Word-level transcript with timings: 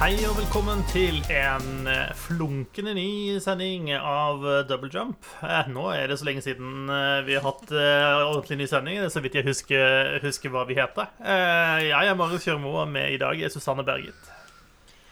Hei 0.00 0.14
og 0.24 0.32
velkommen 0.38 0.80
til 0.88 1.18
en 1.28 1.84
eh, 1.90 2.12
flunkende 2.16 2.94
ny 2.96 3.34
sending 3.44 3.90
av 3.98 4.40
eh, 4.48 4.62
Double 4.68 4.88
Jump. 4.94 5.26
Eh, 5.44 5.68
Nå 5.68 5.90
er 5.92 6.08
det 6.08 6.16
så 6.16 6.24
lenge 6.24 6.40
siden 6.44 6.88
vi 7.26 7.36
har 7.36 7.44
hatt 7.44 7.66
ordentlig 7.74 8.62
ny 8.62 8.68
sending, 8.70 8.96
det 9.02 9.10
er 9.10 9.12
så 9.12 9.20
vidt 9.24 9.36
jeg 9.36 9.44
husker, 9.44 10.16
husker 10.24 10.54
hva 10.54 10.64
vi 10.68 10.78
heter. 10.80 11.12
Eh, 11.20 11.90
Jeg 11.90 12.08
er 12.14 12.16
Marius 12.16 12.48
Kjørmo, 12.48 12.72
og 12.80 12.88
med 12.88 13.12
i 13.12 13.20
dag 13.20 13.44
er 13.44 13.52
Susanne 13.52 13.84
Berget. 13.84 14.32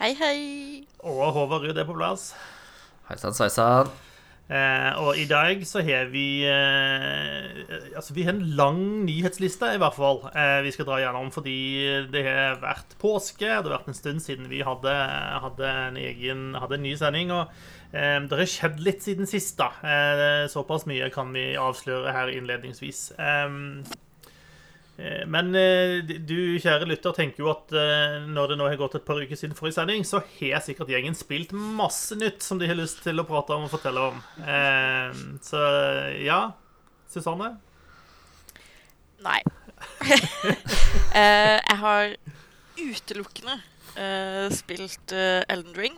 Hei, 0.01 0.15
hei. 0.17 0.39
Og 1.05 1.21
Håvard 1.37 1.69
Ruud 1.69 1.77
er 1.85 1.89
på 1.89 1.97
plass. 1.99 2.31
Hei 3.11 3.21
sann, 3.21 3.37
sveisann. 3.37 3.93
Eh, 4.49 4.93
og 4.97 5.19
i 5.21 5.27
dag 5.29 5.61
så 5.69 5.83
har 5.85 6.07
vi 6.09 6.41
eh, 6.49 7.59
Altså, 7.93 8.15
vi 8.17 8.23
har 8.25 8.33
en 8.33 8.55
lang 8.57 8.81
nyhetsliste, 9.05 9.75
i 9.75 9.81
hvert 9.83 9.97
fall. 9.99 10.23
Eh, 10.33 10.63
vi 10.65 10.73
skal 10.73 10.89
dra 10.89 11.01
gjennom 11.03 11.29
fordi 11.35 11.59
det 12.13 12.25
har 12.25 12.57
vært 12.63 12.97
påske. 13.03 13.45
Det 13.45 13.53
har 13.53 13.69
vært 13.69 13.93
en 13.93 13.99
stund 13.99 14.25
siden 14.25 14.49
vi 14.49 14.63
hadde, 14.65 14.95
hadde 15.45 15.69
en 15.69 16.01
egen 16.01 16.55
hadde 16.57 16.79
en 16.79 16.87
ny 16.87 16.97
sending. 16.97 17.35
Og 17.37 17.53
eh, 17.93 18.17
det 18.25 18.41
har 18.41 18.53
skjedd 18.55 18.81
litt 18.85 19.05
siden 19.05 19.29
sist, 19.29 19.61
da. 19.61 19.73
Eh, 19.85 20.45
såpass 20.49 20.89
mye 20.89 21.13
kan 21.13 21.35
vi 21.37 21.51
avsløre 21.61 22.17
her 22.17 22.33
innledningsvis. 22.33 23.11
Eh, 23.21 24.08
Men 25.31 25.53
eh, 25.55 26.01
du, 26.03 26.59
kjære 26.59 26.89
lytter, 26.91 27.15
tenker 27.15 27.45
jo 27.45 27.53
at 27.53 27.71
eh, 27.71 28.17
når 28.27 28.51
det 28.51 28.57
nå 28.59 28.67
har 28.67 28.81
gått 28.81 28.97
et 28.99 29.05
par 29.07 29.21
uker 29.23 29.39
siden 29.39 29.55
forrige 29.55 29.77
sending, 29.77 30.03
så 30.07 30.19
har 30.41 30.65
sikkert 30.65 30.91
gjengen 30.91 31.15
spilt 31.15 31.55
masse 31.55 32.19
nytt 32.19 32.43
som 32.43 32.59
de 32.59 32.67
har 32.67 32.79
lyst 32.79 33.05
til 33.05 33.23
å 33.23 33.27
prate 33.29 33.55
om 33.55 33.69
og 33.69 33.73
fortelle 33.73 34.09
om. 34.11 34.19
Eh, 34.43 35.23
Så 35.47 35.63
ja, 36.25 36.41
Susanne? 37.11 37.55
Nei. 39.23 39.41
Eh, 41.19 41.57
jeg 41.57 41.77
har 41.81 42.11
utelukkende 42.79 43.55
eh, 43.99 44.47
spilt 44.55 45.15
eh, 45.17 45.41
Elden 45.51 45.75
Ring. 45.79 45.97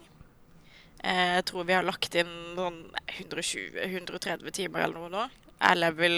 Eh, 1.02 1.34
jeg 1.40 1.46
tror 1.50 1.66
vi 1.68 1.74
har 1.76 1.84
lagt 1.84 2.14
inn 2.20 2.30
sånn 2.56 2.78
120-130 3.18 4.54
timer 4.56 4.86
eller 4.86 4.96
noe 5.00 5.12
nå. 5.12 5.24
Jeg 5.56 5.66
er 5.72 5.80
level 5.80 6.16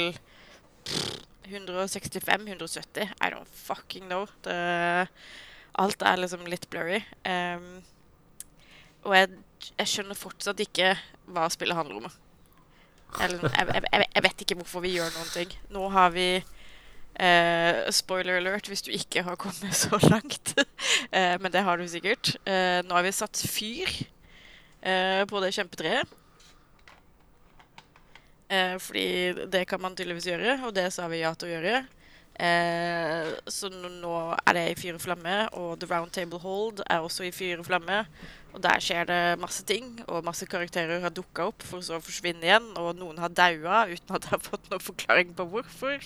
165-170. 1.49 3.09
I 3.21 3.31
don't 3.31 3.49
fucking 3.49 4.07
know. 4.09 4.27
Det, 4.45 4.57
alt 5.81 6.05
er 6.05 6.21
liksom 6.21 6.47
litt 6.49 6.69
blurry. 6.73 7.01
Um, 7.27 7.83
og 9.03 9.17
jeg, 9.17 9.31
jeg 9.79 9.91
skjønner 9.91 10.19
fortsatt 10.19 10.61
ikke 10.63 10.95
hva 11.33 11.49
spillet 11.53 11.79
handler 11.79 12.03
om. 12.03 12.19
Jeg, 13.19 13.37
jeg, 13.43 13.85
jeg, 14.07 14.25
vet 14.25 14.45
ikke 14.45 14.57
hvorfor 14.61 14.85
vi 14.85 14.95
gjør 14.97 15.13
noen 15.17 15.33
ting. 15.35 15.53
Nå 15.75 15.89
har 15.93 16.13
vi 16.15 16.27
uh, 16.41 17.91
Spoiler 17.93 18.41
alert 18.41 18.71
hvis 18.71 18.85
du 18.87 18.93
ikke 18.95 19.25
har 19.27 19.41
kommet 19.41 19.77
så 19.77 20.01
langt. 20.07 20.55
uh, 20.57 21.37
men 21.43 21.53
det 21.53 21.65
har 21.67 21.81
du 21.81 21.89
sikkert. 21.91 22.35
Uh, 22.47 22.81
nå 22.87 22.97
har 22.97 23.07
vi 23.09 23.15
satt 23.17 23.47
fyr 23.49 24.01
på 24.83 25.39
det 25.39 25.53
kjempetreet. 25.55 26.11
Eh, 28.53 28.77
fordi 28.83 29.47
det 29.53 29.65
kan 29.71 29.81
man 29.81 29.95
tydeligvis 29.97 30.27
gjøre, 30.29 30.59
og 30.67 30.75
det 30.77 30.91
sa 30.93 31.07
vi 31.09 31.23
ja 31.23 31.33
til 31.39 31.49
å 31.49 31.53
gjøre. 31.55 31.77
Eh, 32.43 33.31
så 33.53 33.69
nå- 33.73 34.37
er 34.47 34.53
det 34.57 34.65
i 34.73 34.75
fyr 34.81 34.97
og 34.99 35.01
flamme, 35.05 35.37
og 35.57 35.79
The 35.81 35.89
Round 35.89 36.13
Table 36.13 36.39
Hold 36.43 36.83
er 36.91 37.01
også 37.05 37.25
i 37.25 37.33
fyr 37.33 37.61
og 37.63 37.67
flamme. 37.69 38.03
Og 38.53 38.61
der 38.61 38.81
skjer 38.85 39.07
det 39.09 39.21
masse 39.41 39.65
ting, 39.65 39.95
og 40.09 40.25
masse 40.25 40.45
karakterer 40.47 41.01
har 41.01 41.11
dukka 41.11 41.47
opp 41.49 41.63
for 41.65 41.81
så 41.81 41.97
å 41.97 42.05
forsvinne 42.05 42.45
igjen. 42.45 42.67
Og 42.77 42.97
noen 42.99 43.19
har 43.23 43.33
daua 43.33 43.87
uten 43.89 44.17
at 44.17 44.27
jeg 44.29 44.35
har 44.35 44.45
fått 44.45 44.69
noen 44.71 44.85
forklaring 44.85 45.33
på 45.39 45.47
hvorfor. 45.49 46.03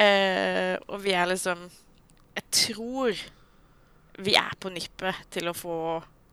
Eh, 0.00 0.76
og 0.88 1.00
vi 1.02 1.12
er 1.12 1.26
liksom 1.26 1.64
Jeg 2.36 2.44
tror 2.54 3.16
vi 4.22 4.36
er 4.38 4.52
på 4.60 4.70
nippet 4.70 5.16
til 5.34 5.48
å 5.50 5.52
få 5.56 5.74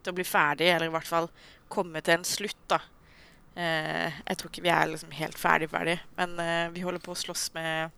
Til 0.03 0.13
å 0.13 0.15
bli 0.15 0.23
ferdig, 0.23 0.67
eller 0.69 0.85
i 0.85 0.93
hvert 0.93 1.07
fall 1.09 1.27
komme 1.67 1.99
til 2.05 2.13
en 2.19 2.23
slutt, 2.23 2.59
da. 2.69 2.77
Eh, 3.57 4.13
jeg 4.27 4.37
tror 4.37 4.51
ikke 4.51 4.65
vi 4.67 4.69
er 4.73 4.89
liksom 4.91 5.13
helt 5.17 5.39
ferdig 5.41 5.69
ferdig, 5.71 5.97
men 6.17 6.39
eh, 6.39 6.67
vi 6.75 6.83
holder 6.85 7.01
på 7.01 7.15
å 7.15 7.17
slåss 7.17 7.47
med 7.55 7.89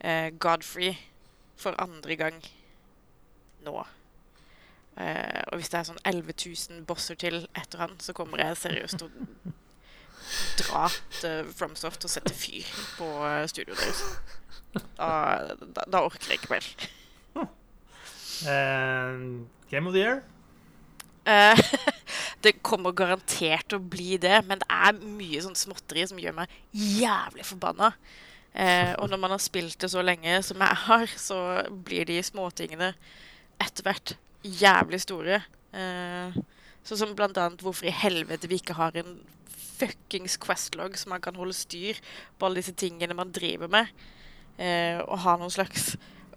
eh, 0.00 0.32
Godfrey 0.42 0.96
for 1.60 1.78
andre 1.82 2.16
gang 2.18 2.40
nå. 3.62 3.76
Eh, 4.98 5.42
og 5.52 5.60
hvis 5.60 5.70
det 5.70 5.78
er 5.78 5.88
sånn 5.88 6.02
11 6.04 6.34
000 6.34 6.82
bosser 6.88 7.18
til 7.20 7.44
etter 7.54 7.84
han, 7.84 7.94
så 8.02 8.14
kommer 8.16 8.42
jeg 8.42 8.58
seriøst 8.64 8.98
til 8.98 9.08
å 9.08 9.54
dra 10.58 10.88
til 11.20 11.54
Fromsoft 11.54 12.08
og 12.08 12.12
sette 12.12 12.34
fyr 12.34 12.66
på 12.98 13.08
studioet 13.52 13.78
deres. 13.78 14.02
Da, 14.72 15.08
da, 15.62 15.86
da 15.86 16.04
orker 16.08 16.32
jeg 16.32 16.40
ikke 16.40 16.56
mer. 16.56 16.68
Uh, 18.42 19.46
Game 19.70 19.86
of 19.86 19.94
the 19.94 20.00
Year? 20.00 20.22
Eh, 21.26 21.58
det 22.44 22.58
kommer 22.64 22.94
garantert 22.96 23.68
til 23.70 23.78
å 23.78 23.88
bli 23.94 24.18
det, 24.20 24.36
men 24.48 24.60
det 24.62 24.68
er 24.68 25.00
mye 25.00 25.42
sånn 25.44 25.58
småtteri 25.58 26.04
som 26.10 26.20
gjør 26.20 26.36
meg 26.42 26.52
jævlig 26.72 27.46
forbanna. 27.48 27.92
Eh, 28.52 28.92
og 29.00 29.08
når 29.08 29.20
man 29.22 29.32
har 29.32 29.42
spilt 29.42 29.78
det 29.80 29.90
så 29.92 30.02
lenge 30.04 30.40
som 30.44 30.60
jeg 30.60 30.80
har, 30.86 31.14
så 31.16 31.38
blir 31.86 32.08
de 32.08 32.18
småtingene 32.24 32.92
etter 33.62 33.86
hvert 33.86 34.16
jævlig 34.42 35.00
store. 35.04 35.40
Eh, 35.72 36.40
sånn 36.84 37.00
som 37.00 37.14
blant 37.16 37.38
annet 37.40 37.62
hvorfor 37.64 37.88
i 37.88 37.94
helvete 37.94 38.50
vi 38.50 38.60
ikke 38.60 38.76
har 38.76 38.96
en 38.98 39.16
fuckings 39.82 40.36
questlog 40.42 40.94
så 40.98 41.10
man 41.10 41.22
kan 41.22 41.36
holde 41.38 41.56
styr 41.56 41.98
på 42.38 42.46
alle 42.46 42.60
disse 42.60 42.74
tingene 42.78 43.16
man 43.18 43.32
driver 43.34 43.70
med. 43.72 43.90
Eh, 44.60 45.00
og 45.06 45.22
ha 45.24 45.38
noen 45.40 45.52
slags 45.52 45.94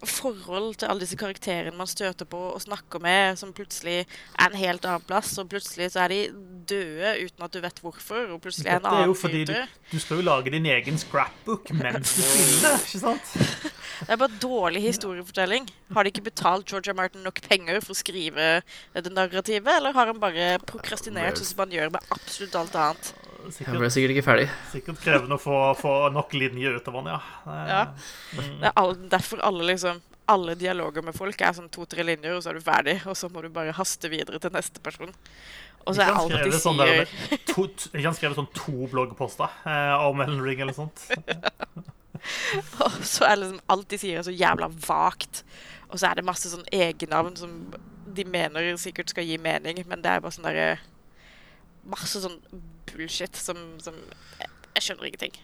forhold 0.10 0.78
til 0.80 0.90
alle 0.90 1.04
disse 1.04 1.18
karakterene 1.20 1.76
man 1.78 1.90
støter 1.90 2.28
på 2.30 2.40
og 2.52 2.62
snakker 2.64 3.02
med, 3.04 3.40
som 3.40 3.54
plutselig 3.56 4.04
er 4.04 4.46
en 4.48 4.58
helt 4.60 4.86
annen 4.86 5.06
plass, 5.08 5.34
og 5.42 5.50
plutselig 5.52 5.92
så 5.94 6.06
er 6.06 6.14
de 6.14 6.20
døde 6.70 7.14
uten 7.26 7.46
at 7.46 7.54
du 7.54 7.60
vet 7.64 7.82
hvorfor, 7.84 8.32
og 8.34 8.42
plutselig 8.44 8.72
er 8.72 8.80
en 8.80 8.86
Dette 8.86 8.94
er 8.94 9.04
jo 9.04 9.12
annen 9.12 9.20
fordi 9.22 9.44
du, 9.50 9.54
du 9.92 9.98
skal 10.02 10.22
jo 10.22 10.28
lage 10.28 10.54
din 10.56 10.70
egen 10.70 11.00
scrapbook 11.02 11.72
mens 11.78 12.16
du 12.16 12.22
spiller, 12.24 12.80
ikke 12.86 13.04
sant? 13.04 13.36
Det 13.96 14.16
er 14.16 14.22
bare 14.22 14.42
dårlig 14.42 14.82
historiefortelling. 14.86 15.70
Har 15.96 16.04
de 16.04 16.12
ikke 16.14 16.26
betalt 16.30 16.68
Georgia 16.70 16.96
Martin 16.98 17.24
nok 17.26 17.40
penger 17.46 17.80
for 17.84 17.96
å 17.96 18.00
skrive 18.00 18.50
det 18.96 19.14
narrativet, 19.14 19.72
eller 19.78 19.96
har 19.96 20.12
han 20.12 20.22
bare 20.22 20.56
prokrastinert 20.68 21.40
sånn 21.40 21.52
som 21.54 21.66
han 21.66 21.78
gjør 21.78 21.96
med 21.96 22.16
absolutt 22.16 22.60
alt 22.60 22.82
annet? 22.82 23.14
Jeg 23.46 23.54
ble 23.54 23.90
Sikkert, 23.90 23.94
sikkert 23.94 24.16
ikke 24.16 24.26
ferdig. 24.26 24.48
sikkert 24.72 25.00
krevende 25.04 25.38
å 25.38 25.42
få, 25.42 25.60
få 25.80 25.94
nok 26.16 26.34
linjer 26.34 26.78
ut 26.80 26.88
av 26.92 26.98
den, 27.00 27.10
ja. 27.14 27.20
Ja. 27.70 27.82
Det 28.36 28.70
er 28.72 28.76
all, 28.76 28.96
derfor 29.12 29.44
alle 29.46 29.68
liksom 29.72 30.02
alle 30.26 30.56
dialoger 30.58 31.04
med 31.06 31.14
folk 31.14 31.42
er 31.46 31.54
sånn 31.54 31.70
to-tre 31.70 32.02
linjer, 32.02 32.34
og 32.34 32.42
så 32.42 32.50
er 32.50 32.58
du 32.58 32.64
ferdig. 32.66 32.96
Og 33.06 33.14
så 33.18 33.30
må 33.30 33.44
du 33.46 33.50
bare 33.54 33.76
haste 33.78 34.10
videre 34.10 34.40
til 34.42 34.54
neste 34.56 34.82
person. 34.82 35.12
Og 35.86 35.94
så 35.94 36.02
er 36.02 36.16
alt 36.18 36.34
de 36.34 36.50
sier 36.50 36.64
sånn 36.64 36.80
der- 36.82 37.06
to, 37.46 37.68
Jeg 37.94 38.02
kan 38.08 38.16
skrive 38.18 38.34
sånn 38.34 38.50
to 38.58 38.88
bloggposter 38.90 39.50
eh, 39.70 39.94
om 40.08 40.22
Ellen 40.26 40.42
Ring 40.42 40.62
eller 40.66 40.74
sånt? 40.74 41.04
Og 42.82 42.96
så 43.06 43.28
er 43.28 43.38
liksom 43.38 43.60
alt 43.70 43.88
de 43.92 44.00
sier 44.02 44.18
er 44.18 44.26
så 44.26 44.34
jævla 44.34 44.72
vagt. 44.88 45.44
Og 45.92 46.00
så 46.02 46.10
er 46.10 46.16
det 46.18 46.26
masse 46.26 46.50
sånn 46.50 46.66
egennavn 46.74 47.38
som 47.38 47.54
de 48.16 48.26
mener 48.26 48.74
sikkert 48.82 49.12
skal 49.14 49.28
gi 49.28 49.38
mening, 49.38 49.84
men 49.86 50.02
det 50.02 50.10
er 50.10 50.24
bare 50.24 50.34
sånn 50.34 50.48
derre 50.48 50.80
Masse 51.86 52.22
sånn 52.24 52.40
bullshit 52.90 53.36
som, 53.38 53.58
som 53.84 53.94
jeg, 54.40 54.50
jeg 54.76 54.84
skjønner 54.88 55.10
ingenting. 55.12 55.36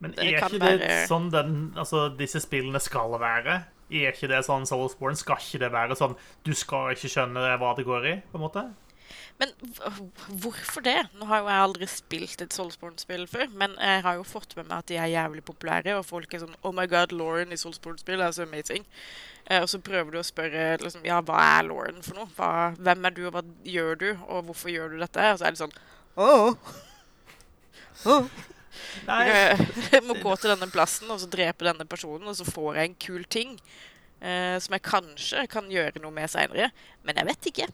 Men 0.00 0.14
er 0.16 0.38
ikke 0.38 0.48
det 0.56 0.60
være- 0.62 1.06
sånn 1.10 1.30
den, 1.30 1.56
altså, 1.76 2.06
disse 2.16 2.40
spillene 2.40 2.80
skal 2.80 3.12
være? 3.20 3.58
Er 3.90 4.12
ikke 4.14 4.28
det 4.30 4.44
sånn 4.46 4.64
Soulsborne? 4.68 5.16
Skal 5.18 5.36
ikke 5.42 5.58
det 5.64 5.72
være 5.74 5.96
sånn 5.98 6.14
Du 6.46 6.52
skal 6.54 6.92
ikke 6.94 7.10
skjønne 7.10 7.58
hva 7.58 7.74
det 7.76 7.84
går 7.84 8.06
i? 8.06 8.14
på 8.32 8.38
en 8.38 8.44
måte? 8.46 8.62
Men 9.40 9.54
hvorfor 10.42 10.84
det? 10.84 10.98
Nå 11.16 11.24
har 11.30 11.40
jo 11.40 11.48
jeg 11.48 11.64
aldri 11.64 11.86
spilt 11.88 12.42
et 12.44 12.52
Soulsborne-spill 12.52 13.24
før, 13.30 13.46
men 13.62 13.72
jeg 13.80 14.02
har 14.04 14.18
jo 14.18 14.26
fått 14.28 14.52
med 14.58 14.68
meg 14.68 14.82
at 14.82 14.90
de 14.90 14.98
er 15.00 15.14
jævlig 15.14 15.44
populære, 15.46 15.94
og 15.96 16.04
folk 16.04 16.34
er 16.34 16.42
sånn 16.42 16.58
Oh 16.60 16.74
my 16.76 16.84
god, 16.90 17.14
Lauren 17.16 17.54
i 17.54 17.58
Soulsborne-spill 17.60 18.20
er 18.20 18.34
så 18.36 18.44
amazing. 18.44 18.84
Eh, 19.46 19.62
og 19.62 19.70
så 19.72 19.80
prøver 19.80 20.12
du 20.12 20.20
å 20.20 20.26
spørre 20.26 20.76
liksom, 20.84 21.06
ja, 21.08 21.22
hva 21.24 21.40
er 21.56 21.66
Lauren 21.70 22.04
for 22.04 22.20
noe? 22.20 22.28
Hva, 22.36 22.52
hvem 22.76 23.08
er 23.08 23.16
du, 23.16 23.24
og 23.30 23.34
hva 23.38 23.44
gjør 23.64 24.00
du, 24.04 24.08
og 24.28 24.44
hvorfor 24.50 24.74
gjør 24.74 24.92
du 24.92 25.00
dette? 25.00 25.32
Og 25.32 25.40
så 25.40 25.48
er 25.48 25.56
det 25.56 25.64
sånn 25.64 25.76
Åh. 26.20 26.72
Åh. 28.12 28.32
Nei, 29.08 29.22
Jeg 29.94 30.04
må 30.04 30.20
gå 30.20 30.34
til 30.36 30.52
denne 30.52 30.68
plassen 30.70 31.10
og 31.10 31.20
så 31.22 31.28
drepe 31.32 31.66
denne 31.66 31.88
personen, 31.88 32.28
og 32.28 32.36
så 32.36 32.44
får 32.44 32.76
jeg 32.76 32.90
en 32.90 33.00
kul 33.08 33.24
ting. 33.32 33.56
Eh, 34.20 34.56
som 34.60 34.76
jeg 34.76 34.84
kanskje 34.84 35.46
kan 35.48 35.70
gjøre 35.72 36.02
noe 36.02 36.12
med 36.12 36.28
seinere. 36.28 36.68
Men 37.08 37.16
jeg 37.16 37.32
vet 37.32 37.54
ikke. 37.54 37.72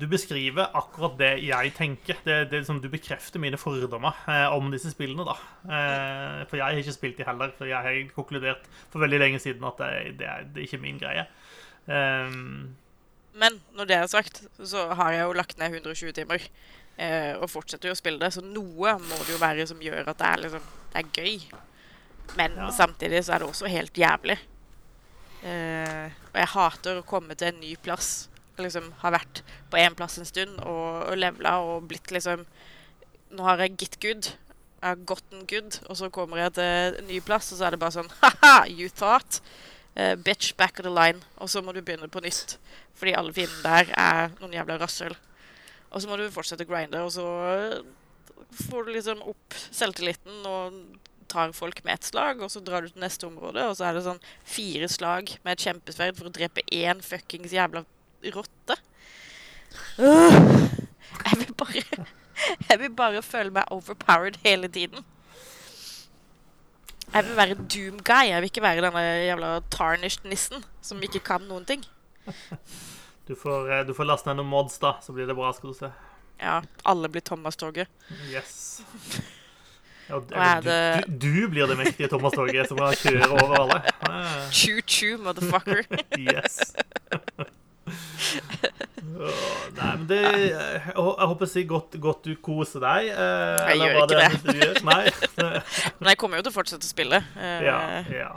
Du, 0.00 0.06
beskriver 0.10 0.70
akkurat 0.78 1.16
det 1.18 1.30
jeg 1.44 1.72
tenker. 1.76 2.18
Det, 2.24 2.36
det 2.50 2.56
er 2.58 2.62
liksom, 2.62 2.80
Du 2.82 2.88
bekrefter 2.92 3.42
mine 3.42 3.58
fordommer 3.60 4.14
eh, 4.30 4.46
om 4.54 4.70
disse 4.72 4.92
spillene. 4.92 5.24
da. 5.26 5.34
Eh, 5.66 6.42
for 6.50 6.56
jeg 6.60 6.64
har 6.66 6.82
ikke 6.82 6.94
spilt 6.96 7.18
de 7.18 7.26
heller. 7.26 7.50
For 7.58 7.68
jeg 7.70 7.82
har 7.82 8.14
konkludert 8.14 8.68
for 8.92 9.02
veldig 9.02 9.18
lenge 9.24 9.40
siden 9.42 9.64
at 9.68 9.80
det, 9.82 10.18
det, 10.20 10.28
er, 10.28 10.46
det 10.52 10.62
er 10.62 10.68
ikke 10.68 10.82
min 10.84 11.00
greie. 11.02 11.26
Um, 11.86 12.76
Men 13.34 13.58
når 13.74 13.88
det 13.90 13.96
er 13.96 14.06
sagt, 14.06 14.44
så 14.62 14.86
har 14.94 15.12
jeg 15.16 15.24
jo 15.26 15.32
lagt 15.40 15.58
ned 15.58 15.74
120 15.74 16.12
timer. 16.12 16.46
Eh, 17.00 17.32
og 17.40 17.48
fortsetter 17.50 17.88
jo 17.88 17.96
å 17.96 17.98
spille 17.98 18.20
det, 18.20 18.28
så 18.34 18.42
noe 18.44 18.96
må 19.00 19.18
det 19.24 19.32
jo 19.32 19.40
være 19.40 19.64
som 19.66 19.80
gjør 19.80 20.10
at 20.12 20.18
det 20.20 20.26
er, 20.28 20.42
liksom, 20.44 20.66
det 20.92 21.00
er 21.00 21.12
gøy. 21.16 21.38
Men 22.36 22.54
Ja. 22.56 22.70
samtidig 22.70 23.24
så 23.24 23.32
er 23.34 23.38
det 23.42 23.48
også 23.48 23.66
helt 23.72 23.96
jævlig. 23.98 24.36
Eh, 25.42 26.12
og 26.30 26.38
jeg 26.38 26.50
hater 26.52 27.00
å 27.00 27.06
komme 27.06 27.34
til 27.38 27.50
en 27.50 27.60
ny 27.62 27.72
plass. 27.82 28.28
Liksom 28.60 28.92
har 29.00 29.16
vært 29.16 29.42
på 29.72 29.80
én 29.80 29.96
plass 29.98 30.18
en 30.20 30.28
stund 30.28 30.60
og, 30.60 31.08
og 31.08 31.18
levela 31.18 31.56
og 31.64 31.88
blitt 31.88 32.12
liksom 32.12 32.44
Nå 33.32 33.46
har 33.46 33.62
jeg 33.64 33.78
gitt 33.80 33.94
good. 34.02 34.26
Jeg 34.82 34.84
har 34.84 35.04
gotten 35.08 35.46
good. 35.48 35.78
Og 35.88 35.96
så 35.96 36.10
kommer 36.12 36.42
jeg 36.42 36.52
til 36.58 36.98
en 37.00 37.06
ny 37.08 37.20
plass, 37.24 37.48
og 37.54 37.58
så 37.58 37.64
er 37.66 37.74
det 37.74 37.80
bare 37.80 37.94
sånn 37.94 38.10
Ha-ha, 38.20 38.66
you 38.68 38.90
thought. 38.92 39.40
Eh, 39.96 40.12
bitch, 40.20 40.52
back 40.60 40.76
of 40.78 40.84
the 40.84 40.92
line. 40.92 41.24
Og 41.40 41.48
så 41.48 41.62
må 41.64 41.72
du 41.72 41.80
begynne 41.80 42.12
på 42.12 42.20
nytt. 42.20 42.58
Fordi 43.00 43.14
alle 43.16 43.32
fiendene 43.32 43.64
der 43.64 43.94
er 43.96 44.34
noen 44.36 44.52
jævla 44.58 44.76
rasshøl. 44.82 45.16
Og 45.92 46.04
så 46.04 46.08
må 46.08 46.20
du 46.20 46.26
fortsette 46.32 46.64
å 46.64 46.68
grinde, 46.68 47.00
og 47.04 47.10
så 47.12 47.24
får 48.68 48.84
du 48.84 48.92
liksom 48.94 49.24
opp 49.28 49.56
selvtilliten 49.72 50.46
og 50.48 50.76
tar 51.30 51.52
folk 51.56 51.82
med 51.84 51.94
ett 51.94 52.08
slag, 52.08 52.42
og 52.42 52.50
så 52.52 52.62
drar 52.64 52.84
du 52.84 52.92
til 52.92 53.02
neste 53.04 53.26
område, 53.28 53.64
og 53.68 53.76
så 53.78 53.88
er 53.88 53.96
det 53.96 54.04
sånn 54.06 54.22
fire 54.48 54.88
slag 54.90 55.34
med 55.42 55.54
et 55.54 55.66
kjempesverd 55.66 56.18
for 56.18 56.30
å 56.30 56.34
drepe 56.34 56.64
én 56.72 57.02
fuckings 57.04 57.54
jævla 57.54 57.84
rotte. 58.34 58.78
Uh, 59.98 60.68
jeg 61.24 61.38
vil 61.44 61.54
bare 61.58 61.84
Jeg 62.68 62.80
vil 62.80 62.94
bare 62.96 63.22
føle 63.22 63.52
meg 63.54 63.70
overpowered 63.70 64.38
hele 64.42 64.68
tiden. 64.68 65.04
Jeg 67.12 67.26
vil 67.26 67.36
være 67.36 67.58
doom 67.60 68.00
guy. 68.02 68.30
Jeg 68.30 68.40
vil 68.40 68.50
ikke 68.50 68.64
være 68.64 68.84
denne 68.86 69.02
jævla 69.02 69.50
tarnished 69.70 70.24
nissen 70.28 70.64
som 70.82 71.02
ikke 71.04 71.22
kan 71.26 71.44
noen 71.48 71.66
ting. 71.68 71.84
Du 73.28 73.36
får, 73.38 73.70
eh, 73.70 73.84
du 73.86 73.94
får 73.94 74.08
laste 74.08 74.26
ned 74.28 74.40
noen 74.40 74.50
mods, 74.50 74.80
da, 74.82 74.96
så 75.02 75.14
blir 75.14 75.28
det 75.30 75.36
bra, 75.38 75.52
skal 75.54 75.70
du 75.70 75.76
se. 75.78 75.92
Ja, 76.42 76.56
alle 76.82 77.08
blir 77.08 77.22
Thomas-toget. 77.22 77.88
Yes. 78.32 78.82
Ja, 80.08 80.18
er 80.34 80.60
du, 81.06 81.16
du, 81.22 81.48
blir 81.52 81.66
det 81.70 81.76
mektige 81.78 82.08
Thomas 82.10 82.34
Torget 82.36 82.68
som 82.68 82.76
bare 82.80 82.96
kjører 82.98 83.30
over 83.36 83.54
alle. 83.62 83.78
Choo-choo, 84.52 85.18
motherfucker. 85.24 85.84
Yes. 86.22 86.72
oh, 89.18 89.62
Nei, 89.76 89.90
men 89.98 90.04
det 90.08 90.18
Jeg, 90.22 90.82
jeg 90.94 91.28
håper 91.32 91.48
si 91.50 91.64
godt, 91.68 91.96
godt 92.02 92.24
du 92.28 92.34
koser 92.44 92.82
deg. 92.84 93.08
eh, 93.10 93.72
Jeg 93.72 93.80
gjør 93.80 93.96
ikke 94.02 94.18
det. 94.18 94.28
det. 94.60 94.82
Nei. 94.86 95.04
Men 96.00 96.12
jeg 96.12 96.18
kommer 96.20 96.38
jo 96.40 96.46
til 96.46 96.52
å 96.52 96.56
fortsette 96.56 96.86
å 96.86 96.92
spille. 96.92 97.22
eh, 97.36 97.64
Ja, 97.66 97.78
ja. 98.12 98.30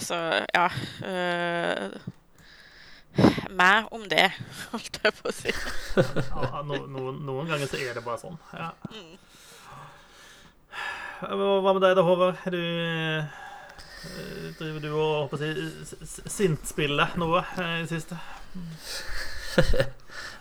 Så 0.00 0.16
ja 0.54 0.68
eh, 1.04 1.98
Meg 3.54 3.90
om 3.94 4.06
det, 4.10 4.28
holdt 4.72 4.98
jeg 5.04 5.12
på 5.20 5.30
å 5.30 5.34
si. 5.34 5.52
ja 5.98 6.62
no, 6.66 6.80
noen, 6.90 7.20
noen 7.26 7.50
ganger 7.52 7.70
så 7.70 7.78
er 7.78 7.92
det 7.98 8.02
bare 8.06 8.18
sånn. 8.24 8.38
Ja. 8.56 8.72
Mm. 8.90 9.12
Hva 11.20 11.72
med 11.74 11.82
deg 11.84 11.94
da, 11.98 12.02
Håvard? 12.04 12.40
Du 12.50 12.58
eh, 12.60 13.24
Driver 14.58 14.80
du 14.84 14.88
og 14.92 15.30
håper 15.30 15.44
s- 15.84 16.20
sintspiller 16.30 17.14
noe 17.20 17.40
eh, 17.58 17.78
i 17.80 17.86
det 17.86 17.90
siste? 17.94 18.18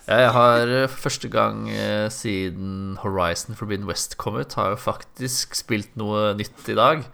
Jeg 0.04 0.32
har 0.36 0.68
for 0.92 1.00
første 1.06 1.30
gang 1.32 1.70
eh, 1.72 2.10
siden 2.12 2.98
Horizon 3.00 3.56
Forbidden 3.56 3.88
West 3.88 4.18
kom 4.20 4.36
ut, 4.36 4.52
har 4.60 4.74
jeg 4.74 4.82
faktisk 4.84 5.56
spilt 5.56 5.94
noe 6.00 6.34
nytt 6.36 6.68
i 6.68 6.76
dag. 6.76 7.06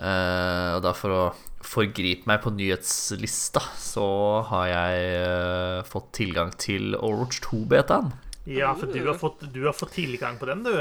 Eh, 0.00 0.70
og 0.78 0.80
da 0.86 0.94
for 0.96 1.12
å 1.12 1.22
forgripe 1.60 2.24
meg 2.30 2.40
på 2.40 2.54
nyhetslista, 2.56 3.60
så 3.76 4.06
har 4.48 4.70
jeg 4.70 5.10
eh, 5.18 5.82
fått 5.92 6.08
tilgang 6.16 6.54
til 6.56 6.94
Overwatch 6.96 7.42
2-betaen. 7.50 8.14
Ja, 8.48 8.72
for 8.80 8.88
du 8.88 9.02
har, 9.04 9.18
fått, 9.20 9.44
du 9.52 9.60
har 9.68 9.76
fått 9.76 9.92
tilgang 9.98 10.40
på 10.40 10.48
den, 10.48 10.64
du. 10.64 10.72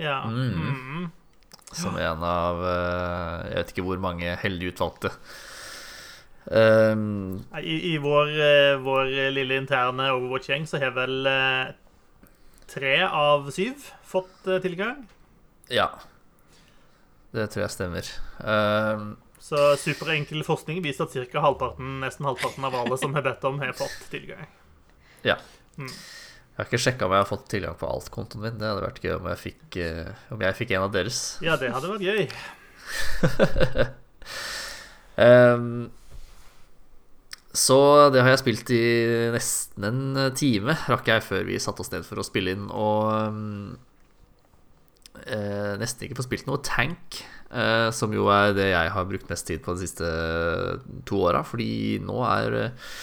Ja. 0.00 0.20
Mm. 0.30 0.54
Mm. 0.54 1.08
Som 1.76 1.96
en 2.00 2.24
av 2.26 2.60
eh, 2.66 3.48
Jeg 3.50 3.56
vet 3.60 3.72
ikke 3.74 3.86
hvor 3.86 4.00
mange 4.02 4.34
heldig 4.42 4.72
utvalgte. 4.72 5.12
Um, 6.50 7.44
I, 7.60 7.76
I 7.92 7.96
vår, 8.02 8.30
eh, 8.42 8.76
vår 8.82 9.10
lille 9.36 9.58
interne 9.60 10.08
Overwatch-gjeng 10.16 10.64
så 10.66 10.80
har 10.82 10.94
vel 10.96 11.28
tre 12.70 12.94
av 13.06 13.50
syv 13.54 13.90
fått 14.06 14.48
tilgang. 14.64 15.04
ja. 15.70 15.90
Det 17.30 17.44
tror 17.52 17.62
jeg 17.62 17.70
stemmer. 17.76 18.08
Um, 18.42 19.12
Så 19.38 19.76
superenkel 19.78 20.42
forskning 20.42 20.80
viser 20.82 21.06
at 21.06 21.12
cirka 21.14 21.38
halvparten, 21.44 22.00
nesten 22.02 22.26
halvparten 22.26 22.66
av 22.66 22.74
alle 22.74 22.98
som 22.98 23.14
har 23.14 23.22
bedt 23.22 23.44
om, 23.46 23.60
har 23.62 23.70
fått 23.78 24.10
tilgang. 24.10 24.48
Ja. 25.22 25.36
Mm. 25.78 25.92
Jeg 26.60 26.66
har 26.66 26.74
ikke 26.74 26.84
sjekka 26.84 27.06
om 27.06 27.12
jeg 27.16 27.22
har 27.22 27.28
fått 27.30 27.46
tilgang 27.48 27.76
på 27.80 27.88
alt 27.88 28.10
kontoen 28.12 28.42
min. 28.44 28.58
Det 28.60 28.66
hadde 28.68 28.82
vært 28.84 28.98
gøy 29.00 29.14
om 29.14 29.28
jeg 29.30 29.40
fikk, 29.40 29.76
eh, 29.80 30.10
om 30.34 30.42
jeg 30.44 30.56
fikk 30.58 30.74
en 30.76 30.82
av 30.84 30.92
deres. 30.92 31.20
Ja, 31.40 31.54
det 31.56 31.70
hadde 31.72 31.88
vært 31.88 32.04
gøy. 32.04 32.28
um, 35.24 35.88
så 37.64 37.80
det 38.12 38.20
har 38.20 38.34
jeg 38.34 38.42
spilt 38.42 38.74
i 38.76 38.84
nesten 39.32 39.88
en 39.88 40.20
time, 40.36 40.76
rakk 40.92 41.08
jeg 41.08 41.24
før 41.24 41.48
vi 41.48 41.56
satte 41.64 41.80
oss 41.80 41.94
ned 41.96 42.04
for 42.04 42.20
å 42.20 42.28
spille 42.28 42.52
inn. 42.52 42.68
Og 42.68 43.08
um, 43.08 43.78
eh, 45.24 45.74
nesten 45.80 46.10
ikke 46.10 46.20
få 46.20 46.28
spilt 46.28 46.44
noe 46.52 46.60
tank, 46.60 47.22
eh, 47.56 47.88
som 47.88 48.12
jo 48.12 48.28
er 48.36 48.52
det 48.52 48.68
jeg 48.74 48.96
har 49.00 49.08
brukt 49.08 49.32
mest 49.32 49.48
tid 49.48 49.64
på 49.64 49.80
de 49.80 49.88
siste 49.88 50.16
to 51.08 51.24
åra. 51.24 51.40
Fordi 51.40 52.02
nå 52.04 52.20
er, 52.28 52.64
eh, 52.66 52.98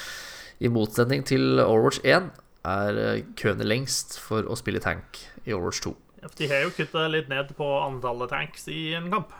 i 0.61 0.69
motsetning 0.69 1.25
til 1.25 1.57
Overwatch 1.57 2.05
1, 2.05 2.29
er 2.67 3.01
eh, 3.03 3.23
køene 3.39 3.67
lengst 3.67 4.17
for 4.21 4.47
å 4.47 4.57
spille 4.59 4.81
tank 4.83 5.21
i 5.45 5.55
Overwatch 5.55 5.83
2. 5.85 5.95
Ja, 6.21 6.29
for 6.29 6.37
De 6.39 6.49
har 6.51 6.63
jo 6.65 6.73
kutta 6.75 7.07
litt 7.11 7.29
ned 7.31 7.53
på 7.57 7.67
antallet 7.81 8.33
tanks 8.33 8.67
i 8.73 8.93
en 8.97 9.11
kamp. 9.13 9.33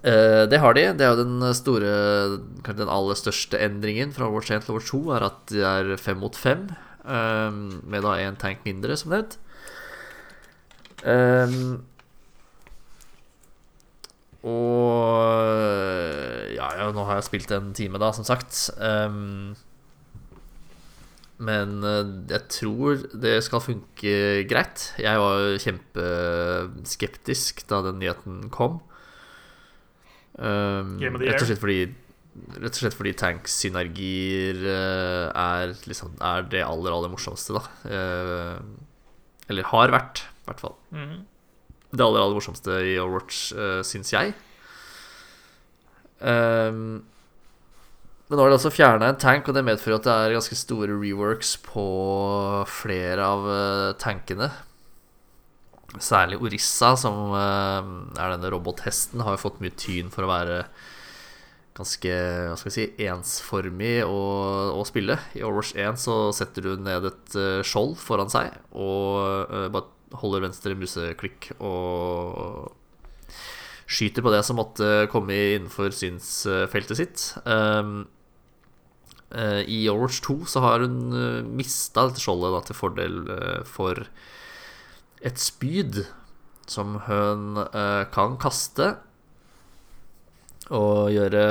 Eh, 0.00 0.46
det 0.48 0.60
har 0.62 0.76
de. 0.76 0.86
Det 0.96 1.04
er 1.04 1.12
jo 1.12 1.24
den 1.24 1.42
store 1.56 1.90
Kanskje 2.64 2.78
den 2.78 2.92
aller 2.92 3.18
største 3.18 3.60
endringen 3.60 4.14
fra 4.16 4.28
Overwatch 4.28 4.54
1 4.54 4.64
til 4.64 4.74
Overwatch 4.76 4.94
2 4.94 5.02
er 5.16 5.26
at 5.28 5.42
de 5.52 5.64
er 5.66 5.92
fem 6.00 6.20
mot 6.22 6.36
fem, 6.36 6.70
eh, 7.04 7.50
med 7.84 8.06
da 8.06 8.16
én 8.22 8.38
tank 8.40 8.64
mindre, 8.64 8.96
som 8.96 9.12
nevnt. 9.12 9.36
Eh, 11.04 11.56
og 14.40 15.20
ja, 16.56 16.68
ja, 16.80 16.86
nå 16.96 17.04
har 17.04 17.18
jeg 17.18 17.28
spilt 17.28 17.50
en 17.52 17.74
time, 17.76 18.00
da, 18.00 18.12
som 18.16 18.24
sagt. 18.24 18.56
Eh, 18.80 19.18
men 21.40 21.80
eh, 21.86 22.12
jeg 22.34 22.42
tror 22.52 23.00
det 23.16 23.38
skal 23.46 23.62
funke 23.64 24.44
greit. 24.48 24.90
Jeg 25.00 25.22
var 25.22 25.40
jo 25.40 25.62
kjempeskeptisk 25.64 27.64
da 27.70 27.80
den 27.88 28.00
nyheten 28.02 28.50
kom. 28.52 28.82
Um, 30.40 30.98
rett 31.00 31.40
og 31.40 31.48
slett 31.48 31.60
fordi 31.60 31.82
Rett 32.30 32.70
og 32.70 32.78
slett 32.78 32.94
fordi 32.94 33.10
tank-synergier 33.18 34.60
eh, 34.70 35.26
er, 35.34 35.72
liksom, 35.90 36.12
er 36.24 36.44
det 36.48 36.60
aller, 36.62 36.94
aller 36.94 37.10
morsomste, 37.10 37.58
da. 37.58 37.62
Eh, 37.90 39.50
eller 39.50 39.66
har 39.72 39.90
vært, 39.92 40.22
i 40.22 40.46
hvert 40.46 40.62
fall. 40.62 40.76
Mm. 40.94 41.16
Det 41.90 42.06
aller, 42.06 42.22
aller 42.22 42.38
morsomste 42.38 42.78
i 42.86 42.94
Overwatch, 43.02 43.50
syns 43.84 44.14
jeg. 44.14 44.32
Um, 46.22 47.02
men 48.30 48.38
nå 48.38 48.44
har 48.44 48.52
de 48.52 48.56
altså 48.60 48.70
fjerna 48.70 49.08
en 49.10 49.18
tank, 49.18 49.48
og 49.50 49.56
det 49.56 49.64
medfører 49.66 49.98
at 49.98 50.06
det 50.06 50.14
er 50.14 50.34
ganske 50.36 50.58
store 50.58 50.94
reworks 50.94 51.56
på 51.66 51.84
flere 52.70 53.26
av 53.26 53.48
eh, 53.50 53.86
tankene. 53.98 54.52
Særlig 55.98 56.38
Orissa, 56.38 56.92
som 57.00 57.34
eh, 57.34 57.90
er 58.22 58.36
denne 58.36 58.54
robothesten, 58.54 59.24
har 59.26 59.34
jo 59.34 59.42
fått 59.42 59.58
mye 59.64 59.74
tyn 59.74 60.14
for 60.14 60.26
å 60.26 60.30
være 60.30 60.62
ganske 61.74 62.14
hva 62.46 62.56
skal 62.58 62.70
vi 62.70 62.74
si, 62.76 62.88
ensformig 63.10 63.94
å, 64.06 64.20
å 64.78 64.86
spille. 64.86 65.18
I 65.34 65.42
Overwatch 65.42 65.74
1 65.74 65.98
så 65.98 66.20
setter 66.36 66.66
du 66.68 66.74
ned 66.86 67.10
et 67.10 67.38
eh, 67.38 67.62
skjold 67.66 67.96
foran 67.98 68.30
seg 68.30 68.54
og 68.70 69.74
bare 69.74 70.18
holder 70.22 70.46
venstre 70.46 70.74
museklikk 70.78 71.52
og 71.58 72.70
skyter 73.90 74.22
på 74.22 74.32
det 74.32 74.44
som 74.46 74.58
måtte 74.60 75.08
komme 75.10 75.36
innenfor 75.56 75.92
synsfeltet 75.94 77.00
sitt. 77.00 77.26
Um, 77.44 78.04
eh, 78.04 78.16
I 79.30 79.84
Overwatch 79.90 80.20
2 80.26 80.38
så 80.50 80.62
har 80.64 80.82
hun 80.82 81.12
uh, 81.14 81.42
mista 81.46 82.08
dette 82.08 82.22
skjoldet 82.22 82.54
da, 82.56 82.62
til 82.66 82.78
fordel 82.78 83.20
eh, 83.30 83.60
for 83.68 84.00
et 85.22 85.38
spyd 85.38 86.00
som 86.70 86.96
hun 87.06 87.60
eh, 87.60 88.04
kan 88.14 88.36
kaste 88.40 88.92
og 90.70 91.10
gjøre 91.10 91.42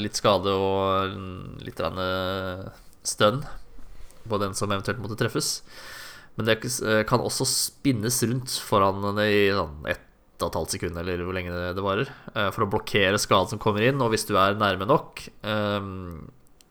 litt 0.00 0.18
skade 0.18 0.52
og 0.54 1.16
litt 1.66 1.80
eh, 1.82 2.68
stønn 3.02 3.42
på 4.30 4.38
den 4.38 4.54
som 4.54 4.70
eventuelt 4.70 5.00
måtte 5.02 5.18
treffes. 5.18 5.60
Men 6.38 6.46
det 6.46 6.60
eh, 6.62 7.02
kan 7.08 7.24
også 7.24 7.46
spinnes 7.48 8.22
rundt 8.30 8.54
foran 8.62 9.02
henne 9.08 9.26
i 9.26 9.48
sånn 9.56 9.90
ett 9.90 10.06
og 10.40 10.48
et 10.48 10.56
halvt 10.56 10.72
sekund, 10.72 10.96
eller 10.96 11.20
hvor 11.20 11.34
lenge 11.36 11.52
det- 11.52 11.82
varer, 11.84 12.08
eh, 12.32 12.46
for 12.54 12.64
å 12.64 12.70
blokkere 12.72 13.18
skaden 13.20 13.50
som 13.50 13.60
kommer 13.60 13.84
inn. 13.84 14.00
Og 14.00 14.14
hvis 14.14 14.24
du 14.24 14.36
er 14.40 14.54
nærme 14.56 14.86
nok, 14.88 15.20
eh, 15.44 15.80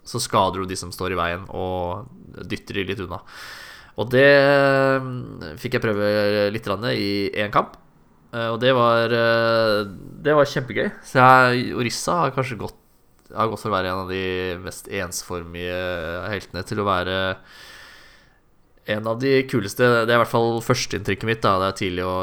så 0.10 0.22
skader 0.22 0.64
du 0.64 0.70
de 0.70 0.78
som 0.80 0.94
står 0.94 1.14
i 1.14 1.20
veien, 1.20 1.46
og 1.54 2.10
dytter 2.50 2.80
de 2.80 2.88
litt 2.90 3.04
unna. 3.06 3.22
Og 4.00 4.10
det 4.14 4.26
eh, 4.26 5.08
fikk 5.60 5.78
jeg 5.78 5.84
prøve 5.84 6.10
litt 6.56 6.68
i 6.96 7.12
én 7.38 7.54
kamp. 7.54 7.76
Eh, 8.34 8.50
Og 8.50 8.60
det 8.62 8.74
var, 8.78 9.12
eh, 9.12 9.86
det 10.24 10.36
var 10.38 10.50
kjempegøy. 10.50 10.92
Så 11.04 11.20
jeg, 11.20 11.74
Orissa 11.76 12.22
har 12.24 12.36
kanskje 12.36 12.62
gått 12.62 12.78
har 13.30 13.50
gått 13.52 13.62
for 13.62 13.70
å 13.70 13.76
være 13.76 13.92
en 13.92 14.04
av 14.06 14.10
de 14.10 14.58
mest 14.64 14.88
ensformige 14.90 15.76
heltene 16.32 16.64
til 16.66 16.80
å 16.82 16.86
være 16.88 17.18
en 18.90 19.10
av 19.12 19.20
de 19.22 19.36
kuleste 19.46 19.86
Det 19.86 20.10
er 20.10 20.18
i 20.18 20.22
hvert 20.24 20.32
fall 20.32 20.58
førsteinntrykket 20.66 21.30
mitt. 21.30 21.44
da 21.46 21.60
Det 21.62 21.68
er 21.68 21.78
tidlig 21.84 22.08
å 22.10 22.16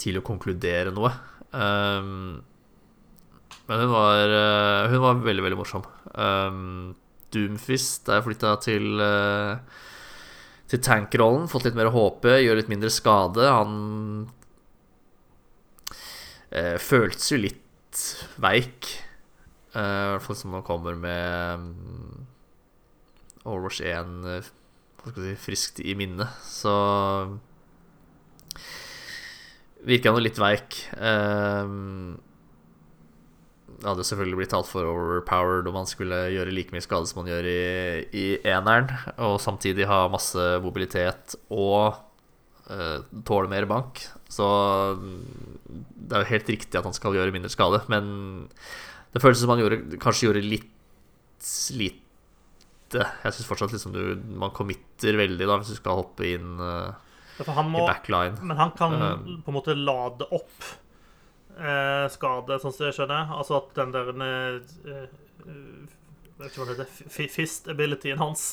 Tidlig 0.00 0.22
å 0.22 0.28
konkludere 0.30 0.92
noe. 0.94 1.10
Um, 1.52 2.38
men 3.70 3.84
hun 3.84 3.92
var, 3.92 4.32
uh, 4.34 4.90
hun 4.90 5.02
var 5.04 5.20
veldig, 5.22 5.44
veldig 5.46 5.58
morsom. 5.60 5.84
Um, 6.18 6.96
Doomfist 7.30 8.08
er 8.10 8.24
flytta 8.24 8.56
til 8.64 8.98
uh, 8.98 9.62
Til 10.70 10.82
tankrollen. 10.82 11.46
Fått 11.50 11.68
litt 11.68 11.78
mer 11.78 11.92
HP, 11.94 12.26
gjør 12.42 12.58
litt 12.58 12.70
mindre 12.72 12.90
skade. 12.90 13.46
Han 13.46 13.76
uh, 16.50 16.76
føltes 16.82 17.30
jo 17.30 17.38
litt 17.44 18.02
veik. 18.42 18.90
Uh, 19.70 19.78
I 19.78 20.10
hvert 20.16 20.26
fall 20.26 20.40
som 20.40 20.56
han 20.58 20.66
kommer 20.66 20.98
med 20.98 21.62
um, 21.62 22.26
Overwatch 23.44 23.84
1 23.86 24.16
uh, 24.26 24.50
hva 25.00 25.12
skal 25.12 25.28
si, 25.28 25.36
friskt 25.46 25.78
i 25.86 25.94
minne. 25.98 26.26
Så 26.42 26.74
virka 29.86 30.10
han 30.10 30.18
jo 30.18 30.26
litt 30.26 30.42
veik. 30.42 30.82
Det 30.90 32.29
hadde 33.84 34.04
selvfølgelig 34.06 34.38
blitt 34.42 34.54
altfor 34.56 34.86
overpowered 34.88 35.68
om 35.70 35.78
han 35.80 35.88
skulle 35.88 36.18
gjøre 36.34 36.52
like 36.54 36.74
mye 36.74 36.84
skade 36.84 37.08
som 37.08 37.22
han 37.22 37.30
gjør 37.32 37.48
i, 37.48 37.62
i 38.16 38.26
eneren, 38.48 38.90
og 39.22 39.38
samtidig 39.42 39.88
ha 39.90 40.02
masse 40.12 40.44
mobilitet 40.64 41.36
og 41.48 41.98
uh, 42.70 42.98
tåle 43.26 43.50
mer 43.52 43.66
bank. 43.70 44.02
Så 44.30 44.46
det 45.00 46.16
er 46.16 46.24
jo 46.24 46.32
helt 46.34 46.52
riktig 46.54 46.78
at 46.78 46.86
han 46.86 46.96
skal 46.96 47.16
gjøre 47.16 47.34
mindre 47.34 47.52
skade, 47.52 47.82
men 47.92 48.46
det 49.14 49.22
føles 49.24 49.40
som 49.42 49.52
han 49.54 49.62
gjorde, 49.62 49.82
kanskje 50.02 50.28
gjorde 50.28 50.46
litt 50.46 50.70
lite. 51.74 53.06
Jeg 53.24 53.34
syns 53.34 53.48
fortsatt 53.48 53.74
liksom 53.74 53.94
du, 53.94 54.02
man 54.38 54.52
committer 54.54 55.18
veldig 55.18 55.46
da 55.46 55.58
hvis 55.60 55.72
du 55.72 55.78
skal 55.78 56.02
hoppe 56.02 56.26
inn 56.26 56.60
uh, 56.60 56.92
for 57.40 57.64
må, 57.64 57.80
i 57.80 57.88
backline. 57.88 58.36
men 58.42 58.58
han 58.58 58.72
kan 58.76 58.94
uh, 58.98 59.12
på 59.40 59.52
en 59.52 59.56
måte 59.56 59.76
lade 59.78 60.26
opp 60.36 60.70
eh, 61.60 62.06
skade, 62.12 62.58
sånn 62.62 62.74
som 62.74 62.88
jeg 62.88 62.96
skjønner. 62.96 63.32
Altså 63.36 63.60
at 63.60 63.72
den 63.76 63.94
der 63.94 64.12
eh, 64.26 64.60
eh, 64.90 65.96
vet 66.40 66.52
ikke 66.52 66.62
hva 66.62 66.68
det 66.68 66.76
heter. 66.78 67.30
Fist-abilityen 67.34 68.20
hans. 68.20 68.44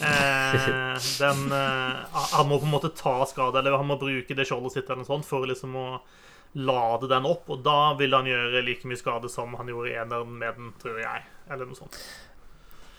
Eh, 0.00 0.94
den 1.22 1.44
eh, 1.54 2.22
Han 2.34 2.48
må 2.50 2.58
på 2.58 2.68
en 2.68 2.74
måte 2.74 2.92
ta 2.96 3.20
skade, 3.30 3.60
eller 3.60 3.78
han 3.78 3.90
må 3.90 3.98
bruke 4.00 4.36
det 4.36 4.48
skjoldet 4.48 4.76
sitt 4.76 4.88
eller 4.88 5.02
noe 5.02 5.10
sånt 5.10 5.28
for 5.28 5.46
liksom 5.48 5.76
å 5.78 5.88
lade 6.58 7.10
den 7.10 7.26
opp, 7.28 7.44
og 7.52 7.60
da 7.62 7.92
vil 7.98 8.14
han 8.16 8.26
gjøre 8.26 8.62
like 8.64 8.88
mye 8.88 8.98
skade 8.98 9.28
som 9.30 9.52
han 9.58 9.68
gjorde 9.68 9.90
i 9.92 9.98
eneren 10.00 10.38
med 10.40 10.56
den, 10.56 10.72
tror 10.80 10.96
jeg. 11.02 11.26
Eller 11.52 11.68
noe 11.68 11.78
sånt. 11.78 11.98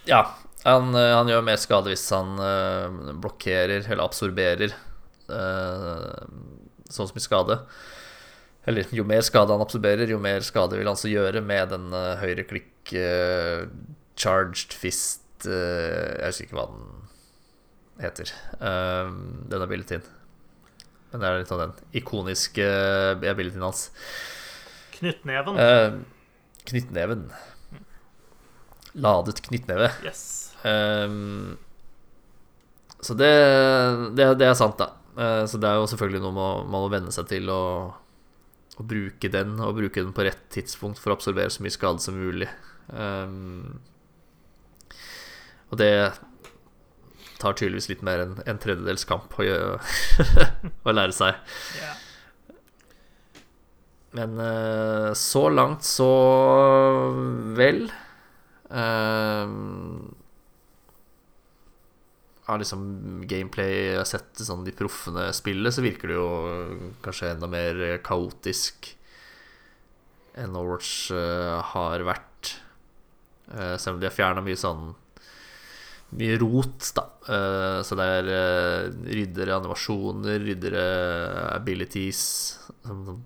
Ja, 0.07 0.21
han, 0.63 0.93
eh, 0.95 1.13
han 1.15 1.29
gjør 1.29 1.45
mer 1.45 1.59
skade 1.59 1.91
hvis 1.91 2.07
han 2.15 2.39
eh, 2.41 3.15
blokkerer 3.19 3.83
eller 3.83 4.05
absorberer 4.05 4.77
sånn 5.29 7.05
sånn 7.05 7.19
i 7.19 7.21
skade. 7.21 7.59
Eller 8.67 8.89
jo 8.93 9.05
mer 9.07 9.23
skade 9.25 9.55
han 9.55 9.63
absorberer, 9.63 10.09
jo 10.11 10.19
mer 10.21 10.43
skade 10.45 10.75
vil 10.75 10.85
han 10.85 10.95
altså 10.95 11.11
gjøre 11.11 11.41
med 11.45 11.71
den 11.73 11.87
uh, 11.95 12.19
høyre 12.19 12.43
klikk 12.49 12.93
uh, 12.93 13.69
charged 14.19 14.75
fist 14.75 15.47
uh, 15.47 16.19
Jeg 16.19 16.27
husker 16.27 16.49
ikke 16.49 16.59
hva 16.59 16.67
den 16.73 16.89
heter. 18.03 18.33
Uh, 18.59 19.13
den 19.51 19.65
abilityen. 19.65 20.03
Men 21.09 21.21
det 21.21 21.29
er 21.29 21.39
litt 21.41 21.53
av 21.55 21.63
den 21.63 21.77
ikoniske 21.97 22.67
abilityen 23.31 23.65
hans. 23.65 23.87
Knyttneven. 24.99 25.57
Uh, 25.57 26.59
knyttneven. 26.69 27.29
Ladet 28.99 29.41
knyttneve. 29.45 29.89
Yes. 30.03 30.53
Ehm, 30.67 31.57
så 32.99 33.15
det, 33.15 33.31
det, 34.17 34.27
det 34.41 34.49
er 34.49 34.57
sant, 34.59 34.79
da. 34.79 34.91
Uh, 35.15 35.45
så 35.49 35.59
det 35.61 35.69
er 35.69 35.79
jo 35.79 35.87
selvfølgelig 35.91 36.23
noe 36.23 36.35
man, 36.35 36.69
man 36.69 36.85
må 36.85 36.91
venne 36.91 37.13
seg 37.15 37.29
til 37.31 37.49
å, 37.53 37.61
å 38.79 38.85
bruke 38.87 39.31
den, 39.31 39.57
og 39.59 39.77
bruke 39.77 40.01
den 40.01 40.15
på 40.15 40.25
rett 40.27 40.45
tidspunkt 40.53 41.01
for 41.01 41.11
å 41.11 41.19
absorbere 41.19 41.51
så 41.51 41.63
mye 41.65 41.75
skade 41.75 42.03
som 42.03 42.17
mulig. 42.19 42.49
Um, 42.87 43.79
og 45.69 45.79
det 45.81 45.91
tar 47.39 47.55
tydeligvis 47.55 47.89
litt 47.91 48.03
mer 48.03 48.23
enn 48.23 48.37
en 48.49 48.59
tredjedels 48.59 49.05
kamp 49.07 49.35
å, 49.37 49.45
gjøre, 49.45 49.79
å 50.87 50.95
lære 50.95 51.15
seg. 51.15 51.39
Ja. 51.79 51.93
Men 54.17 54.39
uh, 54.41 55.11
så 55.17 55.45
langt, 55.53 55.85
så 55.85 56.09
vel. 57.57 57.85
Um, 58.69 60.15
av 62.49 62.59
liksom 62.61 62.83
gameplay 63.29 63.73
jeg 63.73 63.99
har 63.99 64.07
sett 64.09 64.41
sånn 64.41 64.65
de 64.65 64.73
proffene 64.75 65.29
spille, 65.35 65.71
så 65.73 65.83
virker 65.85 66.11
det 66.11 66.17
jo 66.17 66.29
kanskje 67.05 67.33
enda 67.33 67.49
mer 67.51 67.83
kaotisk 68.05 68.93
enn 70.39 70.55
Overwatch 70.55 71.11
uh, 71.15 71.59
har 71.73 72.05
vært. 72.07 72.55
Uh, 73.49 73.75
selv 73.81 73.97
om 73.97 74.01
de 74.01 74.09
har 74.09 74.15
fjerna 74.15 74.43
mye 74.45 74.59
sånn 74.59 74.91
mye 76.19 76.39
rot, 76.41 76.87
da. 76.97 77.03
Uh, 77.27 77.79
så 77.85 77.97
det 77.99 78.07
er 78.15 78.29
ryddere 79.05 79.59
animasjoner, 79.59 80.39
ryddere 80.41 80.85
abilities 81.51 82.23
som 82.81 83.19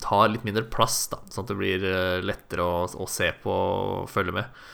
tar 0.00 0.30
litt 0.32 0.46
mindre 0.46 0.64
plass, 0.72 1.02
da. 1.12 1.20
Sånn 1.32 1.44
at 1.44 1.52
det 1.52 1.58
blir 1.58 1.84
lettere 2.24 2.64
å, 2.64 2.86
å 2.88 3.08
se 3.10 3.28
på 3.42 3.52
og 3.52 4.08
følge 4.12 4.38
med. 4.38 4.64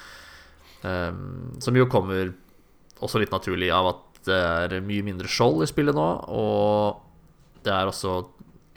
Um, 0.81 1.59
som 1.61 1.77
jo 1.77 1.85
kommer 1.93 2.31
også 3.01 3.21
litt 3.23 3.33
naturlig 3.35 3.71
av 3.75 3.89
at 3.95 4.21
det 4.27 4.37
er 4.37 4.81
mye 4.85 5.05
mindre 5.07 5.29
skjold 5.33 5.63
i 5.65 5.69
spillet 5.71 5.97
nå, 5.97 6.09
og 6.29 7.01
det 7.65 7.73
er 7.73 7.89
også 7.89 8.19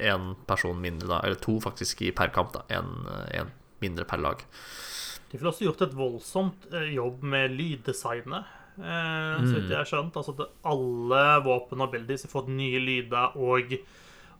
én 0.03 0.33
person 0.47 0.79
mindre, 0.79 1.07
da, 1.11 1.19
eller 1.23 1.39
to 1.39 1.57
faktisk, 1.63 2.01
i 2.07 2.11
per 2.15 2.31
kamp. 2.35 2.53
da 2.55 2.63
Én 2.71 3.51
mindre 3.83 4.05
per 4.07 4.17
lag. 4.23 4.41
De 5.31 5.37
har 5.39 5.49
også 5.51 5.65
gjort 5.67 5.81
et 5.85 5.95
voldsomt 5.97 6.67
eh, 6.71 6.93
jobb 6.95 7.23
med 7.27 7.51
lyddesignet. 7.57 8.45
Eh, 8.79 9.43
Så 9.43 9.53
vidt 9.57 9.69
jeg 9.71 9.77
har 9.79 9.89
skjønt. 9.89 10.15
Altså 10.19 10.33
at 10.37 10.49
alle 10.71 11.23
våpen 11.45 11.81
og 11.81 11.89
abilities 11.89 12.23
har 12.27 12.31
fått 12.33 12.51
nye 12.53 12.79
lyder, 12.79 13.35
og 13.35 13.75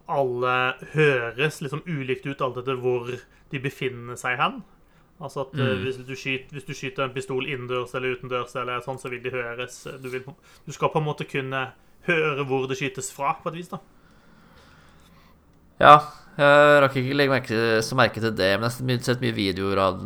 alle 0.08 0.56
høres 0.94 1.62
liksom 1.63 1.84
ulikt 1.88 2.25
ut 2.28 2.42
alt 2.44 2.60
etter 2.63 2.80
hvor 2.80 3.08
de 3.52 3.60
befinner 3.63 4.16
seg 4.20 4.40
hen. 4.40 4.62
Altså 5.22 5.46
at 5.46 5.53
mm. 5.53 5.84
hvis, 5.84 6.00
du 6.08 6.15
skyter, 6.17 6.55
hvis 6.55 6.65
du 6.67 6.74
skyter 6.74 7.05
en 7.05 7.13
pistol 7.13 7.46
innendørs 7.46 7.93
eller 7.96 8.17
utendørs, 8.17 8.55
eller 8.60 8.82
sånn, 8.84 9.00
så 9.00 9.12
vil 9.13 9.22
de 9.24 9.32
høres 9.34 9.84
du, 10.01 10.10
vil, 10.10 10.25
du 10.65 10.74
skal 10.74 10.91
på 10.91 11.00
en 11.00 11.08
måte 11.08 11.27
kunne 11.29 11.67
høre 12.08 12.46
hvor 12.50 12.65
det 12.67 12.79
skytes 12.79 13.12
fra, 13.13 13.36
på 13.39 13.53
et 13.53 13.62
vis. 13.62 13.72
da 13.72 13.79
Ja, 15.84 15.96
jeg 16.34 16.79
rakk 16.82 16.96
ikke 16.98 17.15
legge 17.15 17.34
merke, 17.36 17.58
så 17.86 17.98
merke 17.98 18.22
til 18.24 18.34
det, 18.34 18.50
men 18.58 18.72
jeg 18.72 18.98
har 18.98 19.05
sett 19.05 19.22
mye 19.22 19.36
videoer 19.38 19.82
av 19.84 20.00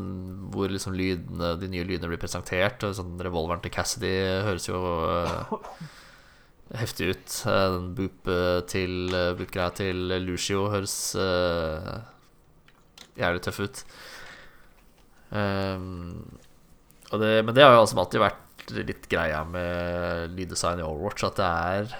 hvor 0.51 0.71
liksom 0.71 0.95
lydene, 0.97 1.53
de 1.61 1.69
nye 1.71 1.85
lydene 1.87 2.09
blir 2.11 2.19
presentert. 2.19 2.83
Og 2.83 2.95
sånn 2.97 3.15
Revolveren 3.23 3.63
til 3.63 3.71
Cassidy 3.71 4.11
høres 4.47 4.67
jo 4.67 4.81
uh, 4.81 5.55
heftig 6.75 7.13
ut. 7.13 7.39
Eh, 7.47 7.63
Den 7.77 7.89
boop-greia 7.97 9.71
til 9.77 9.79
til 9.79 10.15
Lucio 10.27 10.67
høres 10.73 10.97
uh, 11.15 12.03
jævlig 13.15 13.43
tøff 13.47 13.63
ut. 13.63 13.83
Um, 15.27 16.39
og 17.11 17.21
det, 17.21 17.31
men 17.43 17.55
det 17.55 17.63
har 17.63 17.75
jo 17.75 17.83
altså 17.83 17.99
alltid 17.99 18.23
vært 18.23 18.73
litt 18.87 19.07
greia 19.11 19.41
med 19.47 20.35
lyddesign 20.35 20.81
i 20.81 20.85
Overwatch, 20.85 21.23
at 21.27 21.39
det 21.39 21.47
er 21.47 21.95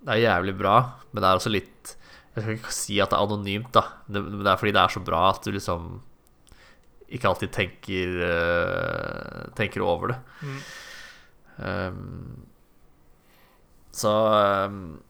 Det 0.00 0.14
er 0.14 0.22
jævlig 0.24 0.54
bra, 0.58 0.76
men 1.10 1.22
det 1.22 1.28
er 1.28 1.40
også 1.40 1.52
litt 1.52 1.94
Jeg 2.34 2.44
skal 2.44 2.54
ikke 2.56 2.74
si 2.76 3.00
at 3.00 3.12
det 3.12 3.18
er 3.18 3.26
anonymt, 3.26 3.72
da. 3.76 3.84
Det, 4.06 4.22
men 4.24 4.44
det 4.44 4.52
er 4.52 4.60
fordi 4.60 4.74
det 4.76 4.82
er 4.84 4.94
så 4.94 5.04
bra 5.04 5.22
at 5.30 5.44
du 5.44 5.52
liksom 5.52 5.90
ikke 7.10 7.26
alltid 7.26 7.50
tenker 7.50 8.20
uh, 8.22 9.48
Tenker 9.58 9.82
over 9.82 10.12
det. 10.12 10.18
Mm. 10.46 10.60
Um, 11.60 12.44
så 13.90 14.12
um, 14.70 15.00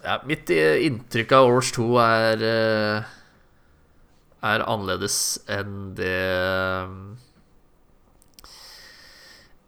Ja, 0.00 0.16
mitt 0.26 0.48
inntrykk 0.50 1.34
av 1.36 1.48
Overwatch 1.48 1.74
2 1.76 1.84
er 2.02 2.42
eh, 2.48 3.12
Er 4.44 4.64
annerledes 4.68 5.18
enn 5.48 5.94
det 5.96 6.14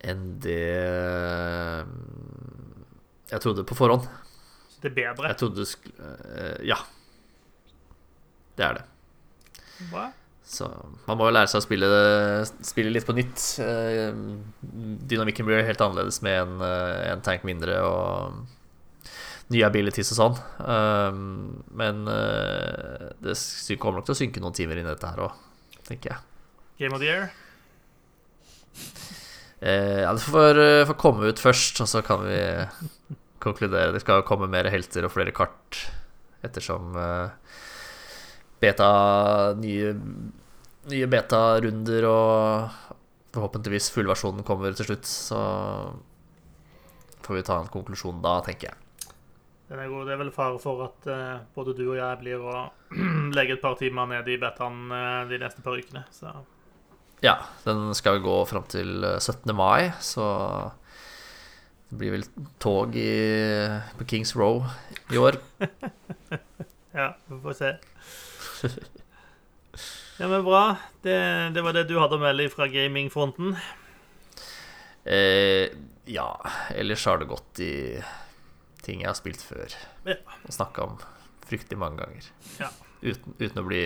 Enn 0.06 0.26
det 0.44 0.60
um, 1.82 1.94
jeg 3.32 3.42
trodde 3.42 3.64
på 3.66 3.74
forhånd. 3.74 4.04
Så 4.70 4.84
det 4.84 4.92
er 4.92 4.98
bedre. 5.00 5.32
Jeg 5.32 5.40
trodde 5.40 5.64
eh, 5.66 6.60
Ja. 6.68 6.78
Det 8.56 8.64
er 8.64 8.78
det. 8.78 8.84
Hva? 9.90 10.06
Så 10.46 10.68
man 11.08 11.18
må 11.18 11.26
jo 11.26 11.34
lære 11.34 11.50
seg 11.50 11.58
å 11.58 11.64
spille, 11.64 11.88
spille 12.64 12.92
litt 12.94 13.06
på 13.08 13.16
nytt. 13.16 13.42
Eh, 13.64 14.14
Dynamikken 15.10 15.48
blir 15.48 15.66
helt 15.66 15.82
annerledes 15.82 16.20
med 16.24 16.38
en, 16.44 16.54
eh, 16.62 17.08
en 17.10 17.24
tank 17.26 17.42
mindre 17.48 17.80
og 17.82 18.38
nye 19.54 19.64
abilities 19.66 20.12
og 20.14 20.18
sånn. 20.20 20.38
Um, 20.66 21.26
Men 21.78 22.04
uh, 22.10 23.10
det 23.22 23.36
kommer 23.78 24.00
nok 24.00 24.08
til 24.08 24.16
å 24.16 24.20
synke 24.22 24.42
noen 24.42 24.56
timer 24.56 24.80
inn 24.80 24.88
i 24.88 24.92
dette 24.92 25.10
her 25.12 25.26
òg, 25.28 25.42
tenker 25.86 26.14
jeg. 26.14 26.24
Game 26.82 26.96
of 26.96 27.02
the 27.02 27.10
Year? 27.10 27.30
Uh, 29.62 30.02
ja, 30.02 30.10
det 30.12 30.24
får, 30.24 30.58
eh, 30.60 30.86
får 30.88 30.98
komme 31.00 31.30
ut 31.30 31.40
først, 31.40 31.80
og 31.80 31.88
så 31.88 32.02
kan 32.04 32.26
vi 32.26 32.40
konkludere. 33.40 33.94
Det 33.94 34.02
skal 34.02 34.26
komme 34.28 34.50
mer 34.52 34.68
helter 34.72 35.06
og 35.06 35.14
flere 35.14 35.32
kart 35.36 35.86
ettersom 36.44 36.92
uh, 36.98 37.32
beta 38.60 38.90
Nye, 39.58 39.94
nye 40.92 41.08
beta-runder 41.10 42.04
og 42.10 42.82
forhåpentligvis 43.36 43.90
fullversjonen 43.94 44.44
kommer 44.46 44.76
til 44.76 44.90
slutt. 44.90 45.08
Så 45.08 45.40
får 47.26 47.40
vi 47.40 47.46
ta 47.46 47.60
en 47.60 47.72
konklusjon 47.72 48.20
da, 48.24 48.38
tenker 48.46 48.70
jeg. 48.70 48.85
Den 49.66 49.80
er 49.82 49.90
god. 49.90 50.06
Det 50.06 50.14
er 50.14 50.20
vel 50.20 50.32
fare 50.34 50.58
for 50.62 50.84
at 50.86 51.08
uh, 51.10 51.44
både 51.56 51.74
du 51.74 51.84
og 51.88 51.96
jeg 51.98 52.20
blir 52.20 52.42
å 52.42 52.66
legge 53.36 53.56
et 53.56 53.62
par 53.62 53.78
timer 53.80 54.08
ned 54.10 54.28
i 54.30 54.38
betaen 54.40 54.92
uh, 54.92 55.24
de 55.30 55.40
neste 55.42 55.64
par 55.64 55.78
ukene. 55.78 56.04
Så 56.14 56.30
Ja, 57.24 57.38
den 57.64 57.90
skal 57.98 58.20
gå 58.22 58.36
fram 58.46 58.66
til 58.70 59.02
eh, 59.04 59.16
17. 59.18 59.50
mai, 59.56 59.88
så 60.04 60.26
det 61.88 61.96
blir 61.98 62.12
vel 62.12 62.26
tog 62.62 62.94
i, 62.98 63.08
på 63.96 64.06
Kings 64.10 64.34
Row 64.36 64.60
i 65.14 65.18
år. 65.18 65.38
ja, 67.00 67.08
vi 67.26 67.40
får 67.46 67.56
se. 67.56 67.72
Ja, 70.18 70.28
men 70.28 70.44
bra. 70.44 70.76
Det, 71.02 71.16
det 71.56 71.64
var 71.64 71.76
det 71.76 71.86
du 71.88 71.96
hadde 72.00 72.16
å 72.16 72.22
melde 72.22 72.50
fra 72.52 72.68
gamingfronten. 72.72 73.56
Eh, 75.04 75.72
ja, 76.10 76.28
ellers 76.74 77.04
har 77.06 77.20
det 77.20 77.28
gått 77.30 77.60
i 77.64 77.74
ting 78.86 79.02
jeg 79.02 79.10
har 79.10 79.18
spilt 79.18 79.42
før. 79.42 79.74
Ja. 80.08 80.18
Og 80.42 80.54
snakka 80.54 80.86
om 80.86 81.00
fryktelig 81.46 81.78
mange 81.80 82.02
ganger. 82.02 82.28
Ja. 82.62 82.70
Uten, 83.02 83.34
uten 83.38 83.62
å 83.62 83.66
bli 83.66 83.82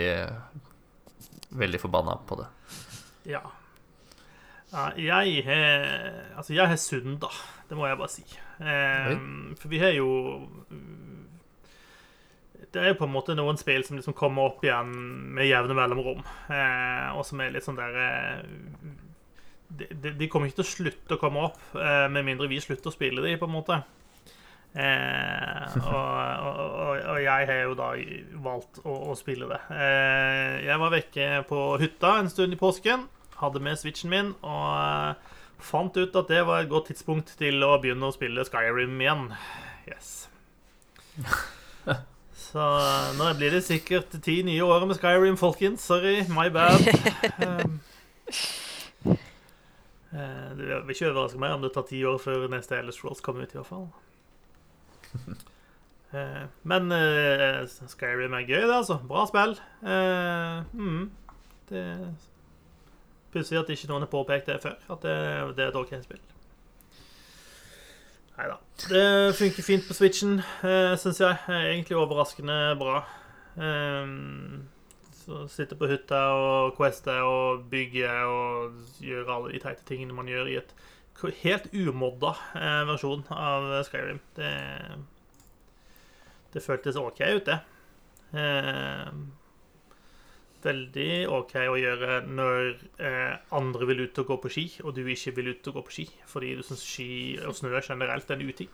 veldig 1.60 1.80
forbanna 1.82 2.16
på 2.28 2.38
det. 2.40 2.46
Ja. 3.28 3.42
jeg 4.96 5.42
har 5.44 5.56
Altså, 6.38 6.54
jeg 6.54 6.66
har 6.70 6.78
synda. 6.80 7.32
Det 7.68 7.78
må 7.78 7.86
jeg 7.86 7.98
bare 8.00 8.10
si. 8.10 8.24
Um, 8.60 9.54
for 9.58 9.70
vi 9.72 9.78
har 9.78 9.94
jo 9.96 10.08
Det 12.70 12.82
er 12.82 12.90
jo 12.92 12.98
på 12.98 13.06
en 13.06 13.14
måte 13.14 13.34
noen 13.34 13.58
spill 13.58 13.84
som 13.86 13.96
liksom 13.98 14.14
kommer 14.14 14.50
opp 14.50 14.64
igjen 14.64 14.90
med 15.34 15.48
jevne 15.48 15.74
mellomrom, 15.74 16.20
eh, 16.54 17.08
og 17.18 17.24
som 17.26 17.40
er 17.42 17.50
litt 17.50 17.66
sånn 17.66 17.78
der 17.80 17.96
eh, 17.98 18.44
de, 19.70 20.12
de 20.14 20.28
kommer 20.30 20.46
ikke 20.46 20.60
til 20.60 20.66
å 20.66 20.70
slutte 20.70 21.16
å 21.16 21.18
komme 21.18 21.48
opp, 21.48 21.58
eh, 21.74 22.06
med 22.14 22.28
mindre 22.28 22.46
vi 22.50 22.60
slutter 22.62 22.92
å 22.92 22.94
spille 22.94 23.24
de, 23.24 23.32
på 23.40 23.48
en 23.48 23.56
måte. 23.56 23.80
Eh, 24.70 25.76
og, 25.82 25.94
og, 26.46 27.00
og, 27.02 27.16
jeg 27.18 27.46
har 27.48 27.62
jo 27.64 27.72
da 27.74 27.88
valgt 28.44 28.78
å, 28.84 28.94
å 29.10 29.16
spille 29.18 29.48
det. 29.50 29.58
Eh, 29.74 30.60
jeg 30.68 30.78
var 30.82 30.94
vekke 30.94 31.30
på 31.48 31.64
hytta 31.82 32.18
en 32.20 32.30
stund 32.30 32.54
i 32.54 32.60
påsken. 32.60 33.08
Hadde 33.40 33.62
med 33.64 33.80
switchen 33.80 34.12
min 34.12 34.34
og 34.46 34.68
eh, 34.76 35.34
fant 35.60 35.96
ut 35.98 36.16
at 36.16 36.30
det 36.30 36.44
var 36.46 36.62
et 36.62 36.70
godt 36.70 36.90
tidspunkt 36.92 37.34
til 37.40 37.64
å 37.66 37.74
begynne 37.82 38.08
å 38.08 38.14
spille 38.14 38.46
Skyrim 38.46 38.94
igjen. 39.02 39.26
Yes. 39.90 40.28
Så 42.50 42.62
nå 43.18 43.26
blir 43.38 43.54
det 43.54 43.64
sikkert 43.66 44.14
ti 44.24 44.40
nye 44.46 44.62
år 44.64 44.86
med 44.86 44.98
Skyrim, 44.98 45.36
folkens. 45.38 45.84
Sorry, 45.86 46.22
my 46.30 46.48
bad. 46.54 46.78
Eh, 50.10 50.56
det 50.58 50.66
vil 50.66 50.90
ikke 50.90 51.12
overraske 51.12 51.38
meg 51.38 51.52
om 51.54 51.60
det 51.62 51.68
tar 51.70 51.84
ti 51.86 52.00
år 52.02 52.16
før 52.18 52.48
neste 52.50 52.74
Ellis 52.80 52.96
Rolls 53.04 53.20
kommer 53.22 53.46
ut, 53.46 53.52
i 53.54 53.60
hvert 53.60 53.68
fall. 53.68 53.84
Eh, 56.10 56.46
men 56.66 56.90
uh, 56.90 57.68
Skyrim 57.86 58.32
er 58.34 58.42
gøy, 58.42 58.64
det, 58.64 58.74
altså. 58.74 58.96
Bra 59.06 59.20
spill. 59.30 59.52
Uh, 59.78 60.64
mm, 60.74 61.04
det 61.68 61.84
Pussig 63.30 63.60
at 63.60 63.70
ikke 63.70 63.86
noen 63.86 64.02
har 64.02 64.10
påpekt 64.10 64.50
det 64.50 64.56
før, 64.58 64.74
at 64.90 65.04
det, 65.06 65.14
det 65.54 65.64
er 65.64 65.70
et 65.70 65.78
OK 65.78 65.92
spill. 66.02 66.18
Nei 68.34 68.48
da. 68.50 68.58
Det 68.90 69.36
funker 69.38 69.62
fint 69.62 69.86
på 69.86 69.94
Switchen, 69.94 70.40
uh, 70.64 70.98
syns 70.98 71.22
jeg. 71.22 71.38
Egentlig 71.46 72.00
overraskende 72.00 72.58
bra. 72.80 73.04
Um, 73.54 74.66
så 75.20 75.66
på 75.78 75.86
hytta 75.90 76.20
og 76.34 76.74
queste 76.74 77.14
og 77.22 77.68
bygge 77.70 78.10
og 78.26 78.80
gjøre 79.04 79.36
alle 79.36 79.52
de 79.54 79.62
teite 79.62 79.86
tingene 79.86 80.16
man 80.16 80.30
gjør 80.30 80.50
i 80.50 80.58
et 80.58 80.74
helt 81.42 81.68
umodda 81.72 82.34
eh, 82.54 82.84
versjon 82.88 83.24
av 83.34 83.68
Skyrim. 83.84 84.20
Det, 84.34 84.52
det 86.54 86.62
føltes 86.64 86.96
OK 86.96 87.20
ut, 87.20 87.50
det. 87.50 87.58
Eh, 88.40 89.12
veldig 90.64 91.12
OK 91.32 91.54
å 91.64 91.76
gjøre 91.80 92.20
når 92.28 92.70
eh, 93.00 93.36
andre 93.56 93.88
vil 93.90 94.04
ut 94.06 94.20
og 94.22 94.32
gå 94.32 94.36
på 94.44 94.52
ski, 94.52 94.66
og 94.84 94.94
du 94.96 95.02
ikke 95.04 95.34
vil 95.38 95.52
ut 95.54 95.70
og 95.70 95.78
gå 95.78 95.86
på 95.88 95.96
ski 95.98 96.06
fordi 96.28 96.54
du 96.58 96.62
syns 96.66 96.84
ski 96.84 97.10
og 97.46 97.56
snø 97.56 97.80
generelt 97.80 98.30
er 98.30 98.38
en 98.38 98.48
uting. 98.48 98.70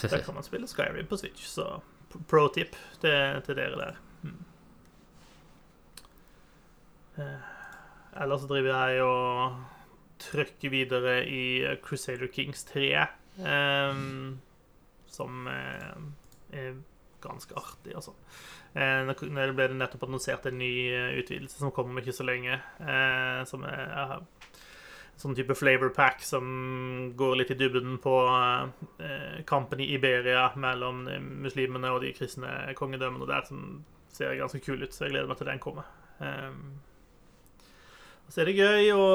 Der 0.00 0.24
kan 0.24 0.34
man 0.36 0.46
spille 0.46 0.68
Skyrim 0.68 1.06
på 1.08 1.20
Switch, 1.20 1.44
så 1.48 1.78
pro 2.28 2.46
tip 2.48 2.76
til, 3.02 3.42
til 3.44 3.58
dere 3.58 3.80
der. 3.80 4.00
Hmm. 4.22 4.44
Ellers 8.22 8.46
driver 8.50 8.86
jeg 8.88 9.02
og 9.04 9.73
trykker 10.24 10.72
videre 10.72 11.20
i 11.28 11.44
Crusader 11.84 12.30
Kings 12.32 12.64
3, 12.70 12.88
um, 13.44 14.40
som 15.10 15.46
eh, 15.50 16.02
er 16.58 16.76
ganske 17.24 17.56
artig, 17.56 17.94
altså. 17.96 18.14
Nå 18.74 19.14
det 19.14 19.52
ble 19.54 19.68
det 19.70 19.76
nettopp 19.78 20.08
annonsert 20.08 20.48
en 20.50 20.56
ny 20.58 20.90
utvidelse 21.20 21.60
som 21.60 21.70
kommer 21.72 21.94
om 21.94 22.00
ikke 22.00 22.16
så 22.16 22.24
lenge, 22.26 22.56
som 23.46 23.62
er 23.70 24.16
sånn 25.14 25.36
type 25.38 25.54
flavor 25.54 25.92
pack 25.94 26.24
som 26.26 27.12
går 27.14 27.36
litt 27.38 27.52
i 27.54 27.56
dybden 27.60 28.00
på 28.02 28.16
kampen 29.46 29.80
i 29.80 29.86
Iberia 29.94 30.48
mellom 30.58 31.04
muslimene 31.46 31.94
og 31.94 32.02
de 32.02 32.10
kristne 32.18 32.74
kongedømmene 32.74 33.30
der, 33.30 33.46
som 33.46 33.84
ser 34.10 34.34
ganske 34.42 34.60
kul 34.66 34.82
ut, 34.82 34.90
så 34.90 35.06
jeg 35.06 35.14
gleder 35.14 35.30
meg 35.30 35.38
til 35.38 35.52
den 35.52 35.62
kommer. 35.62 35.86
Så 38.28 38.42
er 38.42 38.50
det 38.50 38.58
gøy 38.58 38.90
å 38.96 39.06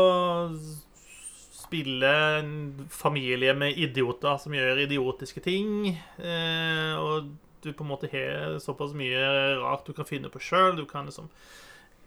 spille 1.70 2.10
en 2.40 2.54
familie 2.90 3.54
med 3.54 3.78
idioter 3.78 4.38
som 4.42 4.56
gjør 4.58 4.84
idiotiske 4.88 5.44
ting. 5.46 5.94
Eh, 6.18 6.94
og 6.98 7.30
du 7.62 7.72
på 7.74 7.86
en 7.86 7.92
måte 7.92 8.10
har 8.12 8.58
såpass 8.64 8.96
mye 8.98 9.24
rart 9.60 9.88
du 9.88 9.94
kan 9.94 10.08
finne 10.10 10.32
på 10.34 10.42
sjøl. 10.42 10.78
Du 10.80 10.86
kan 10.90 11.10
liksom 11.10 11.30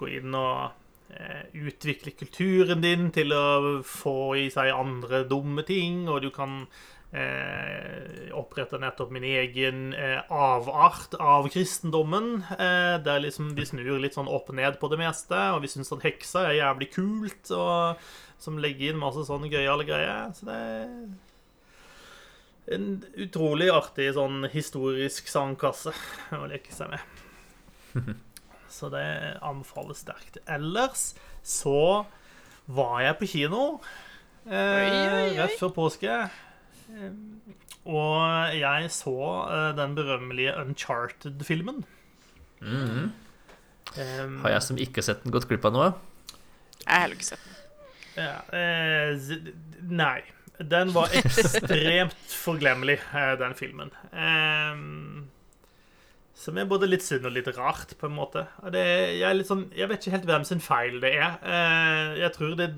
gå 0.01 0.09
inn 0.18 0.35
og 0.35 0.72
eh, 1.14 1.44
utvikle 1.55 2.14
kulturen 2.18 2.83
din 2.83 3.12
til 3.14 3.35
å 3.37 3.83
få 3.87 4.35
i 4.40 4.48
seg 4.51 4.72
andre 4.75 5.22
dumme 5.31 5.62
ting, 5.68 6.09
og 6.09 6.25
du 6.25 6.33
kan 6.35 6.64
eh, 7.14 8.33
opprette 8.35 8.81
nettopp 8.83 9.12
min 9.14 9.29
egen 9.29 9.92
eh, 9.94 10.25
avart 10.33 11.14
av 11.20 11.46
kristendommen. 11.53 12.40
Eh, 12.57 12.96
der 13.05 13.22
liksom 13.22 13.55
de 13.55 13.68
snur 13.68 14.01
litt 14.03 14.18
sånn 14.18 14.31
opp 14.33 14.51
ned 14.57 14.81
på 14.83 14.90
det 14.90 14.98
meste, 15.05 15.38
og 15.55 15.62
vi 15.62 15.70
syns 15.70 15.94
at 15.94 16.05
heksa 16.09 16.48
er 16.48 16.61
jævlig 16.64 16.92
kult. 16.96 17.55
og 17.55 18.03
som 18.42 18.59
legger 18.59 18.92
inn 18.92 19.00
masse 19.00 19.22
sånne 19.28 19.50
gøyale 19.52 19.87
greier. 19.87 20.33
Så 20.35 20.48
det 20.48 20.57
er 20.59 20.88
en 22.76 22.88
utrolig 23.20 23.68
artig 23.74 24.09
sånn 24.16 24.46
historisk 24.52 25.31
sandkasse 25.31 25.94
å 26.35 26.44
leke 26.50 26.74
seg 26.74 26.92
med. 26.94 27.02
Så 28.72 28.88
det 28.92 29.05
anbefales 29.44 30.00
sterkt. 30.02 30.40
Ellers 30.48 31.12
så 31.44 32.07
var 32.72 33.02
jeg 33.02 33.18
på 33.18 33.28
kino 33.28 33.64
eh, 34.46 35.35
rett 35.37 35.59
før 35.61 35.74
påske. 35.76 36.14
Og 37.83 38.55
jeg 38.57 38.88
så 38.94 39.16
eh, 39.42 39.68
den 39.76 39.96
berømmelige 39.98 40.55
Uncharted-filmen. 40.62 41.85
Mm 42.62 42.88
-hmm. 42.88 43.11
um, 44.24 44.40
har 44.42 44.50
jeg 44.50 44.62
som 44.62 44.78
ikke 44.78 45.02
har 45.02 45.02
sett 45.02 45.22
den, 45.24 45.33
gått 45.33 45.48
glipp 45.48 45.64
av 45.64 45.72
noe? 45.72 45.92
Jeg 46.87 46.94
har 46.94 47.00
heller 47.00 47.14
ikke 47.14 47.24
sett 47.24 47.44
den. 47.44 47.52
Ja, 48.18 48.42
eh, 48.53 49.18
nei. 49.88 50.20
Den 50.59 50.92
var 50.94 51.11
ekstremt 51.18 52.35
forglemmelig, 52.44 53.01
eh, 53.14 53.33
den 53.40 53.55
filmen. 53.59 53.90
Eh, 54.12 55.29
som 56.42 56.59
er 56.59 56.68
både 56.70 56.88
litt 56.90 57.05
synd 57.07 57.27
og 57.29 57.35
litt 57.37 57.51
rart, 57.57 57.94
på 57.98 58.09
en 58.09 58.16
måte. 58.16 58.46
Det, 58.75 58.85
jeg, 59.20 59.44
sånn, 59.48 59.68
jeg, 59.77 59.88
vet 59.90 60.03
ikke 60.03 60.16
helt 60.16 60.31
hvem 60.31 60.46
sin 60.48 60.62
feil 60.62 60.98
det 61.03 61.14
er. 61.18 61.37
Eh, 61.42 62.16
jeg 62.22 62.35
tror 62.37 62.57
det, 62.59 62.68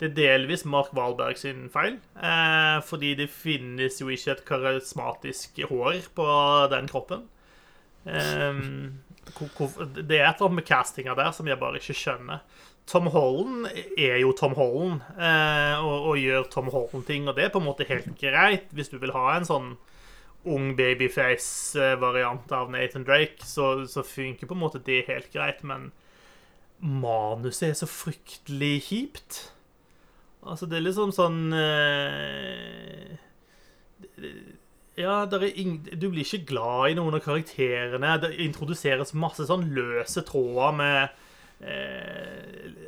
det, 0.00 0.10
er 0.10 0.16
delvis 0.18 0.64
Mark 0.68 0.92
Wahlberg 0.96 1.38
sin 1.40 1.66
feil. 1.74 1.98
Eh, 2.14 2.78
fordi 2.86 3.14
det 3.18 3.30
finnes 3.34 4.00
jo 4.00 4.10
ikke 4.14 4.36
et 4.36 4.44
karismatisk 4.48 5.64
hår 5.70 6.04
på 6.16 6.28
den 6.74 6.90
kroppen. 6.90 7.26
Eh, 8.04 8.60
det 9.24 10.18
er 10.18 10.28
et 10.28 10.36
eller 10.36 10.46
annet 10.46 10.60
med 10.60 10.68
castinga 10.68 11.16
der 11.18 11.32
som 11.32 11.48
jeg 11.48 11.60
bare 11.60 11.80
ikke 11.80 11.96
skjønner. 11.96 12.44
Tom 12.86 13.06
Holland 13.08 13.66
er 13.96 14.18
jo 14.20 14.34
Tom 14.36 14.52
Holland 14.58 15.00
eh, 15.16 15.80
og, 15.80 16.10
og, 16.10 16.18
gjør 16.20 16.44
Tom 16.52 16.68
Holland-ting, 16.68 17.28
og 17.28 17.36
det 17.36 17.46
er 17.46 17.52
på 17.54 17.62
en 17.62 17.68
måte 17.70 17.88
helt 17.88 18.10
greit. 18.20 18.68
Hvis 18.76 18.92
du 18.92 18.98
vil 19.00 19.14
ha 19.16 19.30
en 19.38 19.48
sånn 19.48 19.70
ung 20.44 20.74
babyface-variant 20.76 22.52
av 22.52 22.72
Nathan 22.72 23.06
Drake, 23.08 23.40
så, 23.48 23.86
så, 23.88 24.04
funker 24.04 24.46
på 24.50 24.56
en 24.56 24.60
måte 24.60 24.82
det 24.84 25.06
helt 25.08 25.32
greit, 25.32 25.64
men 25.64 25.92
manuset 26.84 27.70
er 27.70 27.78
så 27.78 27.88
fryktelig 27.88 28.74
kjipt. 28.90 29.40
Altså, 30.44 30.68
det 30.68 30.76
er 30.76 30.84
liksom 30.84 31.14
sånn 31.16 31.56
eh, 31.56 33.16
Ja, 34.94 35.24
du 35.26 35.38
blir 35.40 36.22
ikke 36.22 36.44
glad 36.52 36.92
i 36.92 36.96
noen 36.98 37.16
av 37.18 37.24
karakterene. 37.24 38.14
Det 38.22 38.36
introduseres 38.44 39.14
masse 39.18 39.46
sånn 39.48 39.66
løse 39.74 40.22
tråder 40.28 40.76
med 40.78 41.16
eh, 41.66 42.84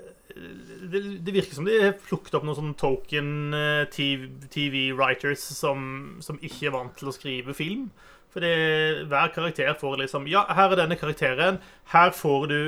det, 0.87 1.33
virker 1.33 1.57
som 1.57 1.67
de 1.67 1.81
har 1.83 1.97
plukket 1.99 2.37
opp 2.39 2.47
noen 2.47 2.59
sånne 2.61 2.79
token 2.79 3.31
eh, 3.57 3.89
TV-writers 3.91 5.49
som, 5.57 5.81
som, 6.23 6.39
ikke 6.39 6.69
er 6.69 6.77
vant 6.77 6.95
til 6.99 7.11
å 7.11 7.17
skrive 7.17 7.57
film. 7.59 7.89
Fordi 8.37 8.53
hver 9.09 9.33
karakter 9.35 9.75
får 9.81 10.03
liksom 10.05 10.29
Ja, 10.31 10.45
her 10.55 10.75
er 10.75 10.85
denne 10.85 10.99
karakteren. 11.01 11.59
Her 11.91 12.13
får 12.15 12.51
du 12.53 12.59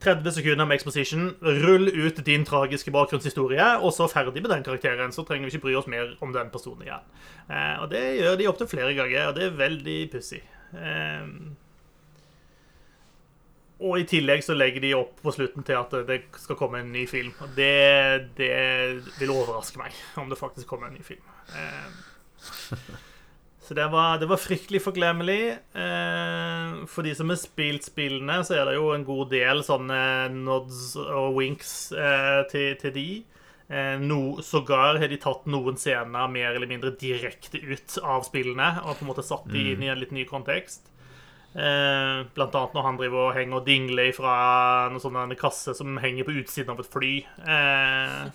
30 0.00 0.32
sekunder 0.32 0.66
med 0.66 0.78
exposition. 0.78 1.30
Rull 1.42 1.88
ut 1.88 2.20
din 2.26 2.44
tragiske 2.46 2.92
bakgrunnshistorie, 2.94 3.78
og 3.78 3.92
så 3.92 4.06
ferdig 4.10 4.42
med 4.42 4.50
den 4.50 4.66
karakteren. 4.66 5.12
Så 5.12 5.24
trenger 5.26 5.48
vi 5.48 5.54
ikke 5.54 5.66
bry 5.66 5.74
oss 5.78 5.88
mer 5.90 6.14
om 6.20 6.32
den 6.34 6.52
personen 6.54 6.86
igjen. 6.86 7.08
Eh, 7.50 7.74
og 7.82 7.88
det 7.90 8.04
gjør 8.20 8.38
de 8.38 8.50
opptil 8.50 8.70
flere 8.70 8.94
ganger, 8.94 9.26
og 9.28 9.34
det 9.38 9.48
er 9.48 9.58
veldig 9.58 9.98
pussig. 10.12 10.42
Eh, 10.74 11.26
og 13.78 14.00
i 14.00 14.06
tillegg 14.10 14.42
så 14.42 14.56
legger 14.58 14.82
de 14.82 14.94
opp 14.98 15.20
på 15.22 15.34
slutten 15.34 15.66
til 15.66 15.78
at 15.78 15.92
det 16.08 16.22
skal 16.42 16.58
komme 16.58 16.82
en 16.82 16.94
ny 16.94 17.04
film. 17.10 17.34
Og 17.42 17.52
det, 17.58 18.30
det 18.38 18.54
vil 19.20 19.34
overraske 19.34 19.78
meg 19.82 19.94
om 20.18 20.30
det 20.30 20.38
faktisk 20.40 20.66
kommer 20.70 20.90
en 20.90 20.98
ny 20.98 21.04
film. 21.06 21.22
Eh, 21.54 22.98
så 23.68 23.74
det 23.76 23.84
var, 23.92 24.16
det 24.16 24.26
var 24.30 24.40
fryktelig 24.40 24.80
forglemmelig. 24.80 25.42
Eh, 25.76 26.68
for 26.88 27.04
de 27.04 27.10
som 27.12 27.28
har 27.28 27.36
spilt 27.36 27.84
spillene, 27.84 28.38
så 28.40 28.54
er 28.56 28.62
det 28.64 28.78
jo 28.78 28.86
en 28.94 29.04
god 29.04 29.28
del 29.28 29.60
sånne 29.66 29.98
nods 30.32 30.94
og 31.02 31.36
winks 31.36 31.74
eh, 31.92 32.38
til, 32.48 32.70
til, 32.80 32.94
de. 32.94 33.06
Eh, 33.68 34.00
no, 34.00 34.38
Sågar 34.40 34.96
har 35.02 35.12
de 35.12 35.20
tatt 35.20 35.44
noen 35.52 35.76
scener 35.76 36.32
mer 36.32 36.54
eller 36.54 36.70
mindre 36.70 36.94
direkte 36.96 37.60
ut 37.60 37.98
av 38.00 38.24
spillene 38.24 38.70
og 38.86 38.94
på 38.94 39.04
en 39.04 39.10
måte 39.10 39.26
satt 39.28 39.44
de 39.52 39.74
inn 39.74 39.84
i 39.84 39.92
en 39.92 40.00
litt 40.00 40.16
ny 40.16 40.24
kontekst. 40.30 40.88
Eh, 41.52 42.24
blant 42.32 42.56
annet 42.56 42.72
når 42.72 42.88
han 42.88 43.02
driver 43.02 43.26
og 43.26 43.36
henger 43.36 43.60
og 43.60 43.68
dingler 43.68 44.16
fra 44.16 44.34
en 44.88 45.36
kasse 45.36 45.76
som 45.76 46.00
henger 46.00 46.24
på 46.24 46.40
utsiden 46.40 46.72
av 46.72 46.80
et 46.80 46.88
fly. 46.96 47.14
Eh, 47.44 48.28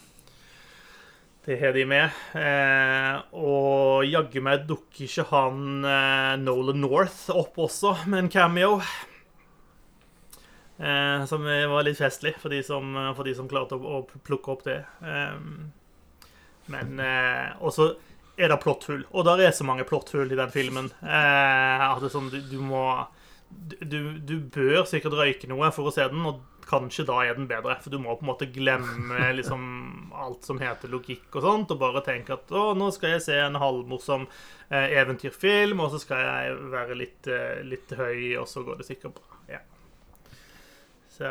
det 1.45 1.57
har 1.59 1.73
de 1.75 1.83
med. 1.87 2.19
Eh, 2.39 3.17
og 3.35 4.05
jaggu 4.07 4.39
meg 4.45 4.63
dukker 4.69 5.05
ikke 5.05 5.25
han 5.33 5.83
eh, 5.87 6.35
Nolan 6.39 6.79
North 6.79 7.27
opp 7.33 7.59
også, 7.65 7.97
med 8.07 8.25
en 8.25 8.31
cameo. 8.31 8.77
Eh, 10.77 11.25
som 11.29 11.43
var 11.43 11.85
litt 11.85 11.99
festlig 11.99 12.33
for 12.39 12.53
de 12.53 12.63
som, 12.65 12.95
for 13.13 13.27
de 13.27 13.35
som 13.35 13.49
klarte 13.51 13.75
å, 13.75 13.99
å, 13.99 14.21
plukke 14.23 14.55
opp 14.55 14.63
det. 14.69 14.79
Eh, 15.03 15.35
men 16.71 17.03
eh, 17.03 17.51
også 17.59 17.91
er 18.39 18.49
det 18.49 18.61
plotthull. 18.63 19.03
Og 19.11 19.27
der 19.27 19.43
er 19.43 19.51
så 19.55 19.67
mange 19.67 19.85
plotthull 19.87 20.31
i 20.31 20.39
den 20.39 20.53
filmen. 20.53 20.89
Eh, 21.03 21.83
at 21.89 22.01
det 22.01 22.13
sånn, 22.13 22.31
du, 22.33 22.39
du 22.49 22.57
må 22.63 22.85
du, 23.53 24.17
du, 24.17 24.37
bør 24.39 24.85
sikkert 24.89 25.13
røyke 25.19 25.49
noe 25.51 25.69
for 25.75 25.89
å 25.89 25.93
se 25.93 26.05
den, 26.09 26.23
og 26.25 26.41
kanskje 26.69 27.05
da 27.07 27.19
er 27.25 27.37
den 27.37 27.47
bedre. 27.49 27.75
For 27.83 27.93
du 27.93 27.99
må 28.01 28.15
på 28.17 28.25
en 28.25 28.31
måte 28.31 28.49
glemme 28.53 29.31
liksom 29.39 30.13
alt 30.23 30.47
som 30.47 30.61
heter 30.61 30.91
logikk 30.91 31.35
og 31.35 31.45
sånt, 31.45 31.73
og 31.73 31.81
bare 31.81 32.03
tenke 32.05 32.37
at 32.37 32.53
å, 32.53 32.71
nå 32.77 32.89
skal 32.95 33.15
jeg 33.15 33.25
se 33.27 33.37
en 33.41 33.59
halvmorsom 33.61 34.25
eh, 34.69 34.95
eventyrfilm, 35.01 35.83
og 35.83 35.93
så 35.93 36.01
skal 36.03 36.23
jeg 36.23 36.57
være 36.73 36.97
litt, 36.99 37.27
eh, 37.27 37.61
litt, 37.67 37.93
høy, 37.97 38.35
og 38.41 38.47
så 38.49 38.65
går 38.65 38.81
det 38.81 38.89
sikkert 38.89 39.19
bra. 39.19 39.39
Ja. 39.57 39.61
Så 41.13 41.29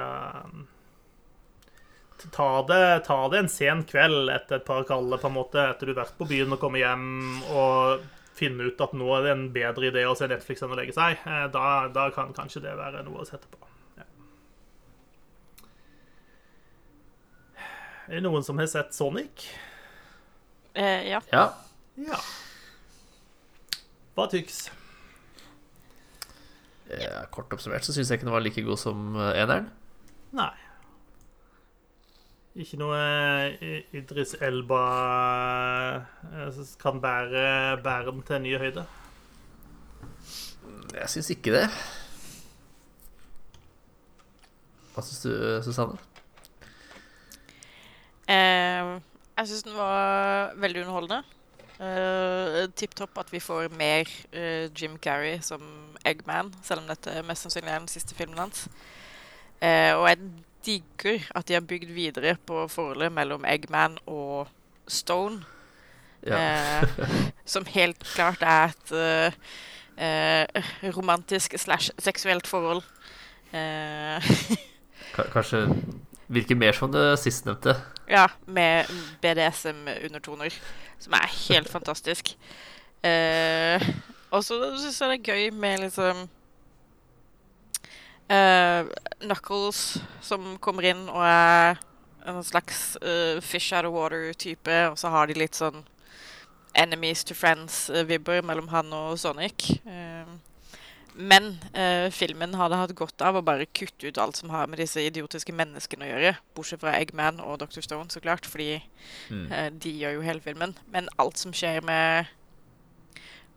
ta 2.30 2.48
det, 2.68 2.82
ta 3.06 3.18
det 3.32 3.38
en 3.42 3.50
sen 3.50 3.82
kveld 3.88 4.30
etter 4.30 4.60
et 4.60 4.66
par 4.66 4.84
kalde, 4.88 5.18
på 5.18 5.30
en 5.30 5.38
måte, 5.40 5.62
etter 5.72 5.88
du 5.88 5.94
har 5.94 6.04
vært 6.04 6.18
på 6.20 6.28
byen 6.30 6.54
og 6.54 6.62
kommet 6.62 6.84
hjem 6.84 7.08
og 7.50 8.04
finne 8.36 8.70
ut 8.70 8.80
at 8.80 8.94
nå 8.96 9.10
er 9.16 9.26
det 9.26 9.34
en 9.34 9.48
bedre 9.54 9.90
idé 9.90 10.06
å 10.08 10.14
se 10.18 10.28
Netflix 10.30 10.64
enn 10.64 10.72
å 10.74 10.78
legge 10.78 10.94
seg. 10.96 11.20
Eh, 11.26 11.46
da, 11.54 11.66
da 11.92 12.08
kan 12.14 12.34
kanskje 12.36 12.64
det 12.64 12.78
være 12.78 13.04
noe 13.06 13.22
å 13.22 13.28
sette 13.28 13.50
på. 13.50 13.71
Er 18.12 18.20
det 18.20 18.26
noen 18.26 18.44
som 18.44 18.58
har 18.60 18.66
sett 18.68 18.92
Sonic? 18.92 19.46
Eh, 20.76 21.06
ja. 21.08 21.20
ja. 21.32 21.46
ja. 21.96 22.18
Hva 24.12 24.26
tyks? 24.28 24.66
Ja, 26.92 27.22
kort 27.32 27.56
oppsummert 27.56 27.88
så 27.88 27.94
syns 27.96 28.12
jeg 28.12 28.20
ikke 28.20 28.28
den 28.28 28.34
var 28.34 28.44
like 28.44 28.66
god 28.66 28.82
som 28.82 29.16
eh, 29.16 29.30
eneren. 29.40 29.70
Nei. 30.36 30.50
Ikke 32.60 32.82
noe 32.84 33.00
eh, 33.00 33.88
Idris 33.96 34.36
Elba 34.44 34.82
eh, 36.28 36.52
som 36.52 36.70
kan 36.84 37.00
bære, 37.00 37.80
bære 37.80 38.12
den 38.12 38.22
til 38.28 38.36
en 38.36 38.48
ny 38.50 38.54
høyde? 38.60 38.86
Jeg 41.00 41.08
syns 41.16 41.32
ikke 41.32 41.56
det. 41.56 41.66
Hva 44.92 45.08
syns 45.08 45.24
du, 45.24 45.32
Susanne? 45.64 46.11
Uh, 48.32 48.98
jeg 49.36 49.48
syns 49.48 49.64
den 49.66 49.76
var 49.76 50.52
veldig 50.60 50.84
underholdende. 50.84 51.22
Uh, 51.82 52.68
Tipp 52.78 52.94
topp 52.94 53.16
at 53.18 53.32
vi 53.32 53.40
får 53.42 53.72
mer 53.74 54.08
uh, 54.36 54.68
Jim 54.70 54.98
Carrey 55.02 55.40
som 55.42 55.62
Eggman, 56.06 56.52
selv 56.62 56.84
om 56.84 56.90
dette 56.90 57.22
mest 57.26 57.46
sannsynlig 57.46 57.72
er 57.72 57.80
den 57.80 57.90
siste 57.90 58.14
filmen 58.14 58.38
hans. 58.38 58.68
Uh, 59.62 59.98
og 59.98 60.06
jeg 60.10 60.18
digger 60.66 61.26
at 61.34 61.48
de 61.48 61.56
har 61.56 61.66
bygd 61.66 61.90
videre 61.94 62.36
på 62.46 62.68
forholdet 62.70 63.10
mellom 63.12 63.44
Eggman 63.48 63.98
og 64.06 64.48
Stone. 64.86 65.42
Ja. 66.22 66.86
som 67.52 67.64
helt 67.66 68.04
klart 68.06 68.44
er 68.46 68.70
et 69.98 70.92
romantisk 70.94 71.56
slash 71.58 71.90
seksuelt 71.98 72.46
forhold. 72.46 72.84
Kanskje 75.34 75.64
virker 76.30 76.54
mer 76.54 76.78
som 76.78 76.92
det 76.94 77.18
sistnevnte. 77.18 77.74
Ja, 78.12 78.26
med 78.44 78.86
BDSM-undertoner, 79.22 80.52
som 80.98 81.12
er 81.16 81.30
helt 81.48 81.68
fantastisk. 81.76 82.34
Uh, 83.00 83.80
og 84.30 84.44
så 84.44 84.58
syns 84.76 85.00
jeg 85.00 85.08
det 85.08 85.16
er 85.16 85.30
gøy 85.32 85.46
med 85.56 85.80
liksom 85.86 86.20
uh, 88.28 88.90
Knuckles 89.24 89.80
som 90.20 90.52
kommer 90.60 90.90
inn 90.92 91.00
og 91.08 91.24
er 91.24 91.80
en 92.28 92.44
slags 92.44 92.98
uh, 93.00 93.40
fish 93.40 93.72
out 93.72 93.88
of 93.88 93.96
water-type, 93.96 94.76
og 94.92 95.00
så 95.00 95.08
har 95.08 95.32
de 95.32 95.40
litt 95.40 95.56
sånn 95.56 95.80
enemies 96.76 97.24
to 97.24 97.34
friends-vibber 97.34 98.44
mellom 98.44 98.68
han 98.76 98.92
og 98.92 99.16
Sonic. 99.24 99.72
Uh, 99.88 100.36
men 101.14 101.58
eh, 101.76 102.08
filmen 102.14 102.54
hadde 102.56 102.78
hatt 102.80 102.94
godt 102.96 103.22
av 103.24 103.36
å 103.36 103.44
bare 103.44 103.68
kutte 103.76 104.08
ut 104.08 104.18
alt 104.20 104.38
som 104.38 104.52
har 104.52 104.70
med 104.70 104.80
disse 104.80 105.02
idiotiske 105.02 105.52
menneskene 105.54 106.06
å 106.06 106.10
gjøre. 106.10 106.34
Bortsett 106.56 106.80
fra 106.80 106.94
Eggman 106.96 107.40
og 107.44 107.58
Dr. 107.60 107.82
Stone, 107.84 108.08
så 108.12 108.22
klart, 108.24 108.48
fordi 108.48 108.78
mm. 109.28 109.44
eh, 109.52 109.68
de 109.84 109.92
gjør 110.02 110.16
jo 110.18 110.24
hele 110.26 110.44
filmen. 110.44 110.72
Men 110.92 111.10
alt 111.22 111.40
som 111.40 111.52
skjer 111.56 111.84
med 111.84 112.32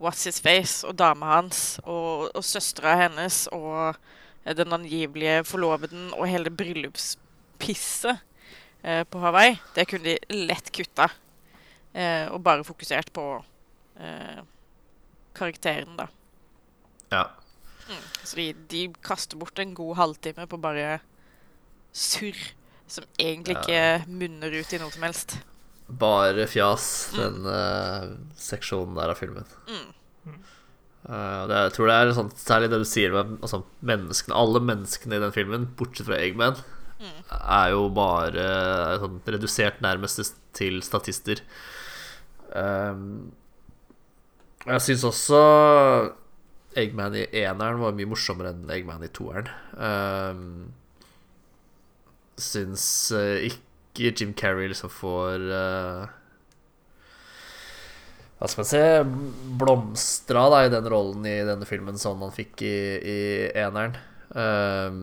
What's 0.02 0.26
His 0.28 0.41
Face 0.44 0.84
og 0.88 0.98
dama 1.00 1.38
hans 1.38 1.78
og, 1.86 2.32
og 2.36 2.44
søstera 2.44 2.98
hennes 3.06 3.46
og 3.56 3.96
eh, 4.44 4.56
den 4.58 4.76
angivelige 4.76 5.46
forloveden 5.48 6.10
og 6.18 6.28
hele 6.28 6.52
bryllupspisset 6.52 8.20
eh, 8.84 9.06
på 9.08 9.24
Hawaii, 9.24 9.56
det 9.78 9.88
kunne 9.88 10.12
de 10.12 10.44
lett 10.50 10.74
kutta. 10.76 11.08
Eh, 11.96 12.28
og 12.28 12.44
bare 12.44 12.68
fokusert 12.68 13.13
på 13.15 13.30
eh, 14.04 14.44
karakteren, 15.36 15.96
da. 15.96 16.12
Ja. 17.15 17.24
Mm. 17.86 18.06
Så 18.24 18.38
de, 18.39 18.45
de, 18.71 18.86
kaster 19.06 19.38
bort 19.38 19.60
en 19.62 19.76
god 19.78 19.98
halvtime 20.00 20.48
på 20.50 20.60
bare 20.62 21.00
surr 21.95 22.39
som 22.89 23.06
egentlig 23.21 23.58
ikke 23.60 23.76
ja. 23.76 24.00
munner 24.10 24.54
ut 24.54 24.74
i 24.74 24.80
noe 24.82 24.93
som 24.93 25.06
helst. 25.06 25.38
Bare 25.86 26.48
fjas, 26.50 26.88
mm. 27.13 27.19
den 27.21 27.50
uh, 27.50 28.15
seksjonen 28.41 28.98
der 28.98 29.13
av 29.13 29.21
filmen. 29.21 29.45
Mm. 29.69 30.39
Uh, 31.06 31.41
det, 31.50 31.60
jeg 31.67 31.74
tror 31.76 31.89
det 31.89 31.95
er 31.95 32.13
sånn, 32.17 32.32
særlig 32.41 32.71
det 32.74 32.82
du 32.82 32.88
sier 32.89 33.12
med 33.13 33.36
altså, 33.45 33.60
menneskene 33.86 34.38
Alle 34.41 34.62
menneskene 34.65 35.19
i 35.19 35.21
den 35.21 35.36
filmen, 35.36 35.67
bortsett 35.78 36.10
fra 36.10 36.17
Eggman, 36.17 36.58
mm. 36.98 37.19
er 37.38 37.71
jo 37.76 37.88
bare 37.93 38.50
uh, 38.50 38.98
sånn, 39.04 39.21
redusert 39.38 39.82
nærmest 39.86 40.38
til 40.58 40.82
statister. 40.86 41.43
Um, 42.56 43.34
jeg 44.65 44.82
syns 44.82 45.06
også 45.06 45.39
Eggman 46.76 47.16
i 47.16 47.24
eneren 47.46 47.80
var 47.80 47.96
mye 47.96 48.10
morsommere 48.10 48.52
enn 48.52 48.72
Eggman 48.72 49.06
i 49.06 49.12
toeren. 49.16 49.48
Um, 49.80 50.74
syns 52.36 52.86
uh, 53.16 53.40
ikke 53.48 54.12
Jim 54.12 54.34
Carrey 54.36 54.68
liksom 54.68 54.92
får 54.92 55.46
uh, 55.48 56.10
Hva 58.36 58.50
skal 58.52 58.62
man 58.62 58.68
si 58.68 58.82
blomstra 59.62 60.44
da, 60.52 60.66
i 60.66 60.74
den 60.74 60.90
rollen 60.92 61.24
i 61.30 61.38
denne 61.48 61.68
filmen 61.70 62.00
sånn 62.00 62.20
han 62.24 62.36
fikk 62.36 62.66
i, 62.68 62.78
i 63.00 63.20
eneren. 63.56 63.96
Um, 64.36 65.00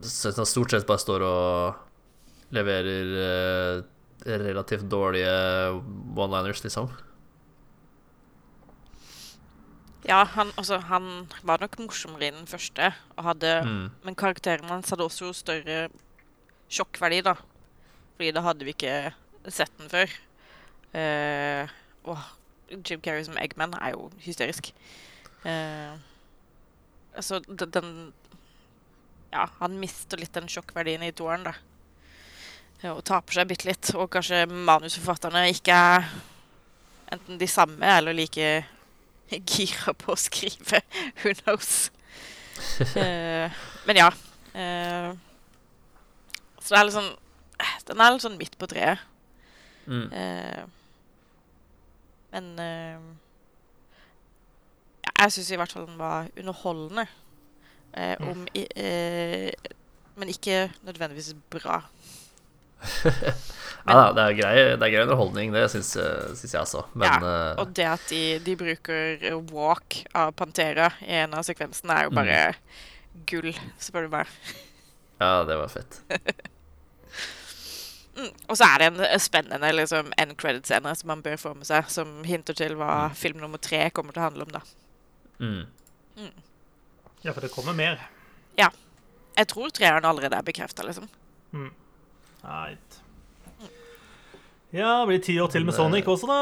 syns 0.00 0.38
han 0.38 0.48
stort 0.48 0.70
sett 0.70 0.86
bare 0.86 1.02
står 1.02 1.26
og 1.26 2.54
leverer 2.54 3.14
uh, 3.18 3.82
relativt 4.30 4.86
dårlige 4.90 5.34
one-liners, 6.14 6.62
liksom. 6.62 6.90
Ja, 10.08 10.24
han, 10.24 10.50
altså, 10.56 10.78
han 10.88 11.28
var 11.44 11.60
nok 11.60 11.78
morsommere 11.78 12.28
i 12.28 12.34
den 12.34 12.46
første, 12.48 12.92
og 13.16 13.24
hadde, 13.24 13.62
Mm. 13.66 13.90
men 14.04 14.14
karakteren 14.14 14.64
hans 14.70 14.90
hadde 14.90 15.04
også 15.04 15.32
større 15.36 15.88
sjokkverdi, 16.70 17.20
da. 17.22 17.34
Fordi 18.16 18.30
da 18.32 18.40
hadde 18.40 18.64
vi 18.64 18.72
ikke 18.72 19.12
sett 19.48 19.72
den 19.78 19.90
før. 19.92 20.08
Uh, 20.94 21.68
og 22.04 22.18
Jim 22.88 23.00
Carrey 23.00 23.24
som 23.24 23.36
Eggman 23.38 23.74
er 23.80 23.90
jo 23.94 24.10
hysterisk. 24.24 24.72
Uh, 25.44 25.96
altså, 27.14 27.40
den, 27.48 27.70
den 27.70 28.12
Ja, 29.32 29.44
han 29.60 29.78
mister 29.78 30.18
litt 30.18 30.32
den 30.34 30.48
sjokkverdien 30.50 31.04
i 31.06 31.12
toeren, 31.12 31.44
da. 31.46 31.52
Og 32.90 33.04
taper 33.04 33.32
seg 33.36 33.46
bitte 33.48 33.68
litt. 33.68 33.92
Og 33.94 34.08
kanskje 34.10 34.46
manusforfatterne 34.50 35.44
ikke 35.52 35.70
er 35.76 36.08
enten 37.12 37.38
de 37.38 37.46
samme 37.46 37.86
eller 37.98 38.12
like 38.16 38.64
gira 39.38 39.94
på 39.94 40.14
å 40.14 40.18
skrive. 40.18 40.82
Who 41.22 41.34
knows? 41.42 41.90
uh, 42.96 43.46
men 43.86 44.00
ja. 44.00 44.10
Uh, 44.54 45.14
så 46.60 46.74
det 46.74 46.78
er 46.80 46.86
litt 46.88 46.96
sånn 46.96 47.12
Den 47.86 48.00
er 48.02 48.12
litt 48.12 48.24
sånn 48.24 48.38
midt 48.40 48.58
på 48.60 48.68
treet. 48.70 49.02
Mm. 49.86 50.08
Uh, 50.12 50.62
men 52.30 52.46
Jeg 55.10 55.34
syns 55.34 55.50
i 55.50 55.58
hvert 55.58 55.72
fall 55.74 55.88
den 55.88 55.98
var 55.98 56.30
underholdende. 56.38 57.06
Eh, 57.90 58.14
om, 58.22 58.44
men 60.14 60.30
ikke 60.30 60.70
nødvendigvis 60.86 61.32
bra. 61.50 61.80
Ja, 63.90 64.10
det 64.14 64.22
er 64.22 64.34
grei, 64.36 64.54
det 64.76 64.84
er 64.86 64.92
grei 64.92 65.02
underholdning, 65.02 65.54
det 65.54 65.64
syns, 65.72 65.94
syns 66.38 66.52
jeg 66.52 66.60
også. 66.60 66.84
Men 66.92 67.08
ja, 67.08 67.16
eh, 67.32 67.62
og 67.62 67.72
det 67.74 67.86
at 67.88 68.04
de, 68.12 68.20
de 68.44 68.54
bruker 68.60 69.24
Walk 69.50 70.02
av 70.14 70.34
Pantera 70.36 70.90
i 71.06 71.16
en 71.22 71.34
av 71.34 71.46
sekvensene, 71.48 71.96
er 71.96 72.06
jo 72.06 72.12
bare 72.14 72.40
gull, 73.30 73.50
spør 73.80 74.06
du 74.06 74.12
meg. 74.12 74.30
ja, 75.22 75.32
det 75.48 75.58
var 75.62 75.72
fett. 75.72 76.00
Mm. 78.20 78.32
Og 78.50 78.56
så 78.58 78.66
er 78.66 78.82
det 78.82 78.86
en 78.90 79.20
spennende 79.22 79.68
liksom, 79.72 80.10
end 80.18 80.34
credit-scene 80.36 80.90
som 80.98 81.08
man 81.08 81.22
bør 81.24 81.38
få 81.40 81.52
med 81.56 81.64
seg, 81.64 81.86
som 81.88 82.18
hinter 82.26 82.56
til 82.58 82.74
hva 82.76 83.06
film 83.16 83.38
nummer 83.40 83.60
tre 83.62 83.84
kommer 83.96 84.12
til 84.12 84.20
å 84.20 84.26
handle 84.26 84.44
om. 84.44 84.50
da. 84.58 84.60
Mm. 85.40 86.32
Ja, 87.22 87.32
for 87.32 87.40
det 87.40 87.52
kommer 87.54 87.72
mer. 87.78 88.02
Ja. 88.58 88.68
Jeg 89.38 89.48
tror 89.54 89.70
treeren 89.72 90.04
allerede 90.04 90.36
er 90.36 90.44
bekrefta, 90.44 90.84
liksom. 90.84 91.06
Right. 92.44 93.00
Ja, 94.70 95.00
det 95.00 95.06
blir 95.10 95.22
ti 95.26 95.34
år 95.42 95.50
til 95.50 95.64
med 95.66 95.74
Sonic 95.74 96.06
også, 96.06 96.28
da. 96.30 96.40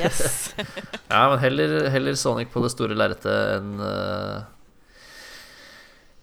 Yes. 0.00 0.54
Ja, 1.12 1.26
men 1.28 1.38
heller, 1.42 1.90
heller 1.92 2.14
Sonic 2.16 2.48
på 2.52 2.62
det 2.64 2.70
store 2.72 2.96
lerretet 2.96 3.58
enn 3.58 3.74
uh, 3.76 4.40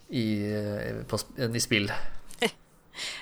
i, 0.09 0.25
eh, 0.49 1.03
på, 1.05 1.19
enn 1.37 1.53
i 1.53 1.61
spill. 1.61 1.91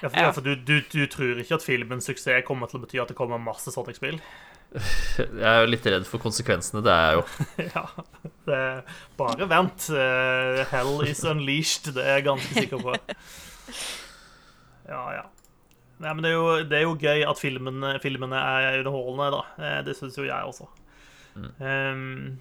Ja, 0.01 0.07
for, 0.07 0.17
ja, 0.17 0.29
for 0.33 0.45
du, 0.45 0.55
du, 0.55 0.79
du 0.89 1.03
tror 1.11 1.37
ikke 1.41 1.57
at 1.59 1.65
filmens 1.65 2.07
suksess 2.09 2.45
kommer 2.47 2.71
til 2.71 2.79
å 2.79 2.85
bety 2.85 3.01
at 3.03 3.11
det 3.11 3.17
kommer 3.17 3.41
masse 3.41 3.73
Sonic-spill? 3.75 4.21
Jeg 5.17 5.43
er 5.43 5.61
jo 5.63 5.69
litt 5.69 5.85
redd 5.87 6.07
for 6.07 6.23
konsekvensene, 6.23 6.81
det 6.85 6.91
er 6.91 7.05
jeg 7.07 7.19
jo. 7.19 7.45
ja. 7.75 7.83
Det 8.47 8.57
er 8.57 8.97
bare 9.19 9.47
vent. 9.51 9.87
Eh, 9.91 10.63
hell 10.71 11.05
is 11.07 11.23
unleashed, 11.27 11.93
det 11.95 12.03
er 12.03 12.19
jeg 12.19 12.27
ganske 12.27 12.63
sikker 12.63 12.83
på. 12.83 12.95
Ja, 14.87 15.01
ja. 15.15 15.23
Nei, 15.97 16.11
men 16.13 16.21
det 16.21 16.29
er 16.29 16.35
jo, 16.35 16.49
det 16.69 16.77
er 16.77 16.83
jo 16.85 16.97
gøy 17.01 17.23
at 17.25 17.39
filmene, 17.41 17.95
filmene 18.03 18.37
er 18.37 18.81
underholdende, 18.83 19.31
da. 19.33 19.45
Eh, 19.57 19.79
Det 19.87 19.95
syns 19.97 20.17
jo 20.19 20.27
jeg 20.27 20.51
også. 20.51 20.67
Um, 21.37 22.37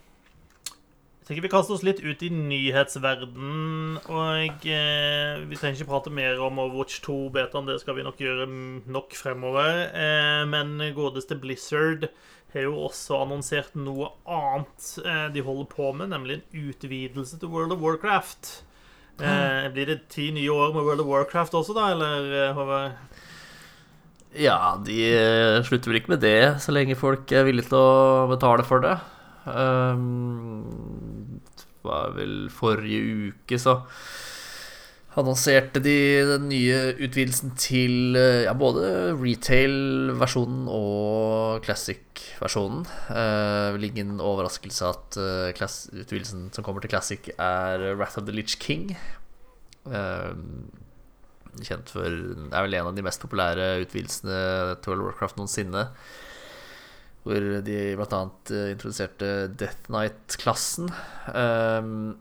jeg 1.20 1.28
tenker 1.28 1.44
vi 1.44 1.50
kaster 1.52 1.74
oss 1.74 1.82
litt 1.84 1.98
ut 2.04 2.22
i 2.22 2.30
nyhetsverden, 2.32 3.96
og 4.08 4.62
uh, 4.68 5.42
vi 5.48 5.58
trenger 5.58 5.80
ikke 5.80 5.88
prate 5.90 6.12
mer 6.14 6.38
om 6.44 6.60
Overwatch 6.62 7.00
2-betaen, 7.04 7.66
det 7.68 7.80
skal 7.82 7.98
vi 7.98 8.06
nok 8.06 8.20
gjøre 8.22 8.46
mm, 8.48 8.86
nok 8.94 9.16
fremover. 9.18 9.82
Uh, 9.92 10.44
men 10.52 10.76
godeste 10.96 11.36
Blizzard 11.40 12.06
har 12.54 12.68
jo 12.68 12.76
også 12.86 13.18
annonsert 13.24 13.74
noe 13.76 14.12
annet 14.24 14.92
uh, 15.04 15.26
de 15.34 15.44
holder 15.44 15.68
på 15.72 15.90
med, 15.98 16.12
nemlig 16.14 16.38
en 16.38 16.70
utvidelse 16.70 17.40
til 17.42 17.52
World 17.52 17.74
of 17.76 17.84
Warcraft. 17.84 18.54
Eh, 19.16 19.72
blir 19.72 19.86
det 19.88 20.08
ti 20.12 20.26
nye 20.30 20.52
år 20.52 20.74
med 20.74 20.84
World 20.84 21.00
of 21.00 21.06
Warcraft 21.08 21.54
også, 21.56 21.72
da, 21.76 21.86
eller 21.94 22.52
Håvard? 22.52 22.98
Ja, 24.34 24.76
de 24.84 24.96
eh, 25.14 25.62
slutter 25.64 25.92
vel 25.92 26.00
ikke 26.00 26.16
med 26.16 26.24
det, 26.24 26.60
så 26.60 26.74
lenge 26.74 26.98
folk 26.98 27.30
er 27.32 27.46
villige 27.46 27.70
til 27.70 27.78
å 27.78 28.26
betale 28.32 28.66
for 28.66 28.82
det. 28.84 28.96
Um, 29.46 31.40
det 31.56 31.66
var 31.86 32.16
vel 32.16 32.48
forrige 32.50 33.30
uke, 33.30 33.60
så 33.62 33.78
annonserte 35.16 35.80
de 35.80 35.94
den 36.28 36.48
nye 36.50 36.80
utvidelsen 36.98 37.54
til 37.56 38.18
eh, 38.20 38.42
ja, 38.44 38.52
både 38.58 39.14
retail-versjonen 39.16 40.66
og 40.68 41.64
classic-versjonen. 41.64 42.84
Uh, 43.08 43.72
vel 43.78 43.88
ingen 43.88 44.18
overraskelse 44.20 44.90
at 44.90 45.20
uh, 45.22 45.68
utvidelsen 46.02 46.50
som 46.52 46.66
kommer 46.66 46.84
til 46.84 46.92
classic, 46.92 47.30
er 47.38 47.94
Wrath 47.94 48.20
of 48.20 48.28
the 48.28 48.36
Litch 48.36 48.58
King. 48.60 48.90
Um, 49.86 50.68
kjent 51.64 51.90
for 51.92 52.04
Det 52.04 52.52
Er 52.52 52.66
vel 52.66 52.76
en 52.78 52.90
av 52.90 52.96
de 52.96 53.04
mest 53.06 53.22
populære 53.22 53.82
utvidelsene 53.86 54.76
til 54.84 55.02
Warcraft 55.04 55.40
noensinne. 55.40 55.88
Hvor 57.26 57.48
de 57.66 57.78
bl.a. 57.98 58.20
introduserte 58.70 59.30
Death 59.58 59.88
Knight-klassen. 59.88 60.92
Um, 61.34 62.16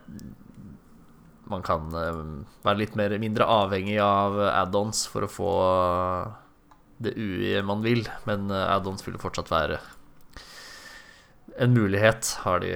man 1.51 1.63
kan 1.65 1.89
eh, 1.97 2.21
være 2.65 2.79
litt 2.79 2.95
mer, 2.99 3.15
mindre 3.21 3.47
avhengig 3.49 3.99
av 4.03 4.37
add-ons 4.47 5.05
for 5.11 5.25
å 5.25 5.31
få 5.31 5.53
det 7.01 7.15
UI 7.17 7.61
man 7.65 7.83
vil, 7.85 8.05
men 8.29 8.51
eh, 8.51 8.73
add-ons 8.75 9.05
vil 9.07 9.19
fortsatt 9.21 9.51
være 9.51 9.79
en 11.61 11.73
mulighet, 11.75 12.37
har 12.45 12.61
de, 12.63 12.71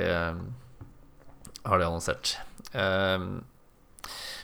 har 1.64 1.80
de 1.80 1.86
annonsert. 1.88 2.36
Um, 2.76 3.46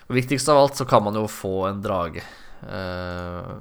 og 0.08 0.16
viktigst 0.16 0.48
av 0.52 0.62
alt 0.62 0.80
så 0.80 0.88
kan 0.88 1.04
man 1.04 1.18
jo 1.20 1.26
få 1.28 1.68
en 1.68 1.82
drage 1.84 2.24
uh, 2.64 3.60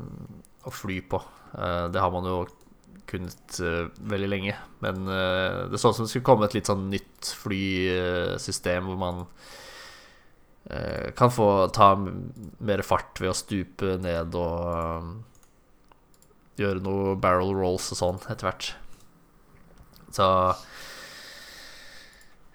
å 0.62 0.74
fly 0.74 1.00
på. 1.10 1.18
Eh, 1.54 1.86
det 1.92 2.00
har 2.00 2.12
man 2.14 2.26
jo 2.28 2.40
kunnet 3.10 3.56
uh, 3.58 3.88
veldig 4.06 4.28
lenge. 4.30 4.52
Men 4.84 5.08
uh, 5.08 5.66
det 5.70 5.80
så 5.82 5.90
ut 5.90 5.96
som 5.98 6.06
det 6.06 6.12
skulle 6.12 6.26
komme 6.28 6.46
et 6.46 6.54
litt 6.54 6.68
sånn 6.70 6.84
nytt 6.92 7.32
flysystem 7.42 8.86
hvor 8.90 9.00
man 9.00 9.24
kan 11.18 11.32
få 11.32 11.66
ta 11.74 11.96
mer 11.98 12.82
fart 12.86 13.18
ved 13.18 13.32
å 13.32 13.34
stupe 13.34 13.96
ned 13.98 14.36
og 14.38 15.08
gjøre 16.60 16.82
noe 16.84 17.16
barrel 17.18 17.50
rolls 17.56 17.88
og 17.90 17.98
sånn 17.98 18.20
etter 18.30 18.46
hvert. 18.46 18.68
Så 20.14 20.28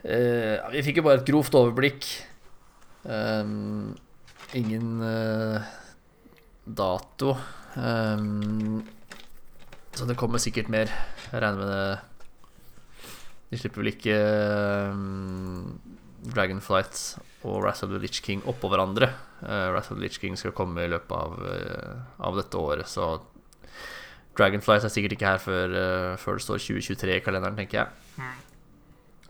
Vi 0.05 0.85
fikk 0.85 1.01
jo 1.01 1.07
bare 1.09 1.19
et 1.19 1.27
grovt 1.27 1.57
overblikk. 1.59 2.07
Um, 3.03 3.97
ingen 4.55 5.01
dato. 6.65 7.35
Um, 7.75 8.83
så 9.95 10.07
det 10.09 10.17
kommer 10.19 10.41
sikkert 10.41 10.71
mer. 10.71 10.91
Jeg 11.31 11.41
regner 11.41 11.59
med 11.59 11.71
det 11.71 11.99
De 13.51 13.59
slipper 13.59 13.83
vel 13.83 13.91
ikke 13.93 14.15
um, 14.91 15.77
Dragonflight 16.25 16.99
og 17.45 17.61
Wrath 17.61 17.85
of 17.85 17.93
the 17.93 18.01
Litch 18.01 18.23
King 18.25 18.41
oppå 18.49 18.71
hverandre. 18.71 19.11
Uh, 19.43 19.69
Wrath 19.71 19.93
of 19.93 19.99
the 19.99 20.03
Litch 20.03 20.19
King 20.19 20.35
skal 20.39 20.55
komme 20.57 20.83
i 20.83 20.89
løpet 20.91 21.13
av, 21.13 21.37
uh, 21.39 22.25
av 22.25 22.39
dette 22.39 22.57
året, 22.57 22.89
så 22.89 23.19
Dragonflight 24.35 24.83
er 24.83 24.91
sikkert 24.91 25.15
ikke 25.15 25.29
her 25.29 25.39
før, 25.39 25.75
uh, 25.77 26.17
før 26.19 26.39
det 26.39 26.47
står 26.47 26.63
2023 26.65 27.19
i 27.19 27.23
kalenderen, 27.23 27.59
tenker 27.59 27.83
jeg. 27.83 27.87
Hmm. 28.17 28.41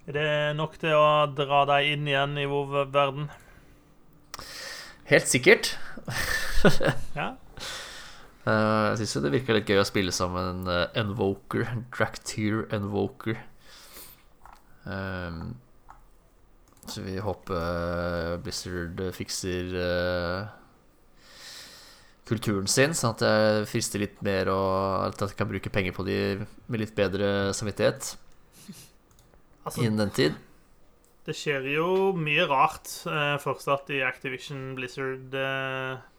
Er 0.05 0.17
det 0.17 0.31
nok 0.57 0.77
til 0.81 0.93
å 0.95 1.25
dra 1.33 1.63
deg 1.69 1.91
inn 1.95 2.07
igjen 2.09 2.37
i 2.37 2.47
WoW-verden? 2.49 3.27
Helt 5.09 5.29
sikkert. 5.29 5.75
Ja. 7.15 7.33
Uh, 8.45 8.91
jeg 8.93 9.03
syns 9.03 9.25
det 9.25 9.33
virker 9.39 9.57
litt 9.57 9.69
gøy 9.69 9.81
å 9.81 9.87
spille 9.87 10.13
som 10.15 10.35
en 10.39 10.65
uh, 10.69 10.87
Envoker. 10.97 11.67
Dracteer 11.95 12.65
Envoker. 12.75 13.39
Um, 14.85 15.55
så 16.85 17.01
vi 17.01 17.17
håper 17.17 17.57
uh, 17.57 18.35
Blizzard 18.43 19.01
fikser 19.15 19.73
kulturen 22.25 22.65
sin, 22.69 22.93
sånn 22.97 23.13
at 23.13 23.21
jeg 23.21 23.65
frister 23.69 24.01
litt 24.01 24.21
mer, 24.25 24.49
og 24.49 25.11
at 25.11 25.19
jeg 25.21 25.37
kan 25.37 25.49
bruke 25.49 25.69
penger 25.73 25.93
på 25.93 26.05
de 26.07 26.17
med 26.41 26.81
litt 26.81 26.95
bedre 26.97 27.51
samvittighet 27.53 28.15
altså, 29.61 29.83
innen 29.83 30.01
den 30.01 30.13
tid. 30.13 30.39
Det 31.25 31.35
skjer 31.37 31.69
jo 31.69 31.87
mye 32.17 32.47
rart 32.49 32.89
fortsatt 33.45 33.93
i 33.93 34.01
Activision 34.05 34.73
Blizzard. 34.77 35.37
Uh 35.37 36.14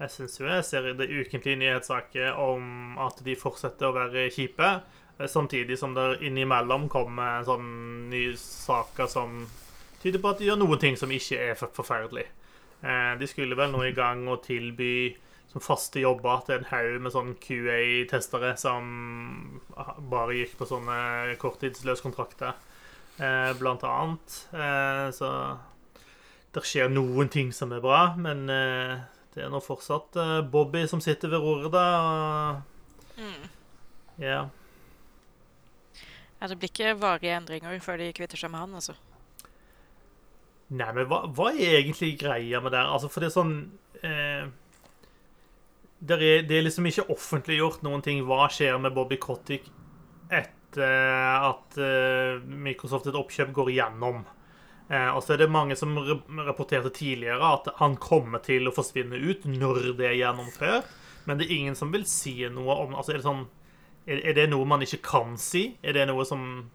jeg 0.00 0.12
syns 0.14 0.38
jo 0.40 0.48
jeg 0.48 0.64
ser 0.64 0.86
det 0.96 1.10
ukentlige 1.12 1.58
nyhetssaker 1.60 2.38
om 2.40 2.96
at 3.04 3.20
de 3.24 3.36
fortsetter 3.36 3.90
å 3.90 3.96
være 3.96 4.30
kjipe, 4.32 4.68
eh, 5.18 5.28
samtidig 5.28 5.76
som 5.78 5.94
det 5.96 6.22
innimellom 6.24 6.88
kommer 6.92 7.44
sånne 7.44 8.08
nye 8.12 8.36
saker 8.40 9.10
som 9.12 9.42
tyder 10.00 10.22
på 10.22 10.32
at 10.32 10.40
de 10.40 10.48
gjør 10.48 10.62
noen 10.62 10.80
ting 10.80 10.96
som 10.96 11.12
ikke 11.12 11.40
er 11.50 11.58
forferdelig. 11.60 12.24
Eh, 12.80 13.12
de 13.20 13.28
skulle 13.28 13.58
vel 13.58 13.74
nå 13.74 13.84
i 13.84 13.96
gang 13.96 14.24
å 14.24 14.40
tilby 14.40 15.12
som 15.50 15.60
faste 15.60 16.00
jobber 16.00 16.46
til 16.46 16.60
en 16.60 16.68
haug 16.70 16.96
med 17.04 17.12
sånn 17.12 17.36
QA-testere 17.42 18.54
som 18.56 19.60
bare 20.08 20.38
gikk 20.38 20.54
på 20.56 20.68
sånne 20.70 21.34
korttidsløse 21.42 22.06
kontrakter, 22.06 22.54
eh, 23.18 23.52
blant 23.58 23.82
annet. 23.84 24.36
Så 25.12 25.30
det 26.54 26.62
skjer 26.64 26.88
noen 26.94 27.28
ting 27.28 27.50
som 27.52 27.74
er 27.74 27.82
bra, 27.82 28.14
men 28.16 28.46
det 29.34 29.44
er 29.44 29.52
nå 29.52 29.60
fortsatt 29.62 30.16
uh, 30.18 30.40
Bobby 30.42 30.86
som 30.90 31.02
sitter 31.02 31.30
ved 31.30 31.42
roret, 31.44 31.70
da. 31.74 32.62
Mm. 33.20 33.44
Yeah. 34.20 34.48
ja. 36.40 36.48
Det 36.48 36.58
blir 36.58 36.72
ikke 36.72 36.96
varige 37.00 37.36
endringer 37.36 37.78
før 37.84 38.00
de 38.00 38.10
kvitter 38.16 38.40
seg 38.40 38.52
med 38.52 38.64
han, 38.64 38.74
altså. 38.80 38.96
Nei, 40.70 40.90
men 40.94 41.06
hva, 41.10 41.24
hva 41.34 41.50
er 41.50 41.80
egentlig 41.80 42.14
greia 42.20 42.60
med 42.62 42.74
det? 42.74 42.82
Altså, 42.82 43.10
for 43.10 43.22
det 43.22 43.30
er 43.30 43.34
sånn 43.34 43.54
eh, 44.06 44.50
det, 45.98 46.16
er, 46.16 46.44
det 46.46 46.56
er 46.56 46.66
liksom 46.66 46.86
ikke 46.86 47.08
offentliggjort 47.12 47.82
noen 47.86 48.04
ting. 48.06 48.22
Hva 48.26 48.46
skjer 48.52 48.78
med 48.82 48.94
Bobby 48.96 49.18
Kotick 49.20 49.66
etter 50.30 51.48
at 51.50 51.78
eh, 51.82 52.38
Microsoft 52.46 53.10
et 53.10 53.18
oppkjøp 53.18 53.50
går 53.56 53.72
igjennom? 53.74 54.22
Eh, 54.90 55.10
og 55.14 55.22
så 55.22 55.34
er 55.34 55.44
det 55.44 55.52
mange 55.54 55.76
som 55.78 55.94
rapporterte 56.42 56.90
tidligere 56.94 57.52
at 57.54 57.70
han 57.78 57.94
kommer 58.02 58.42
til 58.42 58.66
å 58.66 58.74
forsvinne 58.74 59.20
ut 59.22 59.46
når 59.46 59.92
det 60.00 60.08
er 60.08 60.18
gjennomført. 60.18 60.90
Men 61.28 61.38
det 61.38 61.46
er 61.46 61.56
ingen 61.60 61.78
som 61.78 61.92
vil 61.94 62.06
si 62.10 62.40
noe 62.50 62.74
om 62.82 62.96
altså 62.98 63.14
er, 63.14 63.20
det 63.20 63.28
sånn, 63.28 63.46
er, 64.08 64.22
er 64.32 64.36
det 64.38 64.50
noe 64.50 64.66
man 64.66 64.82
ikke 64.82 65.02
kan 65.06 65.36
si? 65.38 65.68
Er 65.84 65.94
det 65.94 66.08
noe 66.10 66.26
som 66.26 66.70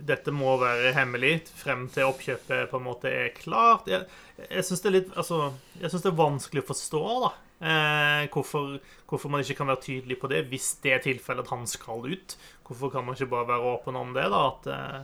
dette 0.00 0.32
må 0.32 0.54
være 0.60 0.94
hemmelig 0.96 1.34
frem 1.58 1.86
til 1.92 2.08
oppkjøpet 2.08 2.70
på 2.70 2.78
en 2.78 2.86
måte 2.86 3.10
er 3.10 3.32
klart. 3.36 3.88
Jeg, 3.90 4.06
jeg 4.46 4.66
syns 4.66 4.84
det, 4.86 5.04
altså, 5.18 5.52
det, 5.76 5.90
er 5.92 6.16
vanskelig 6.16 6.62
å 6.62 6.68
forstå 6.70 7.02
da, 7.26 7.30
eh, 7.60 8.24
hvorfor, 8.32 8.78
hvorfor, 9.10 9.32
man 9.32 9.44
ikke 9.44 9.58
kan 9.60 9.70
være 9.72 9.84
tydelig 9.84 10.20
på 10.22 10.30
det 10.32 10.44
hvis 10.48 10.72
det 10.84 10.94
er 10.96 11.04
tilfellet 11.04 11.44
at 11.44 11.52
han 11.52 11.68
skal 11.68 12.06
ut. 12.06 12.36
Hvorfor 12.66 12.94
kan 12.94 13.04
man 13.04 13.18
ikke 13.18 13.32
bare 13.34 13.50
være 13.52 13.74
åpen 13.74 13.98
om 14.00 14.14
det? 14.16 14.28
da, 14.32 14.44
at 14.54 14.70
eh, 14.72 15.00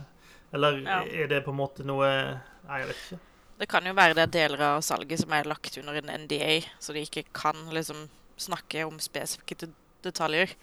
eller 0.55 0.81
ja. 0.83 1.01
er 1.05 1.31
det 1.31 1.41
på 1.45 1.51
en 1.53 1.59
måte 1.59 1.85
noe 1.87 2.07
Nei, 2.67 2.81
jeg 2.81 2.89
vet 2.89 3.01
ikke. 3.01 3.19
Det 3.57 3.67
kan 3.71 3.85
jo 3.89 3.93
være 3.97 4.13
det 4.17 4.23
er 4.27 4.33
deler 4.35 4.63
av 4.67 4.81
salget 4.85 5.23
som 5.23 5.33
er 5.33 5.47
lagt 5.49 5.77
under 5.79 5.97
en 5.97 6.11
NDA, 6.25 6.59
så 6.83 6.93
de 6.93 7.01
ikke 7.07 7.23
kan 7.33 7.57
liksom 7.73 8.05
snakke 8.37 8.83
om 8.85 8.99
spesifikke 9.01 9.71
detaljer. 10.05 10.53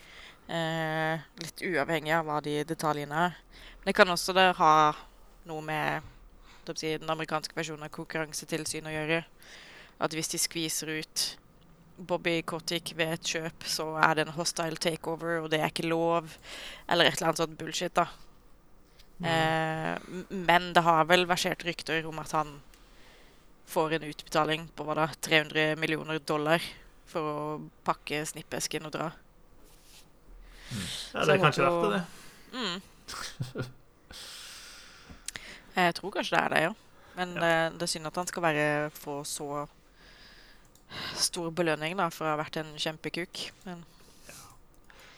Eh, 0.47 1.23
litt 1.41 1.63
uavhengig 1.65 2.13
av 2.15 2.29
hva 2.29 2.41
de 2.45 2.61
detaljene 2.69 3.23
er. 3.29 3.39
Men 3.81 3.91
det 3.91 3.97
kan 3.99 4.13
også 4.13 4.35
det 4.37 4.51
ha 4.61 4.75
noe 5.49 5.65
med 5.65 6.05
si, 6.73 6.95
den 6.95 7.11
amerikanske 7.11 7.57
versjonen 7.57 7.89
av 7.89 7.93
Konkurransetilsynet 7.97 8.93
å 8.93 8.95
gjøre. 8.95 9.23
At 10.05 10.15
hvis 10.15 10.31
de 10.31 10.41
skviser 10.41 10.93
ut 11.01 11.25
Bobby 11.97 12.41
Kotick 12.47 12.93
ved 12.99 13.17
et 13.17 13.33
kjøp, 13.35 13.67
så 13.71 13.89
er 14.03 14.17
det 14.17 14.27
en 14.27 14.37
hostile 14.39 14.79
takeover, 14.79 15.43
og 15.43 15.51
det 15.53 15.61
er 15.61 15.71
ikke 15.71 15.87
lov. 15.87 16.37
Eller 16.91 17.09
et 17.09 17.19
eller 17.19 17.31
annet 17.33 17.43
sånt 17.43 17.59
bullshit, 17.59 17.95
da. 17.95 18.09
Eh, 19.23 19.99
men 20.29 20.73
det 20.75 20.83
har 20.83 21.05
vel 21.07 21.27
versert 21.31 21.63
rykter 21.65 22.07
om 22.09 22.19
at 22.19 22.33
han 22.35 22.57
får 23.71 23.97
en 23.97 24.09
utbetaling 24.11 24.67
på 24.75 24.87
hva 24.87 24.97
da, 24.99 25.07
300 25.25 25.77
millioner 25.81 26.19
dollar 26.19 26.63
for 27.09 27.21
å 27.29 27.37
pakke 27.87 28.25
snippesken 28.27 28.89
og 28.89 28.95
dra. 28.97 29.11
Mm. 30.75 30.85
Ja, 31.15 31.25
det 31.25 31.37
er 31.37 31.43
kanskje 31.45 31.69
verdt 31.69 31.85
det, 31.85 31.91
det. 31.95 32.05
Mm. 32.59 33.71
Jeg 35.75 35.95
tror 35.99 36.13
kanskje 36.15 36.37
det 36.37 36.43
er 36.43 36.53
det, 36.53 36.61
ja. 36.69 36.75
Men 37.15 37.35
ja. 37.35 37.41
Det, 37.41 37.79
det, 37.79 37.87
er 37.87 37.93
synd 37.95 38.11
at 38.11 38.19
han 38.21 38.31
skal 38.31 38.45
være 38.45 38.67
få 38.95 39.17
så 39.27 39.65
stor 41.19 41.51
belønning 41.55 41.97
da, 41.99 42.11
for 42.15 42.27
å 42.27 42.35
ha 42.35 42.39
vært 42.39 42.61
en 42.61 42.75
kjempekuk. 42.79 43.49
Men 43.67 43.83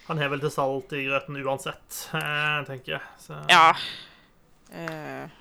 han 0.06 0.20
har 0.22 0.30
vel 0.30 0.42
til 0.42 0.52
salt 0.54 0.92
i 0.94 1.04
grøten 1.08 1.38
uansett, 1.42 1.98
eh, 2.14 2.60
tenker 2.68 2.96
jeg. 2.96 3.02
Så. 3.18 3.38
Ja. 3.50 3.74
Eh, 4.70 5.36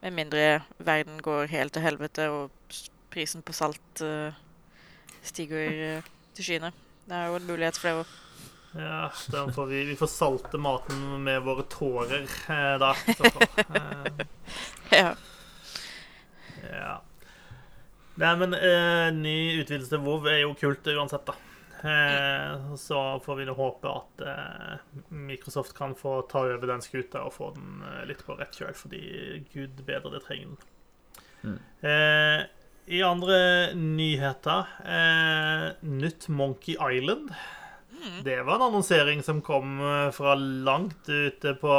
med 0.00 0.16
mindre 0.16 0.62
verden 0.78 1.20
går 1.24 1.48
helt 1.52 1.72
til 1.76 1.84
helvete 1.84 2.28
og 2.32 2.50
prisen 3.12 3.44
på 3.44 3.56
salt 3.56 4.04
eh, 4.04 4.36
stiger 5.24 5.80
eh, 5.96 6.10
til 6.36 6.46
skyene. 6.46 6.72
Det 7.08 7.16
er 7.16 7.30
jo 7.30 7.40
en 7.40 7.48
mulighet 7.48 7.80
for 7.80 7.88
det 7.88 8.02
òg. 8.02 8.18
Ja, 8.70 9.10
får 9.50 9.66
vi, 9.66 9.84
vi, 9.84 9.96
får 9.98 10.06
salte 10.06 10.58
maten 10.62 11.00
med 11.24 11.40
våre 11.42 11.64
tårer 11.66 12.22
eh, 12.22 12.76
da. 12.78 12.92
ja. 15.00 15.14
ja. 16.70 16.92
Nei, 18.20 18.34
men 18.36 18.54
eh, 18.54 19.08
ny 19.16 19.38
utvidelse 19.58 19.90
til 19.96 20.04
WoW 20.04 20.28
er 20.30 20.44
jo 20.44 20.54
kult 20.60 20.86
uansett, 20.86 21.26
da. 21.26 21.49
Eh, 21.84 22.74
så 22.76 23.20
får 23.24 23.36
vi 23.36 23.46
nå 23.48 23.54
håpe 23.56 23.88
at 23.88 24.22
eh, 24.26 24.98
Microsoft 25.08 25.72
kan 25.76 25.94
få 25.96 26.20
ta 26.28 26.44
over 26.44 26.68
den 26.68 26.82
skuta 26.84 27.22
og 27.24 27.32
få 27.38 27.52
den 27.56 27.80
eh, 27.88 28.02
litt 28.10 28.24
på 28.26 28.36
rett 28.36 28.56
kjøl, 28.56 28.74
fordi 28.76 29.00
gud 29.54 29.80
bedre, 29.86 30.12
det 30.16 30.24
trenger 30.26 30.52
den. 30.52 30.60
Mm. 31.40 31.56
I 32.90 32.98
andre 33.06 33.36
nyheter 33.72 34.66
Nytt 35.80 36.26
Monkey 36.28 36.74
Island. 36.76 37.30
Mm. 37.94 38.18
Det 38.26 38.36
var 38.44 38.58
en 38.58 38.66
annonsering 38.66 39.22
som 39.24 39.40
kom 39.44 39.78
fra 40.12 40.34
langt 40.36 41.08
ute 41.08 41.54
på 41.62 41.78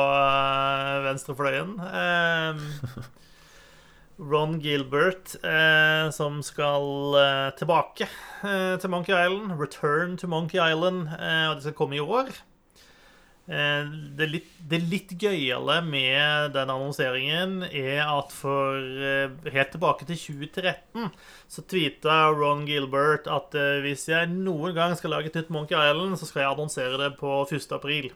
venstrefløyen. 1.06 1.76
Ron 4.22 4.60
Gilbert 4.62 5.34
eh, 5.44 6.12
som 6.14 6.42
skal 6.46 7.18
eh, 7.18 7.50
tilbake 7.58 8.06
eh, 8.46 8.78
til 8.78 8.94
Monkey 8.94 9.16
Island. 9.16 9.56
Return 9.58 10.16
to 10.22 10.30
Monkey 10.30 10.62
Island. 10.62 11.10
Eh, 11.18 11.50
og 11.50 11.58
det 11.58 11.66
skal 11.66 11.78
komme 11.80 11.98
i 11.98 12.04
år. 12.04 12.30
Eh, 13.50 13.90
det, 14.20 14.28
litt, 14.30 14.52
det 14.70 14.84
litt 14.86 15.16
gøyale 15.18 15.80
med 15.88 16.54
den 16.54 16.70
annonseringen 16.70 17.66
er 17.66 18.04
at 18.06 18.36
for 18.36 18.78
eh, 18.78 19.34
helt 19.56 19.74
tilbake 19.74 20.06
til 20.06 20.22
2013 20.22 21.10
så 21.50 21.66
tweeta 21.66 22.28
Ron 22.30 22.68
Gilbert 22.70 23.26
at 23.26 23.58
hvis 23.82 24.06
jeg 24.12 24.30
noen 24.30 24.78
gang 24.78 24.94
skal 25.00 25.18
lage 25.18 25.34
et 25.34 25.42
nytt 25.42 25.50
Monkey 25.52 25.76
Island, 25.76 26.20
så 26.22 26.30
skal 26.30 26.46
jeg 26.46 26.54
annonsere 26.54 27.02
det 27.02 27.16
på 27.18 27.42
1. 27.50 27.74
april. 27.74 28.14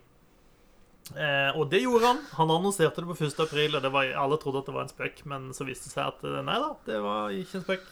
Eh, 1.14 1.52
og 1.54 1.70
det 1.70 1.84
gjorde 1.84 2.10
han. 2.10 2.24
Han 2.40 2.54
annonserte 2.56 3.04
det 3.04 3.12
på 3.12 3.18
1. 3.28 3.38
april, 3.46 3.78
og 3.78 3.92
var, 3.94 4.10
alle 4.26 4.40
trodde 4.42 4.64
at 4.64 4.72
det 4.72 4.74
var 4.76 4.88
en 4.88 4.96
spøk, 4.96 5.22
men 5.30 5.52
så 5.54 5.68
viste 5.68 5.92
det 5.92 5.94
seg 5.94 6.10
at 6.10 6.26
eh, 6.26 6.42
nei 6.48 6.58
da, 6.64 6.72
det 6.88 7.04
var 7.04 7.36
ikke 7.36 7.62
en 7.62 7.68
spøk. 7.68 7.86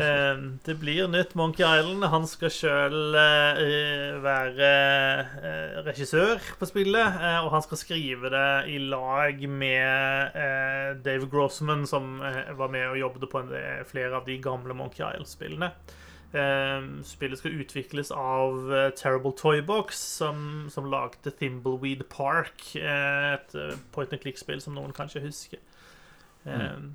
Eh, 0.00 0.38
det 0.64 0.74
blir 0.80 1.08
nytt 1.12 1.34
Monkey 1.36 1.66
Island. 1.66 2.04
Han 2.14 2.24
skal 2.30 2.52
sjøl 2.54 3.16
eh, 3.18 4.16
være 4.24 4.70
eh, 5.36 5.80
regissør 5.84 6.40
på 6.58 6.68
spillet, 6.70 7.18
eh, 7.20 7.40
og 7.44 7.52
han 7.52 7.66
skal 7.66 7.80
skrive 7.80 8.32
det 8.32 8.48
i 8.72 8.78
lag 8.80 9.44
med 9.48 10.38
eh, 10.38 10.92
Dave 11.04 11.28
Grossman, 11.28 11.84
som 11.88 12.22
eh, 12.24 12.54
var 12.56 12.72
med 12.72 12.88
og 12.94 13.02
jobbet 13.02 13.28
på 13.32 13.44
en, 13.44 13.52
flere 13.90 14.16
av 14.16 14.24
de 14.28 14.40
gamle 14.40 14.76
Monkey 14.78 15.04
Island-spillene. 15.04 15.74
Eh, 16.32 16.84
spillet 17.04 17.38
skal 17.38 17.60
utvikles 17.60 18.10
av 18.16 18.72
eh, 18.72 18.88
Terrible 18.96 19.34
Toybox, 19.36 19.98
som, 20.18 20.66
som 20.72 20.88
lagde 20.88 21.30
Thimbleweed 21.36 22.06
Park, 22.08 22.70
eh, 22.76 23.34
et 23.34 23.54
eh, 23.58 23.76
point 23.92 24.12
and 24.12 24.22
click-spill 24.22 24.62
som 24.64 24.76
noen 24.78 24.96
kanskje 24.96 25.26
husker. 25.26 25.60
Mm. 26.48 26.94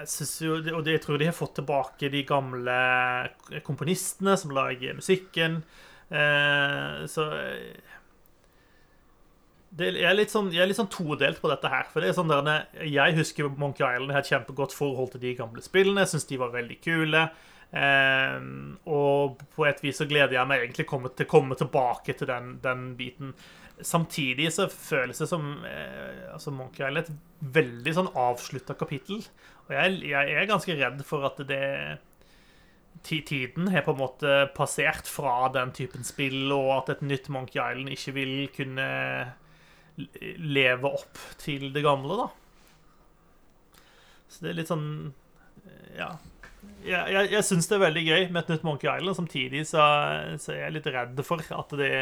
Jeg 0.00 0.28
jo, 0.46 0.54
og 0.78 0.86
jeg 0.88 1.02
tror 1.02 1.18
de 1.20 1.26
har 1.28 1.36
fått 1.36 1.58
tilbake 1.58 2.08
de 2.08 2.22
gamle 2.24 2.76
komponistene 3.66 4.36
som 4.38 4.54
lager 4.54 4.94
musikken. 4.96 5.60
Eh, 6.08 7.02
så 7.10 7.26
jeg, 9.78 10.00
er 10.02 10.22
sånn, 10.30 10.48
jeg 10.54 10.62
er 10.64 10.70
litt 10.70 10.78
sånn 10.78 10.90
todelt 10.90 11.42
på 11.42 11.50
dette 11.50 11.70
her. 11.70 11.86
For 11.90 12.02
det 12.02 12.10
er 12.10 12.16
sånn 12.16 12.30
der, 12.30 12.66
Jeg 12.86 13.18
husker 13.18 13.50
Monkey 13.50 13.84
Island. 13.84 14.10
Jeg 14.10 14.16
har 14.16 14.24
et 14.24 14.32
kjempegodt 14.34 14.74
forhold 14.74 15.12
til 15.12 15.22
de 15.26 15.36
gamle 15.38 15.62
spillene. 15.62 16.06
Jeg 16.06 16.14
syns 16.14 16.30
de 16.30 16.40
var 16.40 16.54
veldig 16.54 16.78
kule. 16.82 17.28
Eh, 17.70 18.36
og 18.90 19.40
på 19.54 19.66
et 19.68 19.80
vis 19.84 20.00
så 20.00 20.08
gleder 20.10 20.34
jeg 20.38 20.50
meg 20.50 20.64
egentlig 20.64 20.88
komme, 20.90 21.12
til 21.14 21.28
å 21.28 21.30
komme 21.30 21.58
tilbake 21.58 22.16
til 22.18 22.30
den, 22.30 22.56
den 22.64 22.92
biten. 22.98 23.34
Samtidig 23.80 24.50
så 24.52 24.66
føles 24.68 25.22
det 25.22 25.28
som 25.30 25.52
eh, 25.64 26.26
altså 26.34 26.52
Monkey 26.52 26.84
Island 26.84 27.06
et 27.06 27.50
veldig 27.60 27.96
sånn 27.96 28.12
avslutta 28.18 28.76
kapittel. 28.78 29.22
Og 29.68 29.74
jeg, 29.76 30.00
jeg 30.10 30.36
er 30.36 30.50
ganske 30.50 30.76
redd 30.76 31.04
for 31.06 31.26
at 31.30 31.42
det 31.48 31.64
Tiden 33.06 33.70
har 33.72 33.86
på 33.86 33.94
en 33.94 34.00
måte 34.02 34.32
passert 34.52 35.08
fra 35.08 35.46
den 35.54 35.70
typen 35.72 36.04
spill, 36.04 36.50
og 36.52 36.66
at 36.74 36.90
et 36.92 37.04
nytt 37.06 37.30
Monkey 37.32 37.56
Island 37.56 37.88
ikke 37.94 38.12
vil 38.12 38.34
kunne 38.52 38.88
leve 40.36 40.90
opp 40.90 41.22
til 41.40 41.70
det 41.72 41.80
gamle, 41.86 42.18
da. 42.20 42.26
Så 44.28 44.44
det 44.44 44.52
er 44.52 44.60
litt 44.60 44.70
sånn 44.70 44.90
Ja. 45.96 46.12
Jeg, 46.80 47.12
jeg, 47.12 47.28
jeg 47.34 47.44
syns 47.44 47.68
det 47.68 47.76
er 47.76 47.82
veldig 47.82 48.02
gøy 48.06 48.22
med 48.30 48.40
et 48.40 48.54
nytt 48.54 48.64
Monkey 48.64 48.88
Island. 48.88 49.16
Samtidig 49.18 49.66
så, 49.68 49.84
så 50.40 50.54
er 50.54 50.64
jeg 50.64 50.76
litt 50.78 50.88
redd 50.94 51.22
for 51.26 51.44
at 51.56 51.76
det 51.76 51.92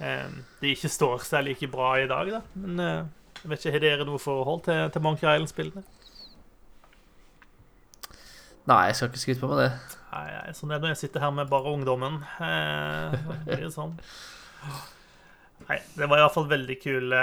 eh, 0.00 0.34
Det 0.60 0.74
ikke 0.74 0.90
står 0.92 1.22
seg 1.26 1.46
like 1.50 1.70
bra 1.72 1.92
i 2.00 2.08
dag, 2.10 2.32
da. 2.38 2.42
Men 2.56 2.82
eh, 2.84 2.98
jeg 3.42 3.52
vet 3.52 3.62
ikke, 3.62 3.74
har 3.76 3.84
dere 3.84 4.08
noe 4.08 4.22
forhold 4.22 4.64
til, 4.66 4.88
til 4.94 5.04
Monkey 5.04 5.28
Island-spillene? 5.28 5.84
Nei, 8.68 8.82
jeg 8.90 8.98
skal 8.98 9.08
ikke 9.08 9.22
skryte 9.22 9.40
på 9.40 9.50
meg 9.52 9.62
det. 9.62 9.70
Nei, 10.12 10.26
nei, 10.32 10.52
sånn 10.56 10.72
er 10.72 10.80
det 10.80 10.88
når 10.88 10.94
jeg 10.94 11.02
sitter 11.04 11.24
her 11.24 11.34
med 11.36 11.50
bare 11.50 11.72
ungdommen. 11.72 12.22
Eh, 12.44 13.18
det 13.46 13.60
blir 13.60 13.70
sånn. 13.72 13.94
Nei, 15.68 15.78
det 15.98 16.08
var 16.08 16.20
iallfall 16.22 16.48
veldig 16.48 16.76
kule 16.80 17.22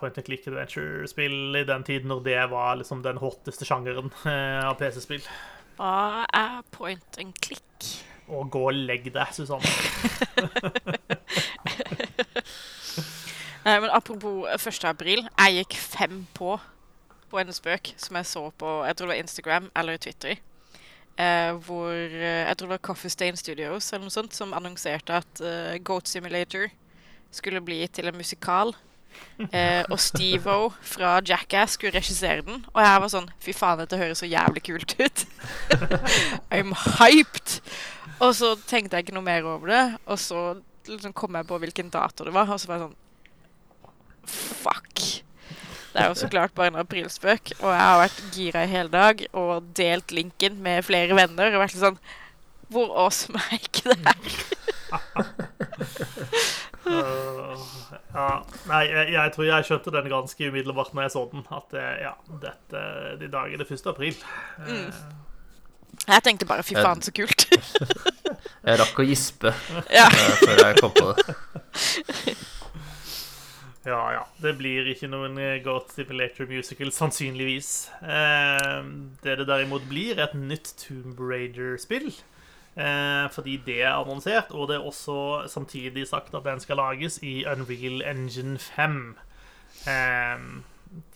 point 0.00 0.18
and 0.20 0.26
click 0.26 0.46
adventure-spill 0.50 1.56
i 1.60 1.66
den 1.68 1.84
tiden 1.86 2.10
når 2.12 2.22
det 2.26 2.40
var 2.52 2.76
liksom 2.80 3.02
den 3.04 3.20
hotteste 3.22 3.68
sjangeren 3.68 4.10
eh, 4.28 4.62
av 4.64 4.76
PC-spill. 4.80 5.24
Hva 5.76 6.24
er 6.32 6.62
point 6.72 7.18
and 7.20 7.36
click? 7.44 7.62
Å, 8.26 8.42
gå 8.50 8.62
og 8.70 8.74
legg 8.74 9.12
deg, 9.14 9.28
Susanne. 9.36 9.62
Nei, 13.66 13.76
men 13.82 13.90
apropos 13.90 14.46
1. 14.54 14.84
april. 14.88 15.26
Jeg 15.26 15.54
gikk 15.60 15.76
fem 15.78 16.26
på 16.34 16.56
på 17.26 17.40
en 17.40 17.50
spøk 17.50 17.90
som 17.98 18.14
jeg 18.20 18.28
så 18.30 18.42
på 18.54 18.68
jeg 18.86 18.94
tror 18.94 19.08
det 19.08 19.14
var 19.16 19.22
Instagram 19.24 19.64
eller 19.76 19.98
Twitter. 19.98 20.36
Eh, 21.16 21.52
hvor 21.66 21.92
eh, 21.92 22.44
Jeg 22.46 22.56
tror 22.56 22.68
det 22.68 22.74
var 22.76 22.84
Coffee 22.88 23.10
Stain 23.10 23.36
Studios 23.36 23.92
eller 23.92 24.04
noe 24.06 24.14
sånt 24.14 24.36
som 24.36 24.52
annonserte 24.54 25.16
at 25.16 25.40
uh, 25.40 25.74
Goat 25.80 26.08
Simulator 26.08 26.68
skulle 27.32 27.62
bli 27.64 27.80
til 27.88 28.08
en 28.08 28.16
musikal. 28.16 28.74
Eh, 29.52 29.82
og 29.92 29.98
Steve-O 30.00 30.70
fra 30.80 31.18
Jackass 31.20 31.76
skulle 31.76 31.98
regissere 31.98 32.44
den. 32.46 32.62
Og 32.72 32.80
jeg 32.80 33.02
var 33.02 33.12
sånn 33.12 33.28
Fy 33.44 33.52
faen, 33.56 33.82
dette 33.82 33.98
høres 34.00 34.22
så 34.22 34.28
jævlig 34.30 34.62
kult 34.64 34.96
ut. 35.00 35.26
I'm 36.54 36.72
hyped! 36.96 37.58
Og 38.16 38.32
så 38.38 38.54
tenkte 38.68 38.96
jeg 38.96 39.06
ikke 39.06 39.16
noe 39.18 39.26
mer 39.26 39.44
over 39.44 39.72
det. 39.72 39.84
Og 40.08 40.20
så 40.22 40.46
liksom 40.88 41.12
kom 41.16 41.36
jeg 41.36 41.48
på 41.48 41.60
hvilken 41.60 41.92
dato 41.92 42.24
det 42.26 42.34
var, 42.36 42.48
og 42.48 42.60
så 42.60 42.70
var 42.70 42.80
jeg 42.80 42.88
sånn 42.88 43.02
Fuck. 44.26 45.02
Det 45.92 46.02
er 46.02 46.10
jo 46.10 46.16
så 46.18 46.28
klart 46.28 46.52
bare 46.56 46.72
en 46.72 46.80
aprilspøk, 46.80 47.54
og 47.62 47.70
jeg 47.70 47.80
har 47.80 48.00
vært 48.02 48.24
gira 48.34 48.64
i 48.66 48.68
hele 48.72 48.90
dag 48.92 49.22
og 49.32 49.68
delt 49.78 50.12
linken 50.12 50.58
med 50.64 50.84
flere 50.84 51.16
venner 51.16 51.54
og 51.54 51.62
vært 51.62 51.76
litt 51.76 51.84
sånn 51.86 52.00
Hvor 52.74 52.90
awesome 53.06 53.40
er 53.52 53.62
ikke 53.62 53.94
det 53.94 53.98
her? 54.04 54.18
Øh, 56.86 57.66
ja. 58.14 58.26
Nei, 58.70 58.82
jeg, 58.86 59.12
jeg 59.12 59.32
tror 59.34 59.48
jeg 59.48 59.68
skjønte 59.68 59.92
den 59.94 60.10
ganske 60.12 60.48
umiddelbart 60.50 60.94
når 60.94 61.06
jeg 61.06 61.14
så 61.16 61.24
den. 61.32 61.46
At 61.58 61.76
eh, 61.76 61.94
ja, 62.06 62.12
dette, 62.42 62.82
de 63.20 63.30
dagene 63.32 63.60
er 63.60 63.64
det 63.64 63.78
1. 63.80 63.86
april. 63.92 64.18
Mm. 64.66 64.90
Jeg 66.06 66.22
tenkte 66.22 66.48
bare 66.48 66.66
fy 66.66 66.76
faen, 66.76 67.02
så 67.02 67.14
kult. 67.16 67.48
Jeg 68.66 68.80
rakk 68.80 68.98
å 68.98 69.04
gispe 69.06 69.52
ja. 69.94 70.08
eh, 70.10 70.38
før 70.40 70.58
jeg 70.64 70.78
kom 70.80 70.94
på 70.96 71.12
det. 71.14 72.34
Ja, 73.86 74.00
ja. 74.10 74.22
Det 74.42 74.56
blir 74.58 74.88
ikke 74.90 75.06
noen 75.06 75.36
eh, 75.38 75.60
Goat 75.62 75.92
Simulator 75.94 76.48
musical, 76.50 76.90
sannsynligvis. 76.90 77.68
Eh, 78.02 78.80
det 79.22 79.36
det 79.38 79.46
derimot 79.46 79.86
blir, 79.86 80.16
er 80.16 80.24
et 80.24 80.34
nytt 80.34 80.72
Tomb 80.80 81.20
Raider-spill. 81.22 82.10
Eh, 82.76 83.26
fordi 83.32 83.56
det 83.64 83.78
er 83.82 83.94
annonsert, 83.96 84.50
og 84.52 84.68
det 84.68 84.76
er 84.76 84.84
også 84.84 85.46
samtidig 85.48 86.06
sagt 86.08 86.34
at 86.34 86.44
den 86.44 86.60
skal 86.60 86.76
lages 86.76 87.18
i 87.22 87.44
Unreal 87.48 88.02
Engine 88.04 88.58
5. 88.58 89.16
Eh, 89.88 90.46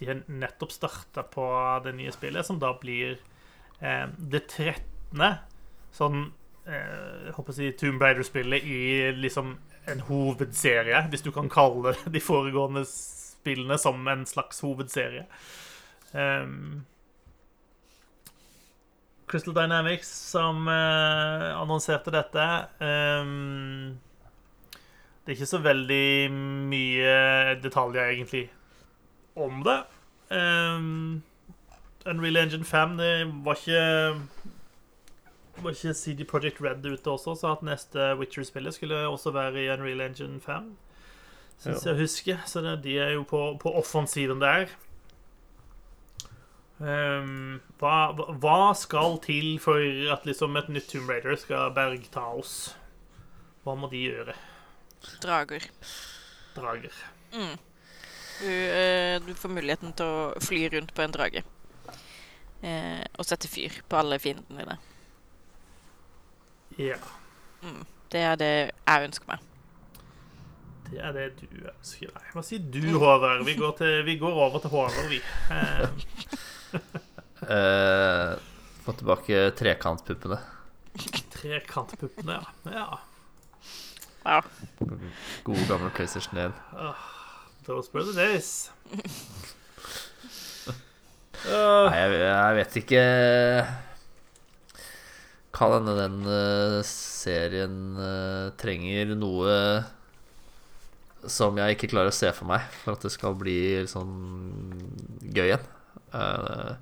de 0.00 0.08
har 0.08 0.22
nettopp 0.26 0.72
starta 0.72 1.22
på 1.22 1.46
det 1.84 1.94
nye 1.98 2.12
spillet, 2.12 2.46
som 2.46 2.60
da 2.60 2.72
blir 2.80 3.18
eh, 3.80 4.06
det 4.16 4.46
13. 4.48 5.26
sånn 5.92 6.30
jeg 6.70 7.32
håper 7.34 7.50
å 7.50 7.56
si 7.56 7.70
Tomb 7.74 8.02
Raider-spillet 8.02 8.66
i 8.68 8.80
liksom 9.16 9.54
en 9.90 10.02
hovedserie, 10.06 11.00
hvis 11.10 11.24
du 11.24 11.30
kan 11.34 11.48
kalle 11.50 11.96
de 12.14 12.22
foregående 12.22 12.84
spillene 12.86 13.78
som 13.80 14.06
en 14.08 14.26
slags 14.28 14.60
hovedserie. 14.64 15.26
Um, 16.12 16.84
Crystal 19.30 19.54
Dynamics 19.54 20.10
som 20.32 20.68
eh, 20.68 21.48
annonserte 21.54 22.10
dette. 22.14 22.46
Um, 22.82 23.98
det 25.22 25.32
er 25.32 25.38
ikke 25.38 25.50
så 25.52 25.60
veldig 25.62 26.30
mye 26.72 27.14
detaljer, 27.62 28.10
egentlig, 28.16 28.48
om 29.38 29.62
det. 29.66 29.78
Um, 30.30 31.22
Unreal 32.10 32.42
Engine 32.42 32.64
5 32.64 32.96
det 32.98 33.12
var 33.44 33.58
ikke 33.58 33.84
var 35.60 35.74
ikke 35.74 35.94
CD 35.94 36.24
Projekt 36.24 36.62
Red 36.64 36.86
ute 36.86 37.10
også, 37.10 37.34
sa 37.36 37.52
at 37.52 37.64
neste 37.66 38.14
Witcher-spillet 38.16 38.74
skulle 38.74 39.00
også 39.08 39.32
være 39.34 39.64
i 39.64 39.68
Unreal 39.72 40.00
Engine 40.00 40.40
5. 40.40 40.70
Syns 41.60 41.86
jeg 41.86 41.98
husker. 41.98 42.38
Så 42.46 42.62
det, 42.64 42.78
de 42.84 42.98
er 42.98 43.10
jo 43.18 43.22
på, 43.28 43.58
på 43.60 43.72
offensiven 43.76 44.40
der. 44.40 44.72
Ehm, 46.80 47.60
hva, 47.80 48.12
hva- 48.40 48.74
skal 48.76 49.18
til 49.20 49.58
for 49.60 49.76
at 50.12 50.24
liksom 50.24 50.56
et 50.56 50.68
nytt 50.72 50.88
Tomb 50.88 51.10
Raider 51.10 51.36
skal 51.36 51.74
bergta 51.76 52.22
oss? 52.32 52.74
Hva 53.64 53.74
må 53.76 53.90
de 53.92 54.00
gjøre? 54.06 54.34
Drager. 55.20 55.66
Drager. 56.56 56.96
Mm. 57.32 57.58
Du, 58.40 58.48
uh, 58.48 59.16
du 59.26 59.34
får 59.36 59.52
muligheten 59.52 59.92
til 59.92 60.06
å 60.08 60.40
fly 60.40 60.62
rundt 60.72 60.94
på 60.96 61.04
en 61.04 61.12
drage. 61.12 61.42
Uh, 62.64 63.04
og 63.18 63.24
sette 63.28 63.48
fyr 63.48 63.82
på 63.88 64.00
alle 64.00 64.16
fiendene 64.20 64.64
dine. 64.64 64.78
Ja. 66.80 66.96
Det 68.10 68.20
er 68.24 68.36
det 68.40 68.52
jeg 68.72 69.08
ønsker 69.10 69.28
meg. 69.34 69.44
Det 70.90 70.98
er 71.04 71.12
det 71.14 71.26
du 71.38 71.66
ønsker 71.70 72.08
deg. 72.08 72.30
Hva 72.34 72.42
sier 72.42 72.64
du, 72.72 72.80
Håvard? 72.98 73.44
Vi 73.46 73.54
går, 73.60 73.76
til, 73.78 74.00
vi 74.08 74.16
går 74.18 74.40
over 74.46 74.64
til 74.64 74.72
Håvard, 74.72 75.12
vi. 75.12 75.20
Ehm, 75.52 76.00
Eh, 77.40 78.32
få 78.84 78.92
tilbake 78.92 79.38
trekantpuppene. 79.56 80.36
Trekantpuppene, 81.32 82.34
ja. 82.36 82.74
ja. 82.74 82.98
Ja. 84.24 84.42
Gode, 85.44 85.64
gamle 85.68 85.88
PlayStation 85.96 86.36
1. 86.36 86.52
Those 87.64 87.88
were 87.94 88.04
the 88.04 88.12
days. 88.12 88.70
Uh, 91.46 91.88
Nei, 91.88 91.96
jeg, 91.96 92.18
jeg 92.20 92.56
vet 92.58 92.76
ikke 92.80 93.02
Hva 95.56 95.68
denne 95.76 95.94
den 95.96 96.18
uh, 96.28 96.80
serien 96.84 97.76
uh, 97.96 98.52
trenger 98.60 99.14
noe 99.16 99.56
som 101.28 101.56
jeg 101.60 101.76
ikke 101.76 101.90
klarer 101.92 102.08
å 102.08 102.16
se 102.16 102.30
for 102.32 102.48
meg, 102.48 102.64
for 102.80 102.96
at 102.96 103.02
det 103.04 103.10
skal 103.12 103.34
bli 103.36 103.58
sånn 103.88 104.14
gøy 105.20 105.50
igjen. 105.50 105.66
Eh, 106.14 106.72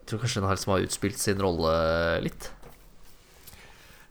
jeg 0.00 0.10
tror 0.10 0.22
kanskje 0.24 0.40
den 0.42 0.50
her 0.50 0.58
som 0.58 0.72
har 0.74 0.84
utspilt 0.86 1.18
sin 1.22 1.40
rolle 1.42 1.74
litt. 2.24 2.50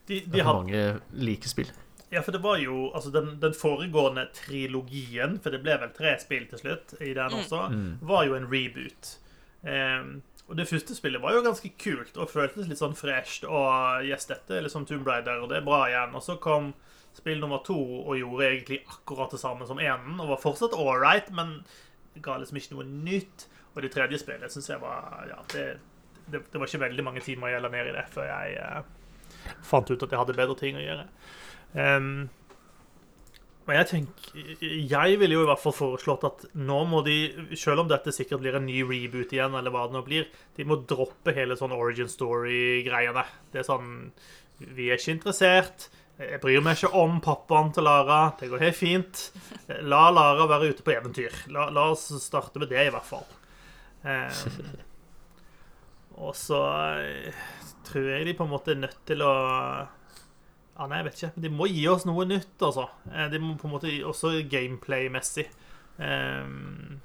de, 0.07 0.19
Det 0.21 0.31
de 0.31 0.39
er 0.39 0.47
har, 0.47 0.53
mange 0.61 0.83
like 1.11 1.49
spill. 1.51 1.69
ja, 2.11 2.21
for 2.25 2.31
det 2.33 2.41
var 2.41 2.57
jo 2.57 2.89
altså 2.95 3.11
den, 3.13 3.35
den 3.41 3.53
foregående 3.53 4.27
trilogien, 4.33 5.37
for 5.43 5.53
det 5.53 5.61
ble 5.65 5.75
vel 5.83 5.91
tre 5.93 6.15
spill 6.21 6.47
til 6.49 6.61
slutt 6.63 6.95
i 7.01 7.11
den 7.13 7.35
også, 7.41 7.65
var 8.01 8.25
jo 8.25 8.33
en 8.39 8.47
reboot. 8.49 9.17
Um, 9.61 10.21
og 10.49 10.55
det 10.57 10.65
første 10.65 10.95
spillet 10.97 11.21
var 11.21 11.35
jo 11.35 11.43
ganske 11.45 11.69
kult 11.77 12.15
og 12.17 12.31
føltes 12.31 12.65
litt 12.71 12.79
sånn 12.79 12.95
fresht. 12.97 13.43
Og 13.45 14.07
yes, 14.07 14.25
dette 14.31 14.55
er 14.57 14.63
liksom 14.65 14.87
Tomb 14.89 15.05
Raider, 15.05 15.43
og 15.43 15.51
det 15.51 15.59
er 15.59 15.67
bra 15.67 15.83
igjen. 15.91 16.15
Og 16.17 16.23
så 16.25 16.39
kom 16.41 16.71
spill 17.13 17.37
nummer 17.43 17.61
to 17.67 17.75
og 17.77 18.15
gjorde 18.17 18.47
egentlig 18.47 18.79
akkurat 18.89 19.29
det 19.35 19.41
samme 19.43 19.67
som 19.69 19.77
enen. 19.83 20.17
Og 20.17 20.31
var 20.31 20.41
fortsatt 20.41 20.73
all 20.73 20.97
right, 20.97 21.29
men 21.37 21.59
ga 22.23 22.37
liksom 22.39 22.59
ikke 22.59 22.75
noe 22.77 22.87
nytt. 22.89 23.47
Og 23.75 23.83
det 23.85 23.91
tredje 23.93 24.21
spillet 24.21 24.51
syns 24.53 24.71
jeg 24.71 24.81
var 24.81 25.27
Ja, 25.29 25.39
det, 25.53 25.65
det, 26.31 26.43
det 26.51 26.59
var 26.59 26.67
ikke 26.67 26.85
veldig 26.87 27.05
mange 27.05 27.23
timer 27.25 27.53
jeg 27.53 27.63
la 27.63 27.71
ned 27.73 27.91
i 27.91 27.95
det 27.95 28.07
før 28.13 28.27
jeg 28.27 28.57
uh, 28.63 28.81
fant 29.65 29.89
ut 29.89 30.03
at 30.03 30.11
jeg 30.11 30.19
hadde 30.19 30.37
bedre 30.37 30.57
ting 30.59 30.77
å 30.77 30.83
gjøre. 30.83 31.05
Um, 31.77 32.27
men 33.69 33.77
jeg 33.77 33.87
tenker 33.91 34.61
Jeg 34.89 35.17
ville 35.21 35.35
jo 35.35 35.43
i 35.43 35.47
hvert 35.51 35.61
fall 35.61 35.75
foreslått 35.77 36.23
at 36.25 36.45
nå 36.57 36.79
må 36.89 37.03
de, 37.05 37.17
selv 37.53 37.83
om 37.83 37.91
dette 37.91 38.13
sikkert 38.15 38.41
blir 38.41 38.57
en 38.57 38.65
ny 38.65 38.81
reboot 38.81 39.35
igjen, 39.35 39.53
eller 39.53 39.73
hva 39.73 39.85
det 39.85 39.93
nå 39.93 40.01
blir, 40.07 40.25
de 40.57 40.65
må 40.65 40.79
droppe 40.89 41.35
hele 41.37 41.57
sånn 41.59 41.75
origin 41.75 42.09
story-greiene. 42.09 43.25
Det 43.53 43.61
er 43.61 43.69
sånn 43.69 43.91
Vi 44.59 44.89
er 44.89 44.97
ikke 44.97 45.13
interessert. 45.19 45.87
Jeg 46.19 46.41
bryr 46.43 46.59
meg 46.63 46.75
ikke 46.75 46.91
om 46.99 47.21
pappaen 47.23 47.69
til 47.71 47.85
Lara. 47.87 48.33
Det 48.39 48.49
går 48.51 48.63
helt 48.65 48.75
fint. 48.75 49.21
La 49.87 50.09
Lara 50.11 50.47
være 50.51 50.73
ute 50.73 50.83
på 50.83 50.91
eventyr. 50.91 51.35
La, 51.55 51.69
la 51.71 51.85
oss 51.93 52.09
starte 52.19 52.59
med 52.59 52.71
det, 52.73 52.89
i 52.89 52.91
hvert 52.91 53.07
fall. 53.07 53.23
Um, 54.03 54.67
og 56.19 56.35
så 56.35 56.59
eh, 56.99 57.39
tror 57.87 58.09
jeg 58.11 58.27
de 58.27 58.35
på 58.35 58.43
en 58.47 58.51
måte 58.51 58.73
er 58.75 58.81
nødt 58.81 58.99
til 59.07 59.23
å 59.23 59.31
ja, 60.79 60.85
nei, 60.87 60.99
jeg 61.01 61.05
vet 61.07 61.17
ikke. 61.17 61.31
De 61.43 61.51
må 61.51 61.67
gi 61.71 61.81
oss 61.91 62.05
noe 62.07 62.23
nytt, 62.27 62.55
altså. 62.63 62.85
Eh, 63.11 63.27
De 63.31 63.39
må 63.43 63.55
på 63.59 63.67
en 63.67 63.73
måte 63.77 63.91
Også 64.07 64.31
gameplay-messig. 64.51 65.47
Um, 65.99 66.99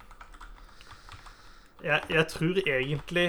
jeg, 1.83 2.03
jeg 2.11 2.27
tror 2.31 2.61
egentlig 2.63 3.27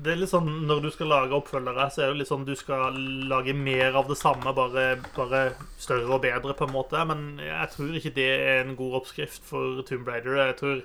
Det 0.00 0.12
er 0.12 0.20
litt 0.20 0.30
sånn 0.30 0.48
når 0.68 0.84
du 0.84 0.88
skal 0.94 1.10
lage 1.10 1.36
oppfølgere, 1.36 1.88
så 1.92 2.04
er 2.04 2.12
det 2.12 2.20
litt 2.20 2.30
sånn 2.30 2.46
du 2.48 2.54
skal 2.58 2.96
lage 3.30 3.54
mer 3.56 3.98
av 3.98 4.08
det 4.10 4.16
samme, 4.20 4.54
bare, 4.56 4.86
bare 5.16 5.42
større 5.80 6.16
og 6.16 6.22
bedre, 6.24 6.54
på 6.56 6.68
en 6.68 6.74
måte. 6.74 7.02
Men 7.10 7.40
jeg 7.42 7.70
tror 7.74 7.98
ikke 7.98 8.14
det 8.16 8.30
er 8.36 8.62
en 8.62 8.76
god 8.78 9.00
oppskrift 9.02 9.46
for 9.50 9.82
Tomb 9.88 10.08
Raider. 10.08 10.38
Jeg 10.46 10.58
tror 10.60 10.82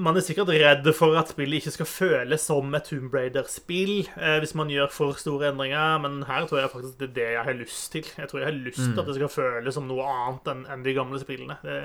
man 0.00 0.16
er 0.16 0.24
sikkert 0.24 0.48
redd 0.48 0.86
for 0.96 1.18
at 1.20 1.28
spillet 1.34 1.60
ikke 1.60 1.74
skal 1.74 1.88
føles 1.90 2.46
som 2.48 2.72
et 2.74 2.86
Tomb 2.88 3.12
Raider-spill 3.12 4.06
eh, 4.16 4.38
hvis 4.40 4.54
man 4.56 4.72
gjør 4.72 4.88
for 4.92 5.18
store 5.20 5.50
endringer, 5.50 5.98
men 6.00 6.22
her 6.28 6.46
tror 6.48 6.62
jeg 6.62 6.72
faktisk 6.72 6.96
det 7.02 7.10
er 7.10 7.16
det 7.18 7.26
jeg 7.34 7.44
har 7.48 7.58
lyst 7.58 7.92
til. 7.92 8.08
Jeg 8.16 8.30
tror 8.30 8.40
jeg 8.40 8.48
har 8.48 8.56
lyst 8.56 8.80
til 8.80 9.02
at 9.02 9.10
det 9.10 9.18
skal 9.18 9.34
føles 9.34 9.76
som 9.76 9.88
noe 9.90 10.06
annet 10.08 10.50
enn 10.52 10.64
en 10.72 10.86
de 10.86 10.96
gamle 10.96 11.20
spillene. 11.20 11.58
Det, 11.60 11.76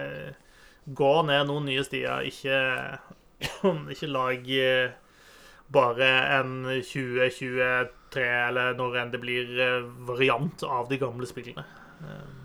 gå 0.97 1.11
ned 1.27 1.45
noen 1.49 1.67
nye 1.67 1.83
stier, 1.85 2.23
ikke, 2.31 2.57
ikke 3.93 4.09
lag 4.09 4.49
eh, 4.55 4.95
bare 5.71 6.07
en 6.39 6.53
2023 6.83 8.25
eller 8.47 8.75
når 8.77 8.97
enn 9.01 9.13
det 9.13 9.21
blir 9.23 9.51
eh, 9.61 9.89
variant 10.07 10.63
av 10.67 10.89
de 10.91 10.99
gamle 11.01 11.27
spillene. 11.29 11.63
Eh, 12.03 12.37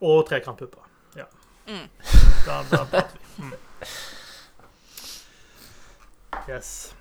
Og 0.00 0.22
trekantpupper. 0.28 0.84
Ja. 1.18 1.24
Mm. 1.66 1.88
Da, 2.46 2.60
da 2.70 2.84
prater 2.86 3.16
vi. 3.18 3.42
Mm. 3.42 3.54
Yes. 6.48 6.94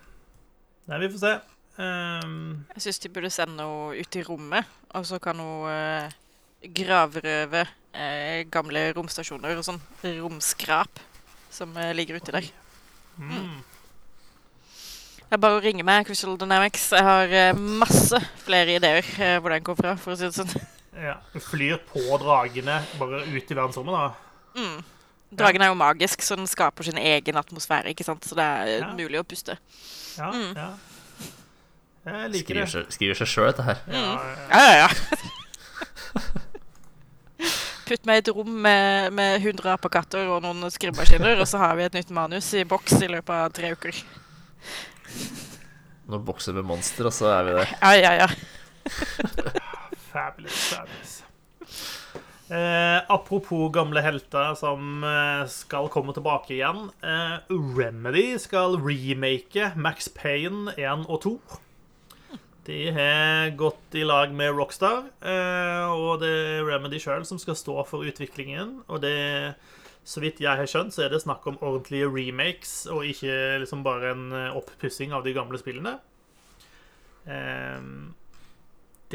Nei, 0.90 0.98
vi 1.04 1.10
får 1.14 1.22
se. 1.22 1.34
Um, 1.78 2.66
Jeg 2.74 2.88
syns 2.88 3.00
de 3.04 3.12
burde 3.14 3.30
sende 3.30 3.60
noe 3.60 3.94
ut 4.00 4.18
i 4.18 4.24
rommet, 4.26 4.66
og 4.98 5.06
så 5.06 5.20
kan 5.22 5.38
hun 5.38 5.68
uh, 5.70 6.10
gravrøve 6.74 7.68
uh, 7.68 8.40
gamle 8.50 8.88
romstasjoner 8.98 9.60
og 9.60 9.68
sånn 9.68 9.82
romskrap 10.18 11.04
som 11.54 11.78
uh, 11.78 11.94
ligger 11.94 12.18
uti 12.18 12.34
der. 12.34 12.50
Mm. 13.18 13.64
Det 15.28 15.36
er 15.36 15.42
bare 15.44 15.58
å 15.58 15.64
ringe 15.64 15.84
meg, 15.84 16.06
Crystal 16.08 16.38
Dynamics. 16.40 16.86
Jeg 16.96 17.04
har 17.04 17.34
eh, 17.36 17.58
masse 17.58 18.20
flere 18.46 18.78
ideer 18.78 19.04
eh, 19.20 19.38
hvor 19.44 19.52
den 19.52 19.64
kom 19.68 19.76
fra, 19.76 19.96
for 20.00 20.14
å 20.14 20.20
si 20.20 20.24
det 20.30 20.38
sånn. 20.38 20.54
Ja. 20.98 21.18
Du 21.34 21.40
flyr 21.44 21.82
på 21.90 22.00
dragene 22.22 22.78
bare 22.98 23.20
ut 23.28 23.52
i 23.52 23.58
verdensrommet, 23.58 23.94
da. 23.98 24.62
Mm. 24.62 24.78
Dragen 25.38 25.62
er 25.66 25.68
jo 25.74 25.76
magisk, 25.78 26.24
så 26.24 26.38
den 26.40 26.48
skaper 26.48 26.88
sin 26.88 26.98
egen 26.98 27.36
atmosfære, 27.38 27.92
ikke 27.92 28.06
sant? 28.08 28.24
så 28.24 28.38
det 28.40 28.46
er 28.48 28.72
eh, 28.72 28.78
Ja. 28.80 28.94
mulig 28.96 29.20
å 29.20 29.28
puste. 29.28 29.58
Ja, 30.18 30.32
Mm. 30.32 30.54
ja. 30.56 30.70
Jeg 32.08 32.30
liker 32.32 32.46
Skriver 32.48 32.64
det. 32.64 32.72
seg, 32.72 32.92
skriver 32.96 33.18
seg 33.20 33.28
sjøl, 33.28 33.48
dette 33.52 33.64
her. 33.68 33.82
Ja, 33.92 34.00
ja. 34.00 34.48
Ja, 34.48 34.62
ja, 34.64 34.88
ja. 34.88 34.88
Putt 37.88 38.08
meg 38.08 38.20
i 38.20 38.24
et 38.26 38.32
rom 38.36 38.50
med, 38.66 39.14
med 39.16 39.38
100 39.40 39.70
apekatter 39.78 40.28
og 40.28 40.42
noen 40.44 40.68
skrivemaskiner, 40.74 41.40
og 41.40 41.48
så 41.48 41.62
har 41.62 41.78
vi 41.80 41.86
et 41.86 41.96
nytt 41.96 42.10
manus 42.16 42.50
i 42.60 42.66
boks 42.68 42.98
i 43.00 43.08
løpet 43.12 43.32
av 43.32 43.54
tre 43.56 43.72
uker. 43.78 44.02
Når 46.08 46.26
bokser 46.28 46.56
med 46.56 46.68
monster, 46.68 47.08
og 47.08 47.16
så 47.16 47.32
er 47.32 47.48
vi 47.48 47.56
der. 47.62 47.72
Ja, 47.80 47.94
ja, 47.96 48.12
ja. 48.26 48.28
Fabulous, 50.12 50.60
fabulous. 50.74 51.16
Eh, 52.48 53.00
apropos 53.12 53.72
gamle 53.76 54.00
helter 54.04 54.54
som 54.56 55.04
eh, 55.04 55.44
skal 55.52 55.90
komme 55.92 56.16
tilbake 56.16 56.56
igjen. 56.56 56.86
Eh, 57.04 57.40
Remedy 57.76 58.38
skal 58.40 58.80
remake 58.80 59.74
Max 59.76 60.08
Payne 60.16 60.72
1 60.80 61.08
og 61.12 61.22
2. 61.26 61.34
De 62.68 62.92
har 62.92 63.50
gått 63.56 63.96
i 63.96 64.04
lag 64.04 64.34
med 64.36 64.52
Rockstar, 64.52 65.06
eh, 65.24 65.88
og 65.88 66.20
det 66.20 66.32
er 66.36 66.66
Remedy 66.68 67.00
sjøl 67.00 67.24
som 67.24 67.40
skal 67.40 67.56
stå 67.56 67.78
for 67.88 68.04
utviklingen. 68.04 68.82
Og 68.92 69.00
det, 69.06 69.56
så 70.04 70.20
vidt 70.20 70.42
jeg 70.44 70.60
har 70.60 70.68
skjønt, 70.68 70.92
så 70.92 71.06
er 71.06 71.14
det 71.14 71.22
snakk 71.24 71.48
om 71.48 71.60
ordentlige 71.62 72.10
remakes, 72.12 72.82
og 72.92 73.08
ikke 73.08 73.62
liksom 73.64 73.86
bare 73.88 74.12
en 74.12 74.28
eh, 74.36 74.60
oppussing 74.60 75.16
av 75.16 75.24
de 75.24 75.36
gamle 75.38 75.62
spillene. 75.62 75.96
Eh, 77.24 77.88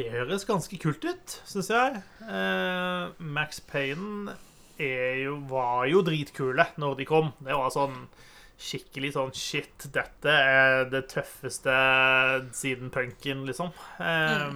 det 0.00 0.08
høres 0.14 0.48
ganske 0.48 0.80
kult 0.80 1.04
ut, 1.04 1.36
syns 1.44 1.68
jeg. 1.68 2.00
Max 3.20 3.60
Payne 3.68 4.32
jo, 4.80 5.34
var 5.50 5.84
jo 5.92 6.00
dritkule 6.06 6.70
når 6.80 6.96
de 7.02 7.04
kom. 7.04 7.34
Det 7.44 7.52
var 7.52 7.68
sånn 7.74 8.06
skikkelig 8.62 9.12
sånn 9.16 9.32
shit, 9.36 9.86
dette 9.94 10.32
er 10.32 10.84
det 10.92 11.04
tøffeste 11.12 11.74
siden 12.56 12.92
punken, 12.94 13.42
liksom. 13.48 13.72
Eh, 13.98 14.52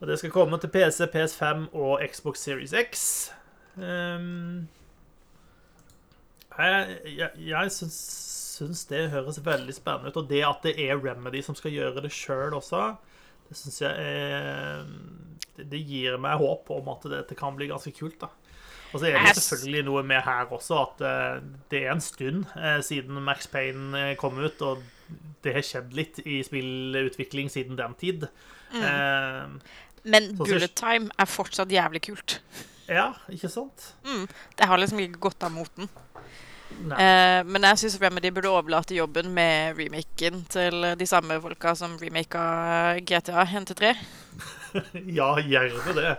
Og 0.00 0.08
det 0.10 0.18
skal 0.20 0.32
komme 0.34 0.58
til 0.60 0.68
PC, 0.74 1.06
PS5 1.14 1.68
og 1.72 2.02
Xbox 2.12 2.42
Series 2.44 2.74
X. 2.76 3.04
Um, 3.76 4.66
jeg 6.58 6.98
jeg, 7.16 7.30
jeg 7.48 7.70
syns, 7.72 7.96
syns 8.58 8.84
det 8.90 9.06
høres 9.14 9.40
veldig 9.46 9.74
spennende 9.74 10.10
ut. 10.12 10.18
Og 10.20 10.28
det 10.30 10.42
at 10.46 10.60
det 10.66 10.74
er 10.84 11.00
Remedy 11.00 11.40
som 11.42 11.56
skal 11.58 11.72
gjøre 11.74 12.02
det 12.04 12.12
sjøl 12.14 12.54
også, 12.58 12.82
det 13.48 13.56
syns 13.58 13.80
jeg 13.82 14.10
er 14.10 14.84
det 15.56 15.80
gir 15.86 16.18
meg 16.18 16.40
håp 16.42 16.70
om 16.74 16.88
at 16.90 17.04
dette 17.12 17.36
kan 17.38 17.54
bli 17.56 17.70
ganske 17.70 17.92
kult. 17.94 18.18
da. 18.20 18.28
Og 18.94 19.00
så 19.02 19.08
er 19.10 19.18
det 19.26 19.34
selvfølgelig 19.42 19.84
noe 19.88 20.02
med 20.06 20.22
her 20.22 20.50
også 20.54 20.76
at 20.84 21.00
eh, 21.04 21.40
det 21.72 21.80
er 21.84 21.92
en 21.96 22.00
stund 22.04 22.44
eh, 22.54 22.78
siden 22.86 23.18
Max 23.26 23.48
Payne 23.50 23.98
eh, 23.98 24.16
kom 24.20 24.38
ut, 24.38 24.62
og 24.62 24.82
det 25.44 25.52
har 25.56 25.66
skjedd 25.66 25.92
litt 25.98 26.20
i 26.24 26.38
spillutvikling 26.46 27.50
siden 27.52 27.76
den 27.80 27.96
tid. 28.00 28.28
Eh, 28.72 29.48
Men 30.04 30.30
bullet 30.38 30.74
time 30.78 31.10
er 31.18 31.28
fortsatt 31.28 31.72
jævlig 31.74 32.00
kult. 32.06 32.38
ja, 32.88 33.10
ikke 33.32 33.48
sant? 33.50 33.90
Det 34.04 34.66
har 34.70 34.78
liksom 34.78 35.00
ikke 35.04 35.20
gått 35.26 35.42
av 35.42 35.52
moten. 35.56 35.88
Eh, 36.84 37.40
men 37.48 37.66
jeg 37.70 37.80
syns 37.80 37.96
Remedy 38.02 38.32
burde 38.34 38.50
overlate 38.52 38.96
jobben 38.96 39.30
med 39.34 39.78
remaken 39.78 40.44
til 40.52 40.90
de 40.98 41.06
samme 41.08 41.38
folka 41.42 41.74
som 41.78 41.96
remaka 42.00 42.44
GTA 43.06 43.46
NT3. 43.62 43.94
Ja, 45.18 45.28
gjerne 45.38 45.92
det. 45.94 46.12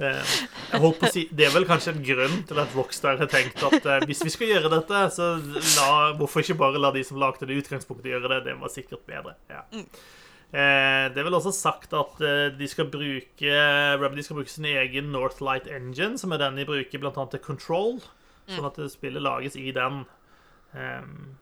Eh, 0.00 0.30
jeg 0.70 0.80
holdt 0.80 1.00
på 1.02 1.08
å 1.08 1.12
si, 1.12 1.26
Det 1.36 1.44
er 1.44 1.52
vel 1.52 1.66
kanskje 1.68 1.92
en 1.92 2.04
grunn 2.04 2.38
til 2.48 2.60
at 2.62 2.72
Rockstar 2.76 3.20
har 3.20 3.28
tenkt 3.28 3.60
at 3.66 3.84
eh, 3.84 4.06
hvis 4.08 4.22
vi 4.24 4.32
skal 4.32 4.54
gjøre 4.54 4.70
dette, 4.72 5.02
så 5.16 5.34
la, 5.76 5.90
hvorfor 6.16 6.40
ikke 6.40 6.56
bare 6.62 6.80
la 6.80 6.92
de 6.94 7.04
som 7.04 7.20
lagde 7.20 7.44
det 7.44 7.56
i 7.56 7.60
utgangspunktet, 7.60 8.08
gjøre 8.14 8.32
det? 8.32 8.40
Det 8.48 8.56
var 8.62 8.72
sikkert 8.72 9.04
bedre. 9.08 9.36
Ja. 9.52 9.66
Eh, 10.50 11.04
det 11.12 11.20
er 11.20 11.28
vel 11.28 11.36
også 11.38 11.52
sagt 11.54 11.92
at 11.94 12.24
eh, 12.26 12.46
de 12.56 12.70
skal 12.70 12.88
bruke 12.90 13.58
Remedy 14.00 14.24
skal 14.26 14.40
bruke 14.40 14.50
sin 14.50 14.70
egen 14.72 15.12
Northlight 15.14 15.68
Engine, 15.70 16.18
som 16.18 16.32
er 16.34 16.42
den 16.42 16.58
de 16.58 16.66
bruker 16.66 17.06
annet 17.06 17.36
til 17.36 17.44
Control, 17.44 18.00
sånn 18.56 18.66
at 18.70 18.80
spillet 18.92 19.22
lages 19.22 19.56
i 19.56 19.70
den. 19.76 20.02
Ehm, 20.74 21.36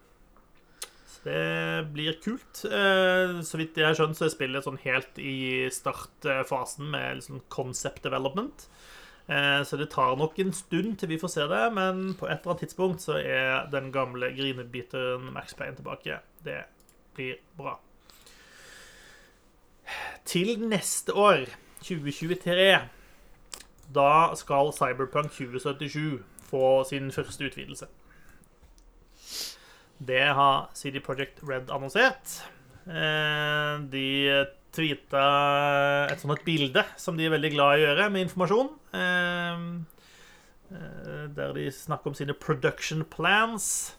så 1.08 1.24
det 1.24 1.92
blir 1.94 2.18
kult. 2.22 2.64
Eh, 2.68 3.40
så 3.42 3.58
vidt 3.60 3.76
jeg 3.76 3.86
har 3.88 3.96
skjønt, 3.98 4.16
så 4.18 4.26
er 4.28 4.34
spillet 4.34 4.64
sånn 4.64 4.78
helt 4.84 5.18
i 5.18 5.68
startfasen 5.72 6.90
med 6.92 7.20
liksom 7.20 7.40
concept 7.52 8.02
development. 8.06 8.68
Eh, 9.28 9.62
Så 9.64 9.76
det 9.76 9.90
tar 9.90 10.16
nok 10.16 10.38
en 10.40 10.52
stund 10.52 10.98
til 10.98 11.08
vi 11.08 11.18
får 11.20 11.28
se 11.34 11.46
det, 11.50 11.72
men 11.74 12.14
på 12.14 12.26
et 12.28 12.38
eller 12.40 12.54
annet 12.54 12.62
tidspunkt 12.64 13.02
så 13.04 13.18
er 13.20 13.66
den 13.70 13.90
gamle 13.92 14.30
grinebiteren 14.32 15.32
Max 15.34 15.52
Payne 15.54 15.76
tilbake. 15.76 16.20
Det 16.44 16.62
blir 17.14 17.36
bra. 17.58 17.78
Til 20.24 20.58
neste 20.68 21.12
år, 21.16 21.46
2023, 21.82 22.88
da 23.94 24.34
skal 24.36 24.72
Cyberpunk 24.76 25.30
2077 25.32 26.18
få 26.48 26.84
sin 26.88 27.10
første 27.12 27.44
utvidelse. 27.48 27.86
Det 29.98 30.28
har 30.34 30.68
CD 30.78 31.00
Projekt 31.02 31.40
Red 31.42 31.70
annonsert. 31.74 32.42
Eh, 32.86 33.80
De 33.90 34.46
tweeta 34.72 35.26
et 36.12 36.20
sånt 36.22 36.44
bilde 36.46 36.84
som 37.00 37.16
de 37.18 37.24
er 37.26 37.30
veldig 37.34 37.50
glad 37.54 37.70
i 37.72 37.76
å 37.82 37.84
gjøre, 37.86 38.10
med 38.14 38.22
informasjon. 38.28 38.68
Eh, 38.94 39.56
eh, 40.72 41.26
Der 41.34 41.50
de 41.56 41.64
snakker 41.72 42.06
om 42.10 42.14
sine 42.14 42.34
production 42.34 43.04
plans. 43.04 43.94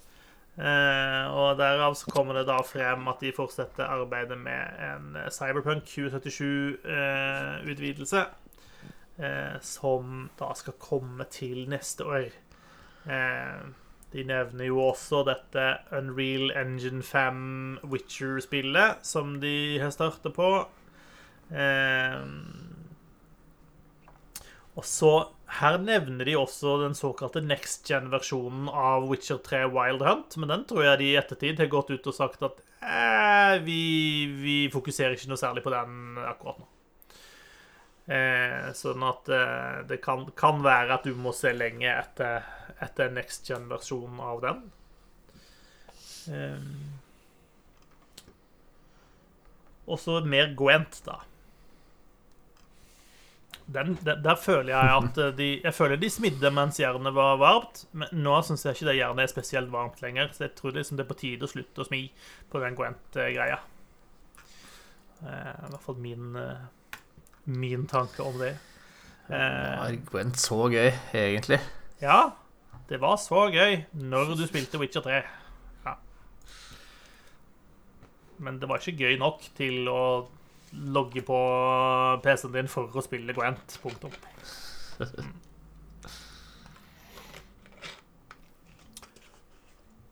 Og 0.60 1.56
derav 1.56 1.95
så 1.95 2.12
kommer 2.12 2.34
det 2.36 2.47
da 2.50 2.60
frem 2.68 3.08
at 3.08 3.22
de 3.24 3.32
fortsetter 3.32 3.88
arbeidet 3.88 4.36
med 4.38 4.60
en 4.84 5.16
Cyberpunk 5.32 5.88
2077-utvidelse. 5.88 8.28
Eh, 9.20 9.59
som 9.61 10.30
da 10.39 10.53
skal 10.55 10.78
komme 10.80 11.26
til 11.28 11.65
neste 11.67 12.05
år. 12.07 12.30
Eh, 13.03 13.63
de 14.13 14.24
nevner 14.24 14.70
jo 14.70 14.80
også 14.88 15.26
dette 15.28 15.65
Unreal 15.93 16.53
Engine 16.55 17.03
5 17.03 17.82
Witcher-spillet 17.91 19.03
som 19.05 19.36
de 19.43 19.78
har 19.84 19.91
startet 19.91 20.34
på. 20.38 20.53
Eh, 21.51 22.24
og 24.80 24.88
så 24.88 25.13
Her 25.49 25.80
nevner 25.82 26.28
de 26.30 26.36
også 26.38 26.76
den 26.84 26.93
såkalte 26.93 27.41
next 27.41 27.88
gen-versjonen 27.89 28.67
av 28.70 29.07
Witcher 29.09 29.39
3 29.41 29.63
Wild 29.74 30.03
Hunt, 30.05 30.38
men 30.38 30.51
den 30.53 30.65
tror 30.70 30.84
jeg 30.86 30.99
de 30.99 31.07
i 31.09 31.15
ettertid 31.17 31.57
har 31.57 31.72
gått 31.74 31.89
ut 31.89 32.05
og 32.05 32.13
sagt 32.13 32.45
at 32.45 32.61
eh, 32.86 33.55
vi, 33.65 33.82
vi 34.30 34.57
fokuserer 34.70 35.17
ikke 35.17 35.32
noe 35.32 35.41
særlig 35.41 35.65
på 35.65 35.74
den 35.74 36.22
akkurat 36.22 36.61
nå. 36.61 36.70
Eh, 38.10 38.70
sånn 38.74 39.03
at 39.05 39.30
eh, 39.30 39.82
det 39.89 39.99
kan, 40.01 40.24
kan 40.38 40.64
være 40.66 40.95
at 40.97 41.05
du 41.05 41.14
må 41.14 41.34
se 41.36 41.51
lenge 41.53 41.91
etter, 41.93 42.47
etter 42.82 43.12
next 43.14 43.45
gen-versjonen 43.45 44.22
av 44.26 44.41
den. 44.47 44.64
Eh, 46.34 46.64
og 49.89 50.01
så 50.01 50.20
mer 50.26 50.55
Gwent, 50.57 51.01
da. 51.05 51.20
Den, 53.70 53.93
der, 54.01 54.18
der 54.26 54.38
føler 54.41 54.74
jeg 54.74 54.93
at 54.95 55.18
eh, 55.22 55.34
de 55.38 55.47
Jeg 55.62 55.74
føler 55.78 55.99
de 56.01 56.10
smidde 56.10 56.49
mens 56.53 56.80
jernet 56.82 57.14
var 57.14 57.38
varmt. 57.41 57.84
Men 57.93 58.10
nå 58.26 58.39
syns 58.45 58.66
jeg 58.66 58.80
ikke 58.80 58.89
det 58.89 58.97
jernet 58.97 59.28
er 59.28 59.34
spesielt 59.34 59.70
varmt 59.74 60.01
lenger, 60.01 60.32
så 60.34 60.47
jeg 60.47 60.55
tror 60.57 60.74
liksom 60.78 60.97
det 60.97 61.05
er 61.05 61.12
på 61.12 61.20
tide 61.22 61.45
å 61.45 61.51
slutte 61.51 61.84
å 61.84 61.88
smi 61.89 62.01
på 62.49 62.62
den 62.64 62.78
Gwent-greia. 62.78 63.60
Eh, 65.22 65.53
I 65.53 65.70
hvert 65.70 65.86
fall 65.86 66.01
min, 66.01 66.34
eh, 66.39 66.66
min 67.50 67.88
tanke 67.89 68.24
om 68.24 68.38
det. 68.41 68.54
Eh, 69.30 69.97
Gwent 70.10 70.39
så 70.41 70.68
gøy, 70.72 70.91
egentlig? 71.14 71.60
ja, 72.02 72.32
det 72.89 72.97
var 73.02 73.18
så 73.22 73.43
gøy 73.54 73.84
når 73.93 74.32
du 74.39 74.45
spilte 74.50 74.80
Witcher 74.82 75.04
3. 75.06 75.20
Ja. 75.86 75.93
Men 78.39 78.58
det 78.62 78.70
var 78.70 78.80
ikke 78.82 79.04
gøy 79.06 79.18
nok 79.22 79.43
til 79.58 79.89
å 79.91 80.02
logge 80.72 81.22
på 81.26 81.38
PC-en 82.24 82.54
din 82.56 82.72
for 82.72 82.89
å 82.93 83.04
spille 83.06 83.34
Gwent. 83.38 83.78
Punktum. 83.84 84.14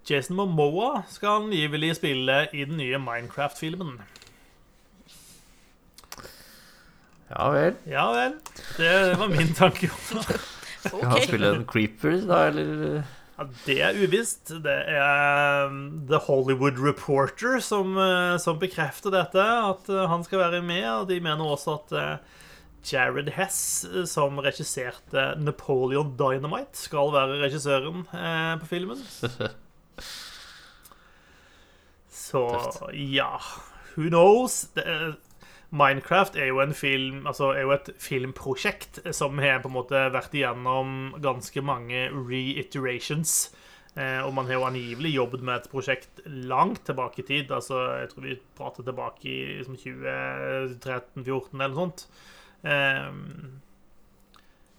Jason 0.09 0.37
Momoa 0.37 1.01
skal 1.11 1.41
angivelig 1.43 1.95
spille 1.99 2.45
i 2.53 2.63
den 2.65 2.77
nye 2.79 2.99
Minecraft-filmen. 3.01 3.97
Ja 7.29 7.49
vel. 7.51 7.73
Ja 7.89 8.05
vel. 8.15 8.37
Det 8.77 8.93
var 9.19 9.27
min 9.31 9.53
tanke. 9.57 9.89
Skal 10.87 11.03
han 11.11 11.23
spille 11.25 11.49
en 11.57 11.65
creeper, 11.67 12.19
da, 12.29 12.45
eller? 12.51 13.03
Ja, 13.37 13.45
det 13.67 13.75
er 13.85 13.97
uvisst. 14.01 14.49
Det 14.63 14.75
er 14.89 15.67
um, 15.67 16.05
The 16.09 16.17
Hollywood 16.25 16.79
Reporter 16.81 17.59
som, 17.61 17.97
uh, 17.99 18.37
som 18.41 18.57
bekrefter 18.61 19.13
dette, 19.13 19.43
at 19.43 19.91
uh, 19.93 20.05
han 20.09 20.23
skal 20.25 20.41
være 20.45 20.61
med. 20.65 20.87
Og 20.93 21.07
de 21.11 21.19
mener 21.21 21.43
også 21.45 21.75
at 21.81 21.93
uh, 21.93 22.41
Jared 22.87 23.29
Hess, 23.35 23.85
som 24.09 24.39
regisserte 24.41 25.27
Napoleon 25.43 26.15
Dynamite, 26.17 26.77
skal 26.79 27.11
være 27.13 27.41
regissøren 27.43 28.05
på 28.61 28.69
filmen. 28.69 29.01
Så 32.17 32.41
ja 32.93 33.33
Who 33.97 34.09
knows? 34.09 34.61
Det, 34.75 34.83
er- 34.85 35.15
Minecraft 35.69 36.37
er 36.39 36.47
jo 36.47 36.63
film 36.71 37.27
Altså 37.27 37.51
er 37.51 37.65
jo 37.65 37.71
et 37.75 37.89
filmprosjekt 37.99 39.01
som 39.11 39.39
har 39.39 39.59
på 39.61 39.67
en 39.67 39.75
måte 39.75 40.03
vært 40.13 40.33
igjennom 40.33 41.15
ganske 41.21 41.61
mange 41.61 42.07
reiterations. 42.13 43.51
Eh, 43.97 44.21
og 44.21 44.33
man 44.37 44.45
har 44.45 44.59
jo 44.59 44.65
angivelig 44.67 45.15
jobbet 45.15 45.43
med 45.43 45.55
et 45.55 45.69
prosjekt 45.71 46.21
langt 46.25 46.83
tilbake 46.85 47.23
i 47.23 47.25
tid. 47.25 47.51
Altså, 47.51 47.79
jeg 47.97 48.09
tror 48.11 48.27
vi 48.27 48.39
prater 48.57 48.83
tilbake 48.85 49.27
i 49.27 49.37
liksom 49.57 49.75
2013-2014 49.81 51.57
eller 51.57 51.73
noe 51.73 51.81
sånt. 51.81 52.07
Eh, 52.63 53.09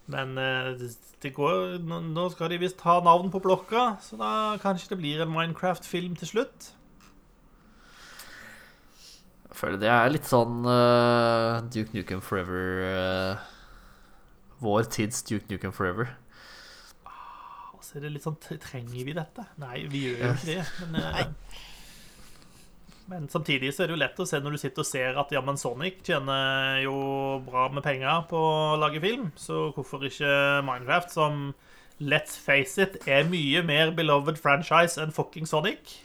men 0.08 0.38
eh, 0.40 0.86
det 1.22 1.34
går 1.36 1.82
nå 1.84 2.28
skal 2.32 2.52
de 2.52 2.62
visst 2.62 2.80
ha 2.86 3.00
navn 3.04 3.32
på 3.34 3.42
blokka, 3.44 3.98
så 4.00 4.16
da 4.16 4.32
kanskje 4.62 4.94
det 4.94 5.00
blir 5.02 5.24
en 5.24 5.34
Minecraft-film 5.34 6.14
til 6.16 6.32
slutt. 6.32 6.72
Jeg 9.48 9.56
føler 9.56 9.80
det 9.80 9.88
er 9.90 10.10
litt 10.12 10.28
sånn 10.28 10.60
uh, 10.68 11.64
Duke 11.72 11.96
Nukem 11.96 12.20
Forever 12.24 12.82
uh, 12.84 13.46
Vår 14.60 14.88
tids 14.92 15.22
Duke 15.24 15.48
Nukem 15.48 15.72
Forever. 15.72 16.12
Og 17.72 17.80
så 17.84 17.96
er 17.96 18.06
det 18.06 18.12
litt 18.16 18.26
sånn 18.26 18.36
Trenger 18.42 19.06
vi 19.06 19.16
dette? 19.16 19.46
Nei, 19.62 19.86
vi 19.88 20.04
gjør 20.08 20.20
jo 20.20 20.32
ikke 20.34 20.50
det. 20.50 20.62
Men, 20.82 21.00
uh, 21.00 21.66
men 23.08 23.28
samtidig 23.32 23.72
så 23.72 23.84
er 23.84 23.88
det 23.88 23.96
jo 23.96 24.02
lett 24.02 24.20
å 24.20 24.26
se 24.28 24.40
når 24.44 24.54
du 24.54 24.60
sitter 24.60 24.84
og 24.84 24.88
ser 24.90 25.20
at 25.22 25.30
ja, 25.32 25.40
men 25.44 25.56
Sonic 25.56 26.02
tjener 26.04 26.82
jo 26.84 26.98
bra 27.46 27.70
med 27.72 27.86
penger 27.86 28.26
på 28.28 28.36
å 28.36 28.76
lage 28.76 29.00
film, 29.00 29.30
så 29.40 29.70
hvorfor 29.72 30.04
ikke 30.04 30.28
Minecraft, 30.66 31.14
som 31.16 31.38
let's 32.04 32.36
face 32.36 32.76
it, 32.84 33.00
er 33.08 33.24
mye 33.30 33.64
mer 33.64 33.94
beloved 33.96 34.36
franchise 34.42 35.00
enn 35.00 35.14
fucking 35.16 35.48
Sonic? 35.48 35.96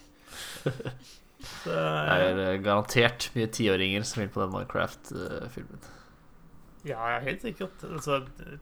Det 1.63 1.75
er 1.75 2.39
eh, 2.39 2.59
garantert 2.63 3.29
mye 3.35 3.49
tiåringer 3.51 4.03
som 4.07 4.21
vil 4.23 4.29
på 4.31 4.41
den 4.43 4.51
Minecraft-filmen. 4.53 5.81
Ja, 6.87 7.19
helt 7.23 7.41
sikkert. 7.43 7.83
Altså 7.87 8.21
det- 8.37 8.59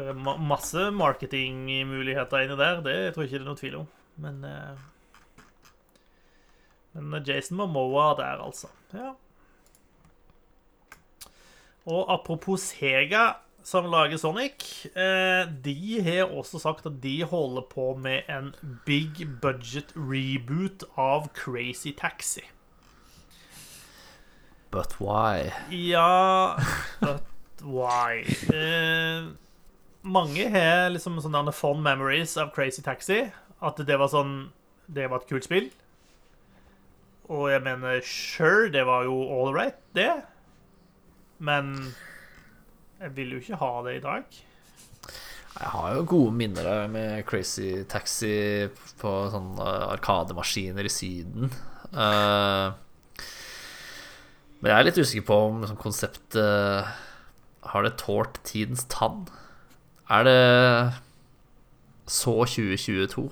er 0.00 0.14
ma 0.16 0.36
masse 0.40 0.86
marketingmuligheter 0.96 2.46
inni 2.46 2.56
der. 2.56 2.80
Det 2.84 2.94
tror 3.14 3.22
jeg 3.26 3.28
ikke 3.32 3.38
det 3.38 3.44
er 3.44 3.50
noe 3.50 3.60
tvil 3.60 3.76
om. 3.82 3.88
Men 4.24 4.44
eh, 4.44 4.76
Men 6.94 7.24
Jason 7.24 7.56
Momoa 7.56 8.14
der, 8.18 8.40
altså. 8.44 8.68
Ja. 8.92 9.12
Og 11.86 12.10
apropos 12.12 12.60
Sega, 12.72 13.34
som 13.66 13.86
lager 13.90 14.18
Sonic, 14.18 14.86
eh, 14.94 15.46
de 15.64 16.00
har 16.02 16.32
også 16.32 16.60
sagt 16.62 16.86
at 16.88 17.00
de 17.02 17.22
holder 17.28 17.64
på 17.70 17.92
med 17.98 18.28
en 18.30 18.52
big 18.86 19.26
budget 19.42 19.92
reboot 19.96 20.84
av 20.98 21.28
Crazy 21.36 21.92
Taxi. 21.96 22.44
But 24.72 24.96
why? 25.00 25.52
Ja 25.70 26.56
But 27.00 27.26
why? 27.60 28.24
Eh, 28.48 29.28
mange 30.02 30.48
har 30.50 30.88
liksom 30.90 31.20
sånne 31.22 31.52
fond 31.54 31.82
memories 31.84 32.34
av 32.40 32.54
Crazy 32.56 32.82
Taxi. 32.82 33.26
At 33.62 33.78
det 33.86 33.98
var 34.00 34.10
sånn 34.10 34.50
Det 34.90 35.06
var 35.10 35.22
et 35.22 35.28
kult 35.28 35.46
spill. 35.46 35.68
Og 37.30 37.46
jeg 37.52 37.62
mener, 37.64 38.00
sure, 38.04 38.68
det 38.72 38.82
var 38.84 39.06
jo 39.06 39.14
all 39.30 39.54
right, 39.54 39.78
det. 39.94 40.10
Men 41.38 41.94
jeg 43.02 43.14
vil 43.16 43.34
jo 43.34 43.42
ikke 43.42 43.58
ha 43.60 43.70
det 43.86 43.96
i 43.98 44.02
dag. 44.04 44.40
Jeg 45.52 45.68
har 45.74 45.94
jo 45.96 46.04
gode 46.08 46.32
minner 46.32 46.86
med 46.88 47.26
Crazy 47.28 47.82
Taxi 47.90 48.68
på 49.00 49.10
sånne 49.32 49.66
arkademaskiner 49.92 50.86
i 50.86 50.92
Syden. 50.92 51.50
Eh, 51.92 52.72
men 54.62 54.70
jeg 54.70 54.78
er 54.78 54.86
litt 54.86 55.00
usikker 55.02 55.26
på 55.28 55.38
om 55.48 55.58
liksom, 55.60 55.76
konseptet 55.82 56.86
Har 57.72 57.84
det 57.84 57.98
tålt 58.00 58.38
tidens 58.48 58.86
tann? 58.88 59.26
Er 60.08 60.24
det 60.24 60.38
så 62.06 62.36
2022? 62.46 63.26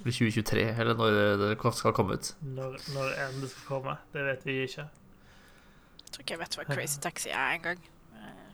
Eller 0.00 0.16
2023? 0.16 0.64
Eller 0.78 0.94
når 0.94 1.42
det 1.42 1.74
skal 1.74 1.94
komme 1.96 2.16
ut? 2.16 2.32
Når, 2.40 2.78
når 2.94 3.12
enn 3.26 3.42
det 3.42 3.50
skal 3.52 3.68
komme. 3.68 3.98
Det 4.14 4.24
vet 4.26 4.48
vi 4.48 4.62
ikke. 4.64 4.86
Jeg 4.86 6.14
tror 6.14 6.24
ikke 6.24 6.36
jeg 6.36 6.42
vet 6.44 6.58
hva 6.58 6.66
Crazy 6.70 7.00
Taxi 7.02 7.30
er 7.34 7.58
engang. 7.58 7.84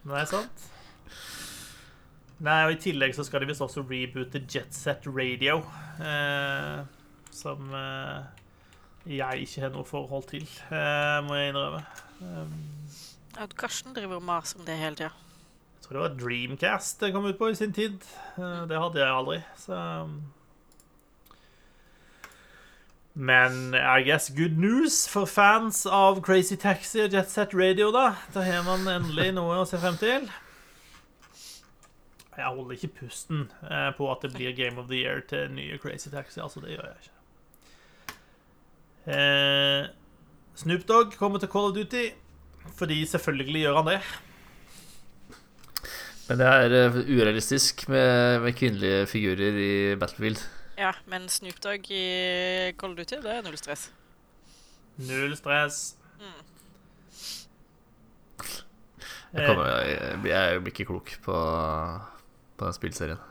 Nei, 0.03 0.23
sant? 0.27 0.63
Nei, 2.43 2.59
og 2.67 2.73
I 2.75 2.79
tillegg 2.83 3.13
så 3.15 3.23
skal 3.23 3.43
de 3.43 3.47
visst 3.53 3.63
også 3.63 3.85
reboote 3.87 4.41
Jet 4.51 4.75
Set 4.75 5.05
Radio. 5.07 5.61
Eh, 6.03 6.81
som 7.33 7.69
eh, 7.77 8.25
jeg 9.07 9.45
ikke 9.45 9.63
har 9.63 9.71
noe 9.73 9.87
forhold 9.87 10.27
til, 10.33 10.43
eh, 10.71 11.19
må 11.23 11.37
jeg 11.39 11.53
innrømme. 11.53 11.83
Um, 12.19 12.53
Ja, 13.33 13.47
Karsten 13.57 13.95
driver 13.95 14.19
og 14.19 14.27
maser 14.27 14.59
om 14.59 14.65
det 14.67 14.75
hele 14.77 14.95
tida. 14.95 15.09
jeg 15.09 15.81
tror 15.87 15.95
det 15.97 16.03
var 16.03 16.19
Dreamcast 16.19 16.99
det 17.01 17.09
kom 17.15 17.25
ut 17.25 17.39
på 17.39 17.49
i 17.49 17.55
sin 17.57 17.73
tid. 17.73 17.97
Eh, 18.37 18.61
det 18.69 18.77
hadde 18.79 18.99
jeg 19.01 19.09
aldri, 19.15 19.39
så. 19.57 19.79
Men 23.13 23.75
I 23.75 24.01
guess 24.01 24.29
good 24.29 24.57
news 24.57 25.07
for 25.07 25.25
fans 25.25 25.85
av 25.85 26.21
Crazy 26.25 26.55
Taxi 26.57 27.03
og 27.03 27.13
Jet 27.13 27.29
Set 27.29 27.53
Radio, 27.53 27.91
da. 27.93 28.15
Da 28.33 28.41
har 28.41 28.63
man 28.65 28.87
endelig 28.89 29.29
noe 29.37 29.59
å 29.61 29.67
se 29.69 29.77
frem 29.77 29.99
til. 30.01 30.25
Jeg 32.33 32.49
holder 32.49 32.73
ikke 32.73 32.95
pusten 33.03 33.43
eh, 33.69 33.91
på 33.93 34.07
at 34.09 34.23
det 34.25 34.31
blir 34.33 34.55
Game 34.57 34.81
of 34.81 34.89
the 34.89 35.03
Year 35.03 35.21
til 35.29 35.51
nye 35.53 35.77
Crazy 35.77 36.09
Taxi. 36.09 36.41
Altså, 36.41 36.63
det 36.63 36.73
gjør 36.73 36.87
jeg 36.89 37.03
ikke. 37.03 37.13
Eh, 39.13 39.91
Snoop 40.57 40.87
Dogg 40.89 41.13
kommer 41.19 41.41
til 41.41 41.51
Call 41.53 41.69
of 41.69 41.77
Duty, 41.77 42.07
fordi 42.79 43.03
selvfølgelig 43.05 43.65
gjør 43.67 43.77
han 43.81 43.91
det. 43.91 43.99
Men 46.31 46.41
det 46.41 46.49
er 46.49 46.77
eh, 46.79 46.99
urealistisk 47.13 47.85
med, 47.93 48.39
med 48.47 48.57
kvinnelige 48.57 49.05
figurer 49.13 49.63
i 49.67 49.71
Battlefield. 50.01 50.41
Ja, 50.77 50.93
men 51.05 51.27
Snoop 51.29 51.59
Dogg 51.63 51.91
i 51.93 52.05
Cold 52.77 52.97
Duty, 52.97 53.19
det 53.21 53.35
er 53.35 53.43
null 53.45 53.57
stress. 53.57 53.91
Null 54.97 55.35
stress. 55.37 55.95
Mm. 56.19 56.41
Jeg, 59.33 59.47
kommer, 59.47 59.65
jeg, 59.65 60.17
jeg 60.29 60.63
blir 60.63 60.73
ikke 60.73 60.87
klok 60.89 61.13
på, 61.25 61.37
på 62.57 62.65
den 62.65 62.75
spillserien. 62.77 63.21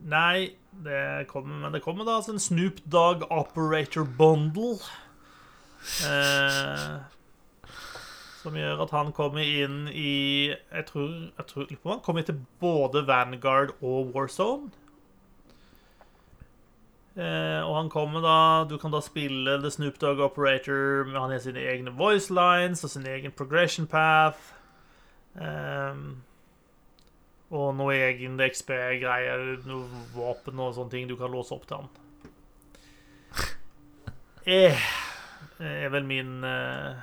Nei, 0.00 0.56
det 0.84 1.28
kommer, 1.28 1.58
men 1.60 1.74
det 1.74 1.82
kommer 1.84 2.06
da 2.08 2.16
altså 2.18 2.32
en 2.34 2.42
Snoop 2.42 2.80
Dogg 2.90 3.26
Operator 3.30 4.06
Bundle. 4.18 4.78
Eh, 6.06 7.00
som 8.40 8.56
gjør 8.56 8.84
at 8.84 8.92
han 8.94 9.12
kommer 9.16 9.40
inn 9.40 9.86
i 9.88 10.52
Jeg 10.52 10.84
tror, 10.88 11.08
jeg 11.38 11.46
tror 11.48 11.70
på 11.70 11.92
han 11.92 12.02
kommer 12.04 12.24
til 12.24 12.40
både 12.60 13.06
Vanguard 13.08 13.74
og 13.80 14.14
Warzone. 14.14 14.70
Eh, 17.18 17.60
og 17.66 17.74
han 17.74 17.88
kommer 17.90 18.22
da 18.22 18.64
Du 18.70 18.76
kan 18.78 18.92
da 18.94 19.00
spille 19.02 19.56
The 19.58 19.70
Snoop 19.70 19.98
Dogg 19.98 20.20
Operator. 20.22 21.04
Han 21.10 21.32
har 21.32 21.42
sine 21.42 21.64
egne 21.72 21.90
voice 21.96 22.30
lines 22.30 22.84
og 22.86 22.92
sin 22.94 23.06
egen 23.06 23.34
progression 23.34 23.88
path. 23.90 24.54
Um, 25.34 26.22
og 27.50 27.74
noe 27.78 27.94
egen 27.94 28.38
XP-greier, 28.42 29.60
noe 29.66 30.02
våpen 30.14 30.58
og 30.62 30.74
sånne 30.74 30.90
ting 30.92 31.06
du 31.10 31.16
kan 31.18 31.30
låse 31.34 31.54
opp 31.54 31.66
til 31.66 31.82
han. 31.82 31.90
Eh, 34.50 34.82
er 35.60 35.90
vel 35.92 36.06
min 36.08 36.40
eh, 36.48 37.02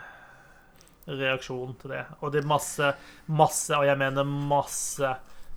reaksjon 1.05 1.75
til 1.79 1.93
det. 1.93 2.03
Og 2.19 2.33
det 2.33 2.41
er 2.41 2.49
masse, 2.49 2.89
masse, 3.29 3.75
og 3.77 3.85
jeg 3.85 3.99
mener 4.01 4.25
masse, 4.25 5.11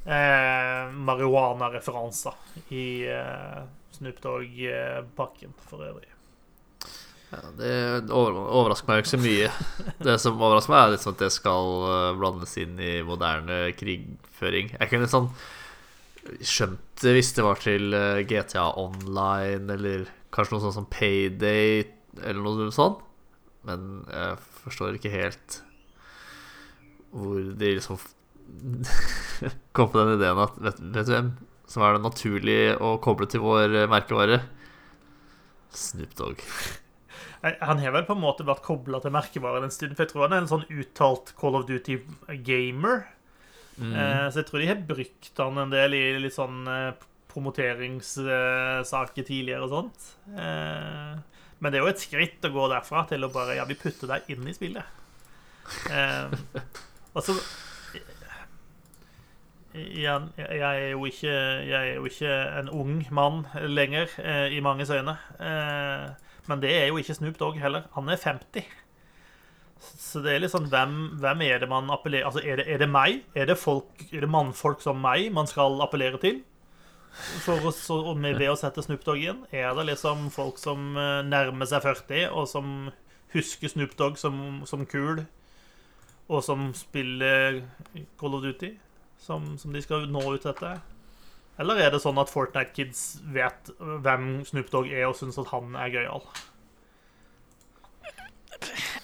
eh, 0.04 0.92
marihuana-referanser 1.08 2.36
i 2.76 2.84
eh, 3.08 3.62
Snoop 4.00 4.22
Dogg-pakken 4.24 5.52
for 5.68 5.84
øvrig. 5.84 6.08
Ja, 7.30 7.40
det 7.54 7.74
overrasker 8.10 8.88
meg 8.88 8.98
jo 8.98 9.04
ikke 9.04 9.12
så 9.12 9.20
mye. 9.20 9.50
Det 10.06 10.14
som 10.22 10.40
overrasker 10.40 10.72
meg, 10.72 10.80
er 10.82 10.94
liksom 10.96 11.12
at 11.14 11.20
det 11.22 11.28
skal 11.34 11.74
eh, 11.86 12.06
blandes 12.18 12.56
inn 12.58 12.80
i 12.80 12.94
moderne 13.06 13.58
krigføring. 13.78 14.72
Jeg 14.74 14.90
kunne 14.90 15.10
sånn 15.10 15.28
skjønt 16.40 17.02
det 17.02 17.12
hvis 17.16 17.32
det 17.36 17.44
var 17.44 17.60
til 17.60 17.94
eh, 17.96 18.22
GTA 18.24 18.64
Online, 18.80 19.68
eller 19.76 20.08
kanskje 20.34 20.56
noe 20.56 20.64
sånt 20.64 20.78
som 20.80 20.88
Payday, 20.90 21.84
eller 22.24 22.40
noe 22.40 22.72
sånt. 22.74 23.04
Men 23.68 24.06
jeg 24.08 24.40
forstår 24.64 24.96
ikke 24.96 25.12
helt 25.12 25.60
hvor 27.12 27.38
de 27.60 27.76
liksom 27.76 28.00
kom 29.76 29.92
på 29.92 30.00
den 30.00 30.16
ideen 30.16 30.40
at 30.40 30.58
vet, 30.62 30.82
vet 30.94 31.06
du 31.06 31.12
hvem 31.12 31.30
som 31.70 31.84
er 31.86 31.96
det 31.96 32.02
naturlig 32.04 32.60
å 32.82 32.96
koble 33.02 33.28
til 33.30 33.42
vår 33.44 33.76
eh, 33.84 33.90
merkevare? 33.90 34.42
Snoop 35.76 36.16
Dogg. 36.18 36.46
Eh, 37.40 37.54
Han 37.64 37.78
har 37.80 37.94
vel 37.94 38.04
på 38.04 38.12
en 38.12 38.20
måte 38.20 38.44
vært 38.44 38.60
kobla 38.66 38.98
til 39.00 39.14
merkevaren 39.14 39.64
en 39.64 39.72
stund, 39.72 39.94
for 39.96 40.04
jeg 40.04 40.10
tror 40.10 40.26
han 40.26 40.34
er 40.36 40.42
en 40.42 40.50
sånn 40.50 40.66
uttalt 40.68 41.30
Call 41.40 41.54
of 41.56 41.62
Duty-gamer. 41.70 43.06
Mm. 43.80 43.94
så 44.28 44.42
jeg 44.42 44.48
tror 44.50 44.60
de 44.60 44.66
har 44.68 44.82
brukt 44.84 45.38
han 45.40 45.56
en 45.62 45.72
del 45.72 45.96
i 45.96 46.02
litt 46.20 46.36
sånn 46.36 46.68
eh, 46.68 46.90
promoteringssaker 47.32 49.24
tidligere 49.24 49.64
og 49.64 49.72
sånt. 49.72 50.10
Eh, 50.36 51.16
men 51.60 51.72
det 51.72 51.80
er 51.80 51.84
jo 51.86 51.92
et 51.94 52.02
skritt 52.02 52.44
å 52.44 52.52
gå 52.52 52.68
derfra 52.72 53.06
til 53.08 53.24
å 53.24 53.32
bare 53.32 53.56
Ja, 53.56 53.64
vi 53.68 53.78
putter 53.78 54.10
deg 54.10 54.28
inn 54.32 54.44
i 54.48 54.56
spillet. 54.56 54.84
Og 57.10 57.16
altså 57.20 57.34
Igjen, 59.70 60.32
jeg 60.34 60.58
er 60.58 60.88
jo 60.90 61.04
ikke 61.06 61.30
Jeg 61.30 61.78
er 61.78 61.94
jo 61.94 62.08
ikke 62.08 62.30
en 62.58 62.68
ung 62.74 63.04
mann 63.14 63.44
lenger, 63.54 64.10
eh, 64.18 64.50
i 64.56 64.60
manges 64.60 64.90
øyne. 64.90 65.14
Eh, 65.38 66.10
men 66.46 66.62
det 66.62 66.72
er 66.74 66.86
jo 66.88 66.96
ikke 66.98 67.14
Snoop 67.14 67.38
Dogg 67.38 67.60
heller. 67.60 67.82
Han 67.94 68.08
er 68.08 68.16
50. 68.16 68.64
Så 69.80 70.20
det 70.20 70.34
er 70.34 70.42
litt 70.42 70.52
sånn 70.52 70.68
Hvem, 70.68 70.96
hvem 71.22 71.42
er 71.46 71.62
det 71.62 71.68
man 71.70 71.88
appellerer 71.88 72.26
Altså, 72.28 72.42
er 72.44 72.60
det, 72.60 72.66
er 72.68 72.82
det 72.82 72.90
meg? 72.90 73.22
Er 73.34 73.46
det, 73.48 73.56
folk, 73.58 74.02
er 74.12 74.26
det 74.26 74.28
mannfolk 74.28 74.82
som 74.84 74.98
meg 75.00 75.30
man 75.32 75.48
skal 75.48 75.80
appellere 75.80 76.18
til? 76.20 76.42
For 77.46 77.62
oss, 77.66 77.86
og 77.90 78.18
med, 78.18 78.36
ved 78.38 78.52
å 78.52 78.58
sette 78.58 78.82
Snoop 78.82 79.06
Dogg 79.06 79.22
inn? 79.22 79.46
Er 79.54 79.72
det 79.78 79.86
liksom 79.86 80.28
folk 80.34 80.58
som 80.58 80.98
eh, 80.98 81.22
nærmer 81.26 81.70
seg 81.70 81.86
40, 81.86 82.28
og 82.34 82.50
som 82.50 82.90
husker 83.32 83.70
Snoop 83.70 83.96
Dogg 83.98 84.18
som, 84.18 84.60
som 84.66 84.84
kul, 84.86 85.24
og 86.30 86.44
som 86.46 86.70
spiller 86.74 87.62
Call 88.20 88.38
of 88.38 88.46
Duty? 88.46 88.74
Som, 89.20 89.58
som 89.60 89.72
de 89.74 89.82
skal 89.84 90.08
nå 90.10 90.22
ut 90.32 90.46
etter? 90.48 90.80
Eller 91.60 91.82
er 91.84 91.92
det 91.92 92.00
sånn 92.00 92.18
at 92.20 92.30
Fortnite 92.32 92.72
Kids 92.72 93.20
vet 93.34 93.68
hvem 93.78 94.40
Snoop 94.48 94.70
Dogg 94.72 94.88
er, 94.88 95.04
og 95.10 95.18
syns 95.18 95.38
at 95.40 95.50
han 95.52 95.76
er 95.76 95.92
gøyal? 95.92 96.24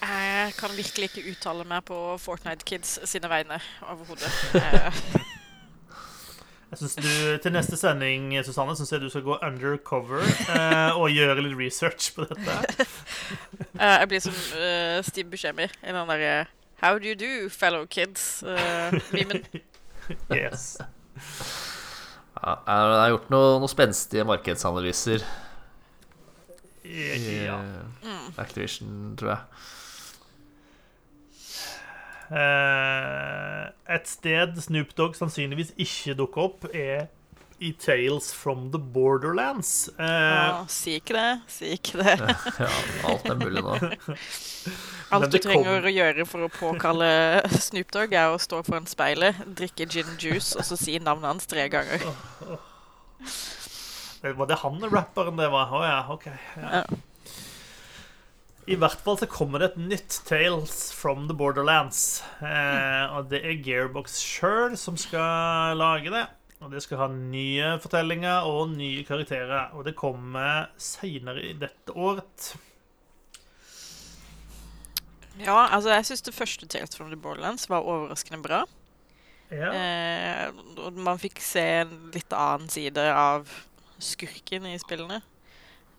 Jeg 0.01 0.53
kan 0.57 0.73
virkelig 0.77 1.09
ikke 1.11 1.31
uttale 1.31 1.65
meg 1.69 1.85
på 1.85 1.97
Fortnite 2.21 2.65
Kids 2.65 2.97
sine 3.09 3.29
vegne 3.29 3.59
overhodet. 3.85 4.31
Eh, 4.57 5.01
Jeg 6.71 6.77
synes 6.77 6.95
du, 6.95 7.37
Til 7.43 7.51
neste 7.51 7.77
sending 7.77 8.45
Susanne, 8.45 8.75
synes 8.75 8.91
jeg 8.91 9.01
du 9.01 9.09
skal 9.09 9.21
gå 9.21 9.37
undercover 9.41 10.19
eh, 10.51 10.97
og 10.99 11.09
gjøre 11.11 11.41
litt 11.41 11.55
research 11.57 12.11
på 12.15 12.25
dette. 12.27 12.57
eh, 13.81 13.95
jeg 14.01 14.07
blir 14.11 14.19
som 14.19 14.35
uh, 14.35 14.99
Steve 15.07 15.29
Buscemi 15.31 15.63
i 15.63 15.95
den 15.95 16.11
derre 16.11 16.45
How 16.81 16.99
do 16.99 17.07
you 17.07 17.15
do, 17.15 17.49
fellow 17.49 17.85
kids? 17.85 18.43
Uh. 18.43 18.99
Yes. 20.37 20.77
Ja, 22.37 22.53
jeg 22.67 23.01
har 23.01 23.09
gjort 23.11 23.29
noen, 23.33 23.59
noe 23.63 23.71
spenstige 23.71 24.23
markedsanalyser 24.29 25.23
i 26.87 27.43
Ja. 27.47 27.57
eh, 27.57 28.27
Activision, 28.39 29.15
tror 29.19 29.33
jeg. 29.33 29.41
Eh, 32.27 33.65
et 33.95 34.07
sted 34.11 34.57
Snoop 34.61 34.91
Dogg 34.99 35.15
sannsynligvis 35.15 35.73
ikke 35.79 36.15
dukker 36.19 36.41
opp, 36.49 36.65
er 36.75 37.07
i 37.59 37.71
Tales 37.73 38.29
from 38.33 38.67
the 38.71 38.77
Borderlands. 38.79 39.89
Eh, 39.97 40.05
Ja, 40.05 40.65
si 40.69 40.97
ikke 40.99 41.15
det. 41.17 41.29
Si 41.49 41.71
ikke 41.77 41.97
det. 42.03 42.13
Ja, 42.61 42.69
alt 43.09 43.25
er 43.31 43.39
mulig 43.39 43.63
nå. 43.65 43.75
Alt 45.15 45.31
du 45.31 45.37
trenger 45.39 45.77
kom- 45.79 45.87
å 45.87 45.91
gjøre 45.95 46.25
for 46.27 46.43
å 46.45 46.51
påkalle 46.51 47.07
Snoop 47.67 47.91
Dogg, 47.95 48.13
er 48.13 48.33
å 48.33 48.39
stå 48.41 48.59
foran 48.67 48.85
speilet, 48.89 49.37
drikke 49.55 49.85
gin 49.89 50.09
juice 50.19 50.57
og 50.59 50.65
så 50.67 50.75
si 50.77 50.97
navnet 50.99 51.29
hans 51.31 51.47
tre 51.47 51.69
ganger. 51.71 52.03
Var 54.21 54.49
det 54.49 54.57
han 54.63 54.81
rapperen 54.91 55.37
det 55.39 55.47
var? 55.53 55.71
Å 55.71 55.83
ja, 55.85 55.99
OK. 56.13 56.25
Ja. 56.57 56.81
Ja. 56.81 56.83
I 58.67 58.75
hvert 58.75 58.99
fall 58.99 59.15
så 59.15 59.29
kommer 59.31 59.61
det 59.63 59.69
et 59.71 59.77
nytt 59.79 60.17
Tales 60.27 60.89
from 60.91 61.29
the 61.29 61.35
Borderlands. 61.37 62.19
Eh, 62.43 63.05
og 63.15 63.29
det 63.31 63.39
er 63.47 63.61
Gearbox 63.63 64.17
sjøl 64.19 64.75
som 64.75 64.97
skal 64.99 65.77
lage 65.79 66.11
det. 66.11 66.25
Og 66.57 66.71
det 66.73 66.81
skal 66.81 67.03
ha 67.03 67.07
nye 67.13 67.75
fortellinger 67.83 68.47
og 68.49 68.71
nye 68.73 69.03
karakterer. 69.05 69.75
Og 69.77 69.85
det 69.85 69.97
kommer 69.97 70.71
seinere 70.81 71.43
i 71.45 71.53
dette 71.57 71.93
året. 71.93 72.55
Ja, 75.37 75.67
altså, 75.69 75.91
jeg 75.93 76.07
syns 76.09 76.25
det 76.25 76.33
første 76.33 76.65
Tales 76.65 76.97
from 76.97 77.11
the 77.13 77.19
Borderlands 77.19 77.69
var 77.69 77.85
overraskende 77.85 78.41
bra. 78.41 78.63
Ja. 79.53 79.69
Eh, 79.69 80.47
og 80.81 80.97
man 80.97 81.21
fikk 81.21 81.39
se 81.45 81.63
en 81.83 81.93
litt 82.15 82.33
annen 82.33 82.71
side 82.73 83.05
av 83.13 83.45
skurken 84.01 84.65
i 84.67 84.75
spillene. 84.81 85.21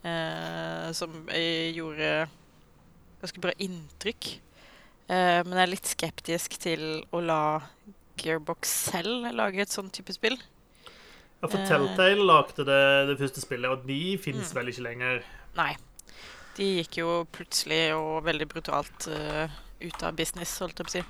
Eh, 0.02 0.90
som 0.94 1.14
gjorde 1.30 2.10
ganske 3.22 3.42
bra 3.42 3.54
inntrykk. 3.62 4.34
Eh, 5.08 5.40
men 5.46 5.54
jeg 5.54 5.64
er 5.64 5.72
litt 5.72 5.94
skeptisk 5.94 6.58
til 6.60 6.84
å 7.14 7.22
la 7.24 7.42
Gearbox 8.20 8.70
selv 8.92 9.28
lage 9.36 9.62
et 9.64 9.72
sånn 9.74 9.90
type 9.94 10.12
spill. 10.16 10.36
Ja, 11.38 11.46
for 11.46 11.58
eh. 11.60 11.66
Telltale 11.70 12.24
lagde 12.26 12.64
det, 12.66 12.80
det 13.12 13.18
første 13.20 13.42
spillet, 13.44 13.70
og 13.70 13.84
de 13.86 14.16
fins 14.18 14.50
Mm. 14.50 14.54
vel 14.58 14.72
ikke 14.72 14.86
lenger. 14.88 15.22
Nei. 15.56 15.76
De 16.58 16.66
gikk 16.80 16.96
jo 16.98 17.10
plutselig 17.30 17.92
og 17.94 18.24
veldig 18.26 18.48
brutalt 18.50 19.06
uh, 19.14 19.46
ut 19.80 20.02
av 20.02 20.16
business, 20.18 20.56
holdt 20.58 20.80
jeg 20.82 20.86
på 20.88 20.90
å 20.90 20.96
si. 20.96 21.02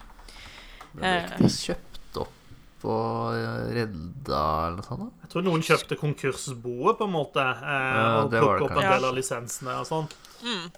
Ble 0.99 1.13
ikke 1.23 1.39
de 1.41 1.49
kjøpt 1.55 2.19
opp 2.21 2.85
og 2.89 3.73
redda 3.75 4.43
eller 4.67 4.77
noe 4.77 4.85
sånt? 4.87 5.01
da? 5.01 5.09
Jeg 5.25 5.33
tror 5.33 5.47
noen 5.49 5.65
kjøpte 5.65 5.97
konkursboet, 5.99 6.99
på 7.01 7.09
en 7.09 7.15
måte, 7.17 7.41
uh, 7.41 7.73
Ja, 7.73 8.05
og 8.21 8.31
plukket 8.37 8.67
opp 8.69 8.77
en 8.77 8.91
del 8.93 9.09
av 9.09 9.17
lisensene 9.17 9.79
og 9.81 9.89
sånn. 9.89 10.13
Mm. 10.45 10.69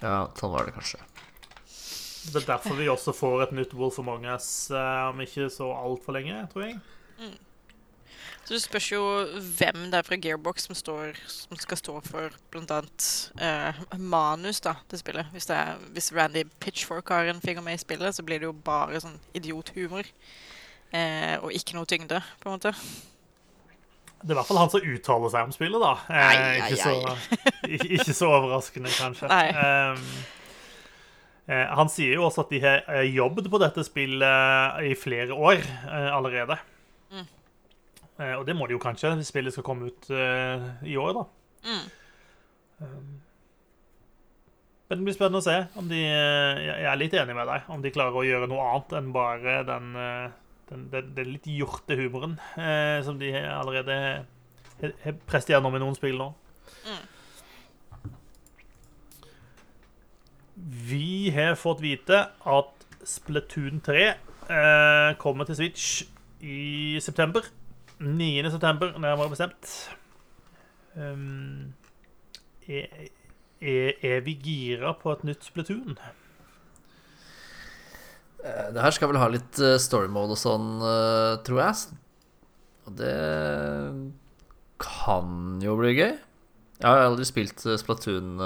Ja, 0.00 0.16
sånn 0.40 0.52
var 0.56 0.64
det 0.66 0.74
kanskje. 0.78 0.98
Det 2.24 2.40
er 2.42 2.46
derfor 2.54 2.78
vi 2.78 2.88
også 2.88 3.12
får 3.16 3.42
et 3.48 3.56
nytt 3.58 3.74
Wolf 3.76 3.98
Among 4.00 4.24
Us 4.32 4.70
eh, 4.72 5.08
om 5.10 5.20
ikke 5.24 5.50
så 5.52 5.68
altfor 5.76 6.16
lenge, 6.16 6.38
tror 6.52 6.68
jeg. 6.68 6.78
Så 8.44 8.52
det 8.52 8.60
spørs 8.60 8.86
jo 8.92 9.02
hvem 9.56 9.86
det 9.88 9.98
er 9.98 10.04
fra 10.04 10.18
Gearbox 10.20 10.66
som, 10.66 10.76
står, 10.76 11.16
som 11.32 11.56
skal 11.56 11.78
stå 11.80 11.94
for 12.04 12.34
bl.a. 12.52 12.80
Eh, 13.40 13.78
manus 13.96 14.60
da, 14.64 14.74
til 14.90 15.00
spillet. 15.00 15.30
Hvis, 15.32 15.48
er, 15.48 15.78
hvis 15.96 16.10
Randy 16.12 16.42
Pitchfork 16.60 17.08
har 17.08 17.30
en 17.32 17.40
finger 17.40 17.64
med 17.64 17.78
i 17.78 17.80
spillet, 17.80 18.12
så 18.14 18.24
blir 18.26 18.42
det 18.42 18.50
jo 18.50 18.52
bare 18.66 19.00
sånn 19.00 19.16
idiothumor. 19.36 20.04
Eh, 20.92 21.38
og 21.40 21.56
ikke 21.56 21.78
noe 21.78 21.88
tyngde, 21.88 22.20
på 22.42 22.50
en 22.50 22.58
måte. 22.58 22.74
Det 24.20 24.28
er 24.28 24.36
i 24.36 24.38
hvert 24.38 24.48
fall 24.48 24.60
han 24.60 24.70
som 24.72 24.84
uttaler 24.92 25.32
seg 25.32 25.48
om 25.48 25.56
spillet, 25.56 25.80
da. 25.80 25.94
Eh, 26.12 26.28
Ai, 26.28 26.36
ai, 26.36 26.54
ikke, 26.60 26.78
så, 26.84 27.16
ikke, 27.78 27.90
ikke 27.96 28.16
så 28.20 28.28
overraskende, 28.28 28.92
kanskje. 29.00 29.32
Nei. 29.32 29.48
Eh, 29.56 30.43
han 31.46 31.90
sier 31.92 32.14
jo 32.16 32.24
også 32.28 32.40
at 32.46 32.52
de 32.54 32.60
har 32.62 32.78
eh, 32.88 33.10
jobbet 33.14 33.50
på 33.52 33.58
dette 33.60 33.82
spillet 33.84 34.84
i 34.88 34.94
flere 34.96 35.34
år 35.36 35.60
eh, 35.60 36.08
allerede. 36.16 36.56
Mm. 37.12 37.26
Eh, 38.18 38.34
og 38.38 38.46
det 38.48 38.54
må 38.56 38.66
de 38.70 38.72
jo 38.78 38.80
kanskje, 38.80 39.10
hvis 39.18 39.28
spillet 39.28 39.52
skal 39.52 39.66
komme 39.66 39.90
ut 39.92 40.08
eh, 40.08 40.64
i 40.88 40.96
år, 40.96 41.12
da. 41.18 41.24
Mm. 41.68 41.84
Men 44.88 44.98
det 45.00 45.04
blir 45.06 45.16
spennende 45.16 45.40
å 45.40 45.44
se 45.46 45.54
om 45.80 45.86
de 45.88 46.00
eh, 46.04 46.58
Jeg 46.66 46.88
er 46.90 46.98
litt 47.00 47.14
enig 47.16 47.36
med 47.36 47.48
deg. 47.48 47.68
Om 47.72 47.84
de 47.84 47.92
klarer 47.94 48.18
å 48.20 48.24
gjøre 48.26 48.48
noe 48.50 48.64
annet 48.70 48.96
enn 48.98 49.12
bare 49.14 49.54
den, 49.68 49.86
eh, 49.96 50.26
den, 50.70 50.82
den, 50.92 51.08
den 51.16 51.30
litt 51.32 51.48
hjorte 51.48 51.96
humoren 51.98 52.36
eh, 52.60 52.98
som 53.06 53.18
de 53.20 53.32
allerede 53.36 53.96
har- 54.82 54.96
har 55.04 55.16
presset 55.28 55.54
gjennom 55.54 55.76
i 55.76 55.80
noen 55.82 55.96
spill 55.96 56.18
nå. 56.20 56.28
Mm. 56.84 57.02
Vi 60.64 61.30
har 61.34 61.58
fått 61.60 61.82
vite 61.84 62.22
at 62.48 62.84
Splatoon 63.04 63.82
3 63.84 64.04
eh, 64.08 65.10
kommer 65.20 65.44
til 65.44 65.58
Switch 65.58 66.04
i 66.40 66.96
september. 67.04 67.44
9. 68.00 68.50
september, 68.50 68.94
nærmere 68.98 69.28
bestemt. 69.28 69.74
Um, 70.96 71.74
er, 72.68 72.86
er, 73.60 73.92
er 74.02 74.20
vi 74.24 74.38
gira 74.40 74.94
på 74.96 75.12
et 75.12 75.24
nytt 75.28 75.44
Splatoon? 75.44 75.98
Eh, 78.44 78.72
Det 78.72 78.82
her 78.82 78.90
skal 78.96 79.12
vel 79.12 79.20
ha 79.20 79.28
litt 79.32 79.60
eh, 79.60 79.76
story 79.80 80.08
mode 80.08 80.32
og 80.32 80.40
sånn, 80.40 80.78
eh, 80.80 81.36
tror 81.44 81.60
jeg. 81.60 82.00
Og 82.88 82.96
det 82.98 83.16
kan 84.80 85.60
jo 85.64 85.76
bli 85.76 85.92
gøy. 85.96 86.14
Jeg 86.80 86.88
har 86.88 87.04
aldri 87.04 87.24
spilt 87.28 87.60
Splatoon 87.80 88.40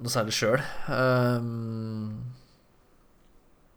noe 0.00 0.12
særlig 0.12 0.34
sjøl. 0.36 0.62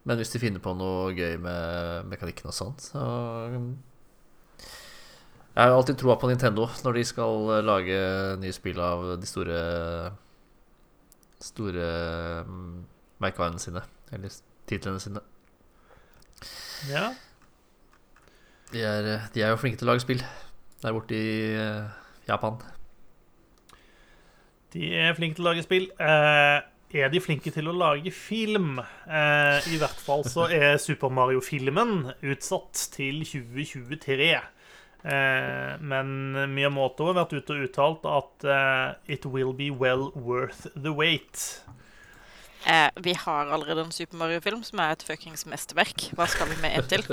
men 0.05 0.20
hvis 0.20 0.32
de 0.34 0.41
finner 0.41 0.61
på 0.63 0.74
noe 0.78 1.11
gøy 1.18 1.38
med 1.41 2.05
mekanikken 2.11 2.49
og 2.51 2.55
sånt, 2.55 2.82
så 2.91 3.01
um, 3.55 3.76
Jeg 5.55 5.63
har 5.63 5.72
alltid 5.72 5.97
troa 5.97 6.18
på 6.20 6.28
Nintendo 6.30 6.68
når 6.84 6.97
de 6.97 7.03
skal 7.07 7.51
eh, 7.55 7.63
lage 7.63 7.99
nye 8.41 8.55
spill 8.55 8.80
av 8.80 9.05
de 9.22 9.28
store 9.30 9.59
Store 11.45 11.86
um, 12.47 12.86
merkevarene 13.22 13.59
sine. 13.59 13.82
Eller 14.16 14.34
titlene 14.68 14.99
sine. 15.03 15.22
Ja. 16.89 17.09
De 18.72 18.82
er, 18.82 19.09
de 19.34 19.43
er 19.43 19.53
jo 19.53 19.59
flinke 19.61 19.78
til 19.80 19.88
å 19.88 19.91
lage 19.93 20.03
spill 20.03 20.24
der 20.86 20.93
borte 20.93 21.18
i 21.18 21.30
eh, 21.57 21.93
Japan. 22.28 22.59
De 24.76 24.89
er 24.99 25.15
flinke 25.15 25.38
til 25.38 25.45
å 25.45 25.51
lage 25.53 25.63
spill. 25.63 25.86
Eh, 26.03 26.57
er 26.95 27.11
de 27.11 27.21
flinke 27.23 27.51
til 27.51 27.69
å 27.71 27.76
lage 27.76 28.11
film? 28.11 28.82
Eh, 29.07 29.69
I 29.71 29.80
hvert 29.80 30.01
fall 30.03 30.26
så 30.28 30.49
er 30.51 30.76
Super 30.84 31.11
Mario-filmen 31.15 32.11
utsatt 32.28 32.89
til 32.95 33.23
2023. 33.23 34.30
Eh, 35.05 35.71
men 35.80 36.11
Miyamoto 36.51 37.07
har 37.07 37.19
vært 37.21 37.38
ute 37.38 37.55
og 37.55 37.65
uttalt 37.69 38.07
at 38.09 38.47
eh, 38.51 39.15
it 39.15 39.28
will 39.30 39.53
be 39.55 39.69
well 39.71 40.09
worth 40.15 40.67
the 40.76 40.91
wait. 40.91 41.63
Eh, 42.65 42.89
vi 42.99 43.13
har 43.13 43.51
allerede 43.53 43.86
en 43.86 43.95
Super 43.95 44.17
Mario-film 44.17 44.63
som 44.65 44.82
er 44.84 44.95
et 44.95 45.07
fuckings 45.07 45.45
mesterverk. 45.47 46.09
Hva 46.17 46.28
skal 46.28 46.51
vi 46.51 46.59
med 46.63 46.80
en 46.80 46.89
til? 46.89 47.05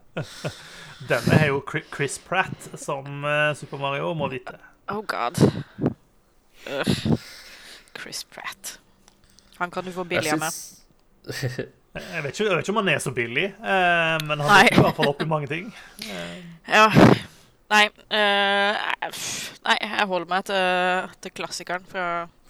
Denne 1.10 1.38
er 1.40 1.48
jo 1.50 1.64
Chris 1.66 2.20
Pratt 2.22 2.70
som 2.78 3.24
eh, 3.24 3.54
Super 3.58 3.80
Mario, 3.82 4.12
må 4.14 4.30
vite. 4.30 4.60
Oh 4.90 5.02
god. 5.02 5.38
Ugh. 6.66 7.18
Chris 8.00 8.24
Pratt. 8.24 8.78
Han 9.58 9.70
kan 9.70 9.84
du 9.84 9.92
få 9.92 10.04
billig 10.08 10.32
av 10.32 10.38
meg. 10.40 10.52
syns- 10.52 11.66
Jeg 11.90 12.22
vet, 12.22 12.30
ikke, 12.38 12.44
jeg 12.46 12.54
vet 12.56 12.62
ikke 12.62 12.70
om 12.70 12.76
han 12.84 12.88
er 12.92 13.00
så 13.02 13.10
billig, 13.10 13.44
eh, 13.50 14.18
men 14.28 14.38
han 14.38 14.60
dukker 14.62 14.76
i 14.78 14.82
hvert 14.84 14.94
fall 15.00 15.08
opp 15.10 15.22
i 15.24 15.26
mange 15.26 15.48
ting. 15.50 15.72
Eh, 16.06 16.36
Ja. 16.70 16.84
Nei, 17.70 17.84
eh, 18.14 18.78
nei, 19.66 19.74
jeg 19.80 20.06
holder 20.10 20.28
meg 20.30 20.44
til, 20.46 21.10
til 21.22 21.30
klassikeren 21.34 21.84
fra 21.90 22.04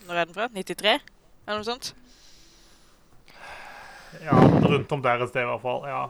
Når 0.07 0.15
er 0.21 0.25
den 0.29 0.35
fra? 0.37 0.47
93? 0.53 0.93
Eller 1.47 1.59
noe 1.61 1.65
sånt? 1.71 1.91
ja, 4.25 4.37
rundt 4.65 4.93
om 4.93 5.03
der 5.05 5.23
et 5.25 5.29
sted, 5.33 5.43
i 5.45 5.49
hvert 5.51 5.63
fall. 5.65 5.85
Ja. 5.89 6.01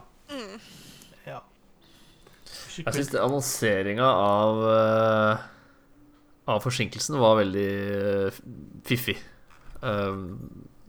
ja. 1.27 1.39
Ikke 2.77 2.85
Jeg 2.91 2.97
syns 2.99 3.15
annonseringa 3.19 4.07
av 4.11 4.61
eh, 4.75 5.43
Av 6.51 6.63
forsinkelsen 6.63 7.19
var 7.21 7.39
veldig 7.39 7.69
eh, 7.97 8.39
fiffig. 8.87 9.17
Um, 9.81 10.25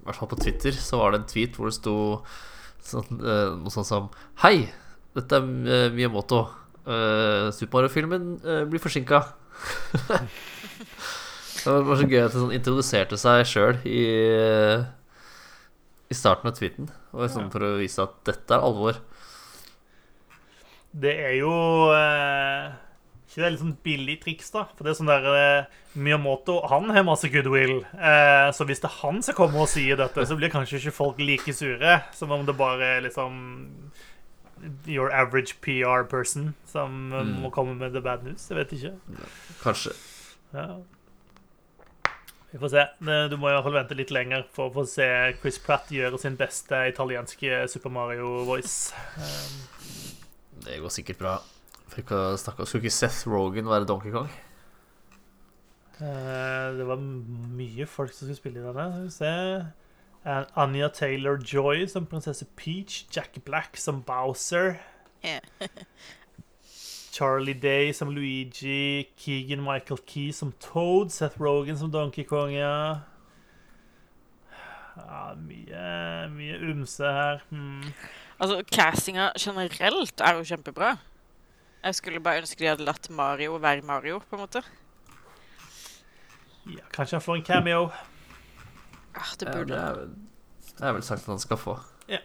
I 0.03 0.09
hvert 0.09 0.19
fall 0.21 0.33
på 0.33 0.41
Twitter 0.43 0.75
så 0.77 0.99
var 1.01 1.13
det 1.13 1.23
en 1.23 1.29
tweet 1.31 1.57
hvor 1.57 1.71
det 1.71 1.77
sto 1.79 1.97
sånn, 2.83 3.23
uh, 3.23 3.55
noe 3.61 3.73
sånt 3.73 3.89
som 3.89 4.11
Hei, 4.43 4.67
dette 5.17 5.39
er 5.39 5.47
mye 5.47 5.93
Miyamoto. 5.95 6.45
Uh, 6.83 7.53
Super 7.55 7.79
Mario-filmen 7.79 8.35
uh, 8.43 8.65
blir 8.69 8.83
forsinka. 8.83 9.23
det 11.63 11.87
var 11.87 11.99
så 11.99 12.09
gøy 12.09 12.21
at 12.25 12.33
det 12.35 12.41
sånn, 12.41 12.55
introduserte 12.57 13.19
seg 13.21 13.45
sjøl 13.47 13.79
i, 13.87 14.03
eh, 14.35 14.85
i 16.11 16.17
starten 16.17 16.51
av 16.51 16.57
tweeten. 16.59 16.91
Og 17.13 17.29
sånn 17.31 17.51
For 17.53 17.67
å 17.67 17.77
vise 17.81 18.03
at 18.03 18.17
dette 18.27 18.57
er 18.57 18.65
alvor. 18.67 18.99
Det 20.93 21.13
er 21.29 21.37
jo 21.39 21.53
eh, 21.95 22.73
ikke 23.33 23.43
det 23.43 23.51
litt 23.55 23.63
sånn 23.63 23.77
billig 23.85 24.15
triks, 24.23 24.51
da? 24.55 24.67
For 24.77 24.85
det 24.85 24.93
er 24.93 24.99
sånn 25.01 25.09
der 25.11 25.27
eh, 25.33 25.65
Miyamoto 25.97 26.59
han 26.69 26.91
har 26.93 27.05
masse 27.09 27.29
goodwill. 27.33 27.79
Eh, 27.97 28.49
så 28.53 28.67
hvis 28.69 28.81
det 28.85 28.91
er 28.91 28.99
han 29.03 29.23
som 29.25 29.35
kommer 29.39 29.65
og 29.65 29.71
sier 29.73 29.97
dette, 30.01 30.27
så 30.29 30.37
blir 30.39 30.53
kanskje 30.53 30.79
ikke 30.83 30.95
folk 31.01 31.19
like 31.25 31.53
sure 31.57 31.99
som 32.13 32.31
om 32.37 32.45
det 32.47 32.55
bare 32.61 32.97
er 32.99 33.05
liksom 33.09 33.41
your 34.87 35.11
average 35.11 35.57
PR 35.65 36.05
person 36.07 36.53
som 36.71 37.11
Mm. 37.11 37.41
må 37.43 37.51
komme 37.51 37.75
med 37.75 37.93
the 37.97 38.01
bad 38.01 38.23
news. 38.23 38.49
Jeg 38.49 38.57
vet 38.61 38.73
ikke. 38.77 38.93
Kanskje. 39.63 39.93
Ja. 40.55 40.77
Vi 42.53 42.59
får 42.61 42.69
se. 42.71 42.85
Du 43.33 43.37
må 43.41 43.49
i 43.49 43.55
hvert 43.57 43.65
fall 43.65 43.73
vente 43.79 43.97
litt 43.97 44.11
lenger 44.13 44.45
for 44.53 44.69
å 44.69 44.75
få 44.75 44.85
se 44.87 45.07
Chris 45.41 45.59
Pratt 45.59 45.89
gjøre 45.91 46.19
sin 46.21 46.37
beste 46.37 46.83
italienske 46.93 47.63
Super 47.73 47.91
Mario-voice. 47.91 48.93
Um, 49.17 50.61
Det 50.63 50.77
går 50.83 50.93
sikkert 50.93 51.19
bra. 51.19 51.39
Å 51.93 52.37
snakke 52.41 52.65
Skulle 52.65 52.87
ikke 52.87 52.95
Seth 52.95 53.27
Rogan 53.29 53.69
være 53.69 53.85
Donkey 53.89 54.13
Kong? 54.15 54.31
eh, 56.03 56.77
det 56.79 56.87
var 56.89 56.97
mye 56.97 57.87
folk 57.87 58.13
som 58.13 58.27
skulle 58.27 58.37
spille 58.37 58.61
i 58.61 58.65
denne. 58.65 58.87
Skal 58.93 59.05
vi 59.05 59.11
se. 59.11 59.33
Eh, 60.25 60.45
Anja 60.57 60.89
Taylor-Joy 60.89 61.87
som 61.89 62.07
prinsesse 62.07 62.47
Peach. 62.57 63.05
Jack 63.17 63.39
Black 63.45 63.77
som 63.77 64.03
Bowser. 64.03 64.81
Yeah. 65.25 65.41
Charlie 67.13 67.53
Day 67.53 67.93
som 67.93 68.11
Luigi. 68.11 69.09
Keegan 69.17 69.63
Michael 69.63 70.01
Key 70.07 70.33
som 70.33 70.53
Toad. 70.61 71.11
Seth 71.11 71.41
Rogan 71.41 71.79
som 71.79 71.93
Donkey 71.93 72.25
Kong, 72.25 72.53
ja. 72.53 73.01
ja 74.97 75.35
mye, 75.37 76.29
mye 76.33 76.59
umse 76.73 77.05
her. 77.05 77.45
Hmm. 77.51 77.93
Altså, 78.41 78.63
castinga 78.73 79.31
generelt 79.39 80.21
er 80.21 80.35
jo 80.35 80.45
kjempebra. 80.45 80.97
Jeg 81.83 81.95
skulle 81.99 82.21
bare 82.23 82.43
ønske 82.43 82.63
de 82.63 82.71
hadde 82.71 82.87
latt 82.87 83.09
Mario 83.11 83.57
være 83.59 83.83
Mario, 83.83 84.21
på 84.31 84.37
en 84.39 84.45
måte. 84.45 84.63
Ja, 86.71 86.85
kanskje 86.95 87.19
han 87.19 87.25
får 87.25 87.41
en 87.41 87.47
cameo. 87.49 87.89
Ah, 89.15 89.33
det 89.39 89.49
Ja, 89.49 89.53
det 89.53 89.57
burde 89.57 89.81
er 89.81 90.05
det 90.79 90.89
er 90.89 90.95
vel 90.97 91.03
sagt 91.05 91.27
at 91.27 91.33
han 91.35 91.43
skal 91.43 91.59
få. 91.61 91.75
Ja. 92.09 92.19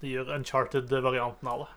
Det 0.00 0.10
gjør 0.10 0.32
Uncharted-varianten 0.36 1.50
av 1.50 1.64
det. 1.64 1.68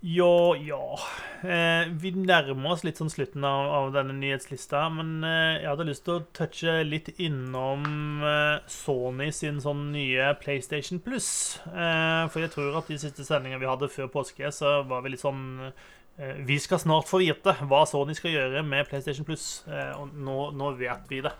Ja, 0.00 0.56
ja. 0.56 0.98
Eh, 1.40 1.88
vi 1.88 2.10
nærmer 2.12 2.74
oss 2.74 2.82
litt 2.84 2.98
sånn 3.00 3.10
slutten 3.10 3.44
av, 3.48 3.70
av 3.72 3.86
denne 3.94 4.12
nyhetslista, 4.18 4.82
men 4.92 5.24
eh, 5.24 5.62
jeg 5.62 5.70
hadde 5.70 5.86
lyst 5.88 6.04
til 6.04 6.18
å 6.18 6.24
touche 6.36 6.74
litt 6.84 7.08
innom 7.16 8.20
eh, 8.20 8.60
Sony 8.70 9.30
sin 9.34 9.58
sånn 9.64 9.86
nye 9.94 10.28
PlayStation 10.42 11.00
Plus. 11.02 11.30
Eh, 11.72 12.28
for 12.28 12.44
jeg 12.44 12.52
tror 12.52 12.76
at 12.76 12.92
de 12.92 13.00
siste 13.00 13.24
sendingene 13.24 13.62
vi 13.64 13.70
hadde 13.70 13.90
før 13.92 14.12
påske, 14.12 14.52
så 14.52 14.78
var 14.86 15.02
vi 15.02 15.14
litt 15.14 15.24
sånn 15.24 15.42
eh, 15.64 16.44
Vi 16.44 16.60
skal 16.60 16.84
snart 16.84 17.08
få 17.08 17.24
vite 17.24 17.56
hva 17.64 17.82
Sony 17.88 18.14
skal 18.18 18.36
gjøre 18.36 18.66
med 18.68 18.86
PlayStation 18.92 19.26
Plus, 19.26 19.64
eh, 19.64 19.94
og 19.96 20.12
nå, 20.12 20.50
nå 20.60 20.74
vet 20.76 21.08
vi 21.08 21.24
det. 21.24 21.34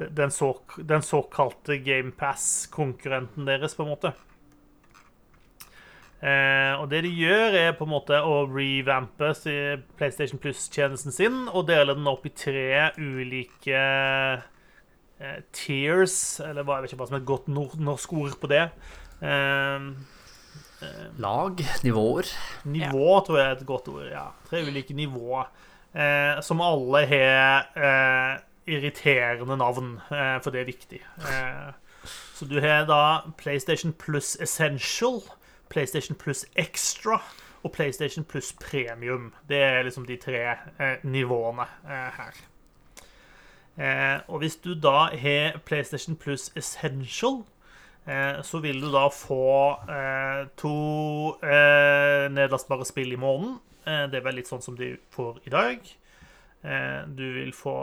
Den, 0.00 0.32
så, 0.32 0.54
den 0.80 1.04
såkalte 1.04 1.76
GamePass-konkurrenten 1.84 3.46
deres, 3.46 3.76
på 3.76 3.84
en 3.84 3.94
måte. 3.94 4.16
Eh, 6.24 6.72
og 6.80 6.88
det 6.88 7.02
de 7.04 7.10
gjør, 7.12 7.56
er 7.58 7.74
på 7.76 7.84
en 7.84 7.92
måte 7.92 8.16
å 8.24 8.38
revampe 8.48 9.34
PlayStation 9.98 10.40
Plus-tjenesten 10.40 11.12
sin 11.12 11.42
og 11.50 11.66
dele 11.68 11.96
den 11.98 12.08
opp 12.08 12.24
i 12.24 12.32
tre 12.32 12.86
ulike 12.96 13.82
eh, 15.20 15.38
tiers, 15.52 16.16
eller 16.40 16.64
hva, 16.64 16.78
jeg 16.78 16.86
vet 16.86 16.94
ikke 16.94 17.02
hva 17.02 17.10
som 17.10 17.18
er 17.18 17.24
et 17.24 17.28
godt 17.28 17.52
norsk 17.90 18.16
ord 18.16 18.38
på 18.40 18.52
det. 18.54 18.64
Eh, 19.20 19.90
Lag, 21.20 21.60
nivåer. 21.84 22.28
Nivå 22.68 23.20
tror 23.24 23.38
jeg 23.38 23.46
er 23.46 23.54
et 23.58 23.68
godt 23.68 23.92
ord. 23.92 24.08
ja. 24.10 24.26
Tre 24.48 24.64
ulike 24.66 24.96
nivåer. 24.96 25.52
Eh, 25.94 26.40
som 26.42 26.60
alle 26.64 27.04
har 27.06 27.68
eh, 27.78 28.42
irriterende 28.66 29.56
navn, 29.60 29.94
eh, 30.10 30.36
for 30.42 30.50
det 30.50 30.64
er 30.64 30.68
viktig. 30.68 31.00
Eh, 31.28 31.70
så 32.34 32.48
du 32.50 32.58
har 32.60 32.88
da 32.88 33.00
PlayStation 33.38 33.92
Plus 33.92 34.34
Essential, 34.42 35.20
PlayStation 35.68 36.16
Plus 36.16 36.46
Extra 36.56 37.20
og 37.64 37.72
PlayStation 37.72 38.24
Plus 38.24 38.52
Premium. 38.60 39.32
Det 39.48 39.62
er 39.62 39.82
liksom 39.82 40.04
de 40.06 40.16
tre 40.20 40.42
eh, 40.78 40.98
nivåene 41.02 41.64
eh, 41.84 42.18
her. 42.18 42.42
Eh, 43.74 44.20
og 44.28 44.38
hvis 44.38 44.56
du 44.56 44.74
da 44.78 45.08
har 45.18 45.58
PlayStation 45.64 46.16
Plus 46.16 46.52
Essential, 46.56 47.40
eh, 48.06 48.42
så 48.42 48.60
vil 48.60 48.82
du 48.82 48.90
da 48.92 49.08
få 49.08 49.48
eh, 49.88 50.46
to 50.60 50.76
eh, 51.40 52.28
nedlastbare 52.30 52.84
spill 52.84 53.12
i 53.12 53.20
måneden. 53.20 53.60
Det 53.84 54.16
er 54.16 54.22
vel 54.24 54.38
litt 54.38 54.48
sånn 54.48 54.62
som 54.64 54.76
de 54.78 54.94
får 55.12 55.42
i 55.44 55.50
dag. 55.52 55.88
Du 57.12 57.24
vil 57.34 57.50
få 57.52 57.74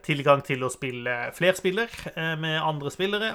tilgang 0.00 0.40
til 0.40 0.64
å 0.64 0.70
spille 0.72 1.12
flerspiller 1.36 1.92
med 2.40 2.56
andre 2.56 2.88
spillere. 2.88 3.34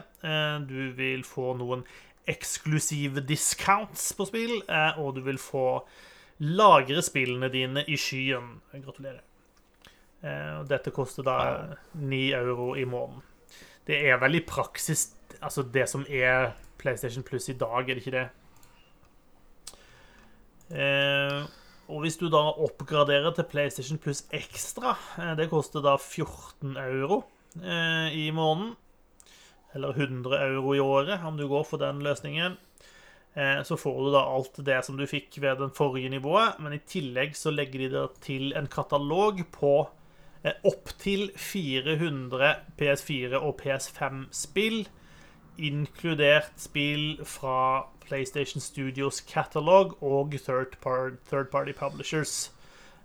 Du 0.66 0.96
vil 0.98 1.22
få 1.22 1.52
noen 1.60 1.84
eksklusive 2.30 3.24
discounts 3.26 4.12
på 4.18 4.28
spill, 4.30 4.62
eh, 4.68 5.00
og 5.00 5.16
du 5.18 5.22
vil 5.26 5.40
få 5.42 5.82
lagre 6.42 7.02
spillene 7.06 7.50
dine 7.54 7.84
i 7.88 7.98
skyen. 8.00 8.60
Gratulerer. 8.74 9.22
Eh, 10.22 10.64
dette 10.70 10.94
koster 10.94 11.26
da 11.26 11.38
9 11.98 12.22
euro 12.38 12.76
i 12.78 12.86
måneden. 12.86 13.24
Det 13.88 13.98
er 14.06 14.20
vel 14.22 14.38
i 14.38 14.46
praksis 14.46 15.10
altså 15.42 15.64
det 15.66 15.88
som 15.90 16.06
er 16.06 16.54
PlayStation 16.78 17.24
Plus 17.26 17.50
i 17.50 17.58
dag, 17.58 17.82
er 17.82 17.98
det 17.98 18.04
ikke 18.04 18.14
det? 18.14 18.28
Eh, 20.72 21.42
og 21.92 22.06
hvis 22.06 22.18
du 22.22 22.28
da 22.32 22.44
oppgraderer 22.62 23.34
til 23.36 23.50
PlayStation 23.50 23.98
Plus 23.98 24.24
Extra, 24.32 24.96
eh, 25.18 25.34
det 25.38 25.50
koster 25.50 25.82
da 25.82 25.98
14 25.98 26.78
euro 26.78 27.24
i 27.52 28.30
måneden. 28.32 28.78
Eller 29.76 29.96
100 29.96 30.40
euro 30.48 30.76
i 30.76 30.84
året, 30.84 31.24
om 31.26 31.38
du 31.38 31.48
går 31.48 31.64
for 31.70 31.82
den 31.82 32.04
løsningen. 32.04 32.58
Eh, 33.34 33.64
så 33.64 33.78
får 33.80 33.98
du 34.04 34.12
da 34.12 34.26
alt 34.28 34.60
det 34.68 34.82
som 34.86 34.98
du 35.00 35.06
fikk 35.08 35.40
ved 35.40 35.62
den 35.64 35.72
forrige 35.76 36.12
nivået, 36.12 36.60
men 36.60 36.76
i 36.76 36.84
tillegg 36.84 37.36
så 37.40 37.54
legger 37.54 37.86
de 37.86 37.92
det 37.96 38.06
til 38.26 38.52
en 38.60 38.68
katalog 38.68 39.40
på 39.56 39.76
opptil 40.66 41.30
400 41.38 42.56
PS4 42.80 43.38
og 43.38 43.60
PS5-spill, 43.62 44.88
inkludert 45.62 46.56
spill 46.58 47.20
fra 47.28 47.86
PlayStation 48.08 48.62
Studios 48.62 49.22
catalog 49.22 49.96
og 50.04 50.34
third 50.42 50.78
party 51.52 51.76
publishers. 51.78 52.52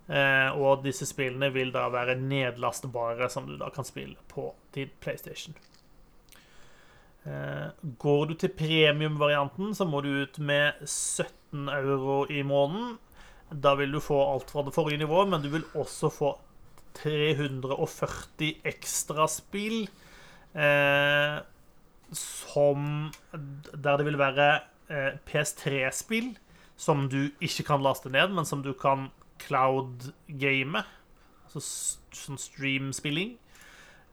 Eh, 0.09 0.51
og 0.55 0.85
disse 0.85 1.07
spillene 1.07 1.51
vil 1.53 1.73
da 1.75 1.89
være 1.91 2.15
nedlastbare, 2.21 3.29
som 3.31 3.49
du 3.49 3.57
da 3.59 3.71
kan 3.75 3.85
spille 3.85 4.17
på 4.31 4.53
din 4.75 4.91
PlayStation. 5.01 5.57
Eh, 7.27 7.69
går 7.99 8.27
du 8.31 8.35
til 8.39 8.53
premiumvarianten, 8.55 9.75
så 9.75 9.87
må 9.89 10.01
du 10.05 10.13
ut 10.23 10.39
med 10.39 10.79
17 10.87 11.69
euro 11.75 12.25
i 12.31 12.43
måneden. 12.47 12.97
Da 13.51 13.75
vil 13.79 13.95
du 13.95 14.01
få 14.03 14.19
alt 14.33 14.51
fra 14.51 14.65
det 14.67 14.75
forrige 14.75 15.03
nivået, 15.03 15.31
men 15.31 15.43
du 15.43 15.51
vil 15.51 15.67
også 15.75 16.11
få 16.11 16.33
340 17.03 18.55
ekstra 18.67 19.27
spill. 19.31 19.89
Eh, 20.55 21.37
som 22.15 23.11
Der 23.75 23.97
det 23.99 24.07
vil 24.07 24.19
være 24.19 24.61
eh, 24.89 25.19
PS3-spill 25.27 26.37
som 26.77 27.09
du 27.09 27.31
ikke 27.41 27.65
kan 27.65 27.83
laste 27.83 28.13
ned, 28.13 28.35
men 28.37 28.45
som 28.45 28.63
du 28.63 28.73
kan 28.77 29.09
cloud-game. 29.43 30.85
Altså 31.47 31.63
sånn 32.13 32.41
stream-spilling. 32.41 33.37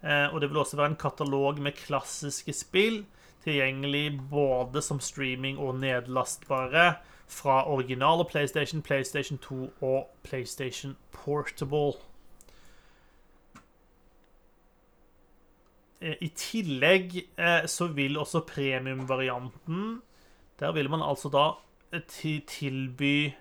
Eh, 0.03 0.33
og 0.33 0.41
det 0.41 0.49
vil 0.49 0.57
også 0.57 0.77
være 0.77 0.91
en 0.91 0.99
katalog 0.99 1.59
med 1.63 1.77
klassiske 1.79 2.53
spill, 2.53 3.05
tilgjengelig 3.43 4.19
både 4.29 4.81
som 4.81 4.99
streaming 4.99 5.59
og 5.59 5.79
nedlastbare 5.79 6.95
fra 7.27 7.63
originale 7.71 8.25
PlayStation, 8.25 8.81
PlayStation 8.81 9.37
2 9.37 9.73
og 9.81 10.09
PlayStation 10.23 10.97
Portable. 11.11 11.93
Eh, 16.01 16.19
I 16.19 16.31
tillegg 16.35 17.15
eh, 17.37 17.63
så 17.65 17.87
vil 17.87 18.19
også 18.19 18.43
premiumvarianten 18.47 20.01
Der 20.59 20.71
vil 20.71 20.89
man 20.89 21.01
altså 21.01 21.29
da 21.29 21.51
tilby 22.07 23.31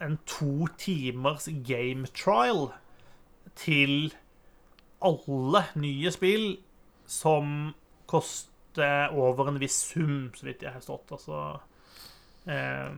en 0.00 0.18
to 0.26 0.66
timers 0.78 1.48
game 1.66 2.06
trial 2.06 2.70
til 3.56 4.14
alle 5.04 5.62
nye 5.78 6.10
spill 6.12 6.48
som 7.08 7.70
koster 8.08 9.14
over 9.14 9.48
en 9.48 9.60
viss 9.60 9.78
sum, 9.92 10.30
så 10.36 10.48
vidt 10.48 10.64
jeg 10.66 10.74
har 10.74 10.84
stått. 10.84 11.12
Altså, 11.14 11.60
eh, 12.50 12.92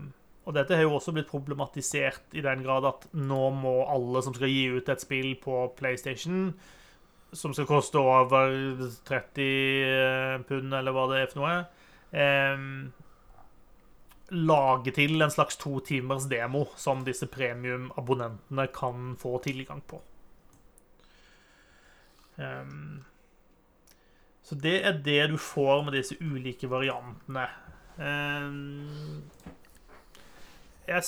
og 0.48 0.56
dette 0.56 0.76
har 0.76 0.86
jo 0.86 0.96
også 0.96 1.14
blitt 1.14 1.30
problematisert 1.30 2.34
i 2.36 2.44
den 2.44 2.64
grad 2.64 2.86
at 2.88 3.06
nå 3.16 3.42
må 3.54 3.74
alle 3.90 4.22
som 4.24 4.34
skal 4.36 4.50
gi 4.50 4.66
ut 4.72 4.88
et 4.90 5.02
spill 5.02 5.34
på 5.42 5.62
PlayStation, 5.78 6.50
som 7.32 7.54
skal 7.54 7.68
koste 7.68 8.00
over 8.02 8.50
30 9.06 10.46
pund, 10.48 10.74
eller 10.74 10.96
hva 10.96 11.06
det 11.12 11.20
er 11.20 11.30
for 11.30 11.42
noe, 11.44 11.60
eh, 12.10 12.66
lage 14.30 14.94
til 14.94 15.22
en 15.22 15.32
slags 15.32 15.58
to 15.58 15.78
timers 15.86 16.26
demo 16.30 16.66
som 16.78 17.04
disse 17.06 17.26
premiumabonnentene 17.30 18.66
kan 18.74 19.14
få 19.18 19.38
tilgang 19.44 19.82
på. 19.86 20.00
Um, 22.40 23.04
Så 24.42 24.56
det 24.58 24.80
er 24.86 24.96
det 25.04 25.30
du 25.30 25.36
får 25.38 25.84
med 25.84 25.94
disse 25.94 26.16
ulike 26.20 26.70
variantene. 26.70 27.46
Um, 28.00 29.22
jeg 30.88 31.02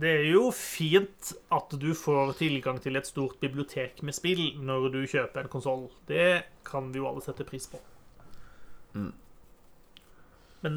Det 0.00 0.10
er 0.10 0.24
jo 0.32 0.50
fint 0.50 1.32
at 1.52 1.76
du 1.80 1.92
får 1.94 2.32
tilgang 2.40 2.80
til 2.82 2.96
et 2.96 3.06
stort 3.06 3.36
bibliotek 3.40 4.02
med 4.02 4.16
spill 4.16 4.56
når 4.58 4.88
du 4.90 5.06
kjøper 5.06 5.44
en 5.44 5.52
konsoll. 5.52 5.90
Det 6.08 6.42
kan 6.66 6.90
vi 6.92 6.98
jo 6.98 7.06
alle 7.08 7.22
sette 7.22 7.46
pris 7.46 7.68
på. 7.70 7.78
Mm. 8.94 9.12
Men 10.62 10.76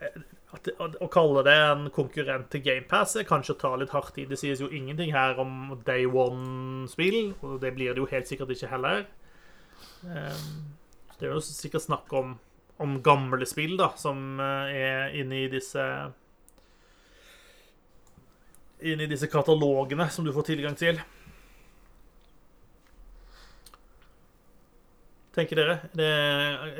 eh, 0.00 0.20
at, 0.52 0.68
å 1.00 1.08
kalle 1.12 1.42
det 1.46 1.54
en 1.56 1.86
konkurrent 1.94 2.50
til 2.52 2.62
GamePass 2.66 3.16
er 3.16 3.28
kanskje 3.28 3.54
å 3.54 3.60
ta 3.62 3.72
litt 3.80 3.94
hardt 3.94 4.18
i. 4.20 4.26
Det 4.28 4.36
sies 4.40 4.60
jo 4.60 4.68
ingenting 4.68 5.12
her 5.14 5.38
om 5.40 5.78
Day 5.86 6.04
One-spill, 6.04 7.34
og 7.40 7.60
det 7.62 7.72
blir 7.76 7.94
det 7.94 8.02
jo 8.02 8.08
helt 8.10 8.28
sikkert 8.28 8.52
ikke 8.52 8.72
heller. 8.74 9.04
Ehm, 10.04 10.48
Det 11.18 11.28
er 11.28 11.36
jo 11.36 11.40
sikkert 11.40 11.84
snakk 11.84 12.12
om, 12.18 12.34
om 12.82 12.96
gamle 13.02 13.46
spill 13.46 13.76
da, 13.78 13.92
som 13.96 14.40
eh, 14.40 14.74
er 14.74 15.14
inne 15.20 15.44
i 15.44 15.48
disse 15.52 15.84
Inne 18.82 19.06
disse 19.06 19.28
katalogene 19.30 20.08
som 20.10 20.24
du 20.26 20.32
får 20.34 20.42
tilgang 20.48 20.74
til. 20.74 20.96
Tenker 25.32 25.56
dere? 25.60 25.76
Er 25.92 26.00
det, 26.00 26.08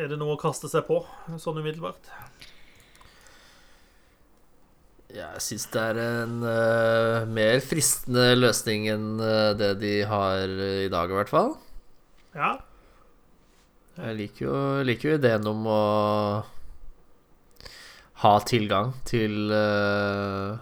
er 0.03 0.11
det 0.11 0.19
noe 0.19 0.35
å 0.35 0.41
kaste 0.41 0.67
seg 0.69 0.83
på 0.89 0.99
sånn 1.39 1.61
umiddelbart? 1.63 2.11
Jeg 5.13 5.43
syns 5.45 5.67
det 5.75 5.83
er 5.93 5.99
en 6.01 6.39
uh, 6.41 7.29
mer 7.29 7.61
fristende 7.65 8.31
løsning 8.39 8.87
enn 8.89 9.09
uh, 9.21 9.53
det 9.59 9.75
de 9.83 9.95
har 10.09 10.49
i 10.49 10.89
dag, 10.93 11.11
i 11.13 11.19
hvert 11.19 11.33
fall. 11.33 11.53
Ja. 12.33 12.55
Jeg 13.99 14.17
liker 14.17 14.47
jo, 14.47 14.57
liker 14.89 15.11
jo 15.11 15.17
ideen 15.21 15.49
om 15.51 15.67
å 15.69 15.83
ha 18.23 18.33
tilgang 18.47 18.93
til 19.09 19.51
eh, 19.53 20.53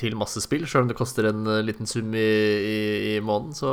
Til 0.00 0.16
masse 0.16 0.40
spill. 0.40 0.64
Sjøl 0.64 0.86
om 0.86 0.90
det 0.90 0.96
koster 0.96 1.28
en 1.28 1.42
liten 1.66 1.88
sum 1.90 2.14
i, 2.14 2.20
i, 2.22 2.78
i 3.10 3.14
måneden, 3.20 3.52
så 3.58 3.72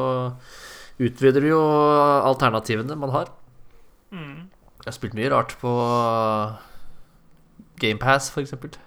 utvider 0.97 1.45
du 1.45 1.51
jo 1.53 1.61
alternativene 1.61 2.97
man 2.99 3.13
har. 3.13 3.31
Mm. 4.11 4.49
Jeg 4.81 4.89
har 4.89 4.97
spilt 4.97 5.15
mye 5.15 5.31
rart 5.31 5.53
på 5.61 5.71
GamePass, 7.79 8.31
for 8.31 8.41
eksempel. 8.41 8.77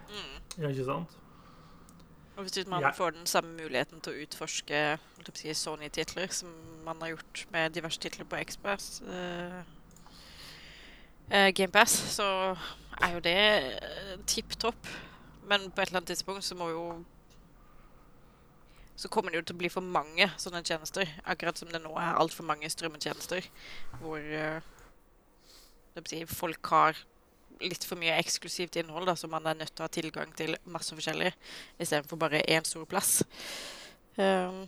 Ja, 0.59 0.69
ikke 0.69 0.85
sant? 0.85 1.17
Og 2.37 2.43
hvis 2.43 2.67
man 2.67 2.83
Ja. 2.83 2.91
får 2.91 3.11
den 3.11 3.27
samme 3.27 3.53
muligheten 3.53 4.01
til 4.01 4.13
å 4.13 4.23
utforske 4.23 4.99
si, 5.35 5.55
Sony-titler 5.55 6.33
som 6.33 6.49
man 6.85 6.97
har 7.03 7.09
gjort 7.09 7.47
med 7.53 7.71
diverse 7.71 8.01
titler 8.01 8.25
på 8.25 8.37
Express 8.37 9.03
uh, 9.03 9.63
GamePass, 11.55 11.91
så 11.91 12.57
er 13.01 13.13
jo 13.13 13.21
det 13.21 13.81
uh, 13.83 14.25
tipp 14.27 14.57
topp. 14.59 14.87
Men 15.45 15.71
på 15.71 15.81
et 15.81 15.89
eller 15.89 15.97
annet 16.01 16.07
tidspunkt 16.07 16.45
så 16.45 16.55
må 16.55 16.69
jo 16.71 17.05
Så 18.97 19.09
kommer 19.09 19.31
det 19.31 19.37
jo 19.37 19.43
til 19.43 19.55
å 19.55 19.59
bli 19.59 19.69
for 19.69 19.81
mange 19.81 20.27
sånne 20.37 20.61
tjenester. 20.63 21.09
Akkurat 21.25 21.59
som 21.59 21.69
det 21.69 21.81
nå 21.81 21.95
er 21.97 22.19
altfor 22.21 22.45
mange 22.45 22.69
strømmetjenester 22.69 23.47
hvor 24.01 24.19
uh, 24.19 24.61
det 25.95 26.03
vil 26.03 26.09
si, 26.09 26.25
folk 26.27 26.67
har 26.67 26.97
litt 27.63 27.85
for 27.87 28.01
mye 28.01 28.19
eksklusivt 28.21 28.81
innhold, 28.81 29.09
da, 29.11 29.17
så 29.17 29.31
man 29.31 29.47
er 29.47 29.59
nødt 29.59 29.75
til 29.75 29.85
å 29.85 29.89
ha 29.89 29.93
tilgang 29.93 30.33
til 30.37 30.57
masse 30.71 30.95
forskjellig 30.97 31.33
istedenfor 31.81 32.21
bare 32.21 32.45
én 32.49 32.67
stor 32.67 32.87
plass. 32.89 33.21
Um, 34.17 34.65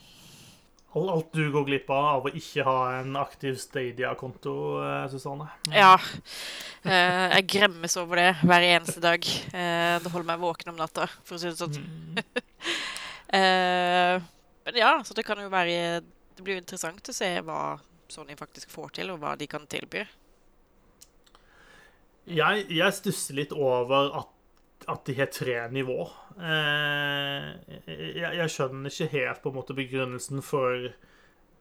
Alt, 0.93 1.33
du 1.33 1.47
går 1.53 1.65
glipp 1.65 1.89
av 1.89 2.05
av 2.05 2.27
å 2.29 2.31
ikke 2.37 2.65
ha 2.67 2.79
en 2.99 3.15
aktiv 3.17 3.57
Stadia-konto, 3.57 4.53
eh, 4.85 5.07
Susanne. 5.09 5.47
ja. 5.73 5.95
Eh, 6.85 7.39
jeg 7.39 7.47
gremmes 7.49 7.97
over 7.97 8.17
det 8.21 8.37
hver 8.43 8.67
eneste 8.67 9.01
dag. 9.01 9.25
Eh, 9.25 9.97
det 10.03 10.11
holder 10.13 10.29
meg 10.29 10.43
våken 10.43 10.73
om 10.75 10.77
natta, 10.77 11.07
for 11.25 11.37
å 11.37 11.41
si 11.41 11.49
det 11.49 11.57
sånn. 11.57 11.79
Mm. 11.79 12.19
Men 14.67 14.77
ja, 14.77 14.99
så 15.07 15.15
det 15.17 15.25
kan 15.25 15.41
jo 15.41 15.49
være 15.49 16.03
Det 16.37 16.45
blir 16.45 16.59
jo 16.59 16.61
interessant 16.61 17.09
å 17.09 17.15
se 17.17 17.29
hva 17.41 17.79
Sony 18.13 18.37
faktisk 18.37 18.69
får 18.71 18.93
til, 18.99 19.15
og 19.15 19.23
hva 19.23 19.33
de 19.39 19.47
kan 19.49 19.65
tilby. 19.67 20.05
Jeg, 22.31 22.67
jeg 22.71 22.95
stusser 22.95 23.39
litt 23.41 23.53
over 23.57 24.13
at, 24.21 24.35
at 24.91 25.07
de 25.09 25.15
har 25.19 25.31
tre 25.35 25.57
nivå. 25.75 26.05
Eh, 26.39 27.49
jeg, 27.91 28.35
jeg 28.39 28.53
skjønner 28.55 28.93
ikke 28.93 29.11
helt 29.17 29.43
på 29.43 29.51
en 29.51 29.59
måte 29.59 29.77
begrunnelsen 29.79 30.43
for 30.47 30.93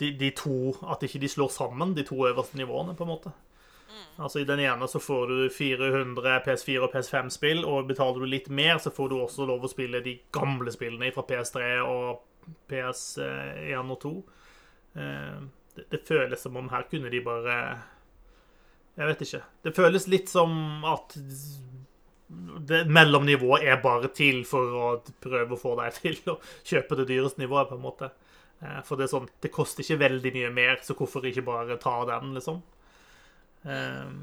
de, 0.02 0.12
de 0.18 0.30
to 0.34 0.74
At 0.90 1.04
ikke 1.06 1.22
de 1.22 1.30
slår 1.30 1.52
sammen 1.54 1.96
de 1.98 2.06
to 2.08 2.18
øverste 2.28 2.58
nivåene, 2.58 2.96
på 2.98 3.06
en 3.06 3.14
måte. 3.14 3.34
Altså 4.22 4.42
I 4.42 4.48
den 4.48 4.60
ene 4.64 4.88
så 4.90 5.00
får 5.02 5.28
du 5.28 5.38
400 5.54 6.42
PS4 6.46 6.82
og 6.86 6.94
PS5-spill, 6.94 7.64
og 7.66 7.88
betaler 7.90 8.22
du 8.22 8.30
litt 8.30 8.50
mer, 8.50 8.78
så 8.78 8.94
får 8.94 9.10
du 9.10 9.18
også 9.20 9.48
lov 9.50 9.66
å 9.66 9.72
spille 9.72 10.02
de 10.06 10.18
gamle 10.34 10.74
spillene 10.74 11.12
fra 11.16 11.26
PS3 11.28 11.72
og 11.86 12.22
PS1 12.70 13.94
og 13.94 13.98
2. 14.04 14.14
Eh, 15.02 15.42
det, 15.76 15.88
det 15.94 16.04
føles 16.08 16.42
som 16.44 16.58
om 16.60 16.70
her 16.74 16.88
kunne 16.92 17.12
de 17.14 17.24
bare 17.26 17.58
Jeg 19.02 19.10
vet 19.10 19.22
ikke. 19.26 19.42
Det 19.66 19.72
føles 19.74 20.04
litt 20.12 20.30
som 20.30 20.52
at 20.86 21.16
det 22.70 22.84
mellomnivået 22.88 23.66
er 23.68 23.80
bare 23.84 24.12
til 24.16 24.44
for 24.48 24.76
å 24.78 24.90
prøve 25.24 25.56
å 25.56 25.60
få 25.60 25.74
deg 25.80 25.96
til 26.04 26.20
å 26.32 26.38
kjøpe 26.70 27.00
det 27.00 27.08
dyreste 27.10 27.42
nivået, 27.42 27.72
på 27.72 27.80
en 27.80 27.84
måte. 27.86 28.12
Eh, 28.62 28.78
For 28.88 29.00
det 29.00 29.08
er 29.08 29.14
sånn 29.16 29.26
Det 29.42 29.52
koster 29.52 29.84
ikke 29.84 30.04
veldig 30.04 30.34
mye 30.38 30.52
mer, 30.54 30.78
så 30.86 30.96
hvorfor 31.00 31.26
ikke 31.28 31.44
bare 31.48 31.80
ta 31.82 31.96
den, 32.12 32.36
liksom? 32.38 32.62
Eh, 33.66 34.14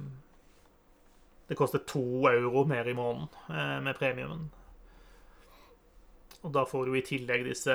Det 1.49 1.57
koster 1.59 1.83
to 1.89 2.05
euro 2.31 2.65
mer 2.69 2.89
i 2.89 2.95
måneden 2.95 3.29
eh, 3.51 3.77
med 3.83 3.99
premiumen. 3.99 4.47
Og 6.47 6.53
da 6.55 6.63
får 6.71 6.87
du 6.87 6.95
i 6.95 7.03
tillegg 7.03 7.43
disse, 7.49 7.75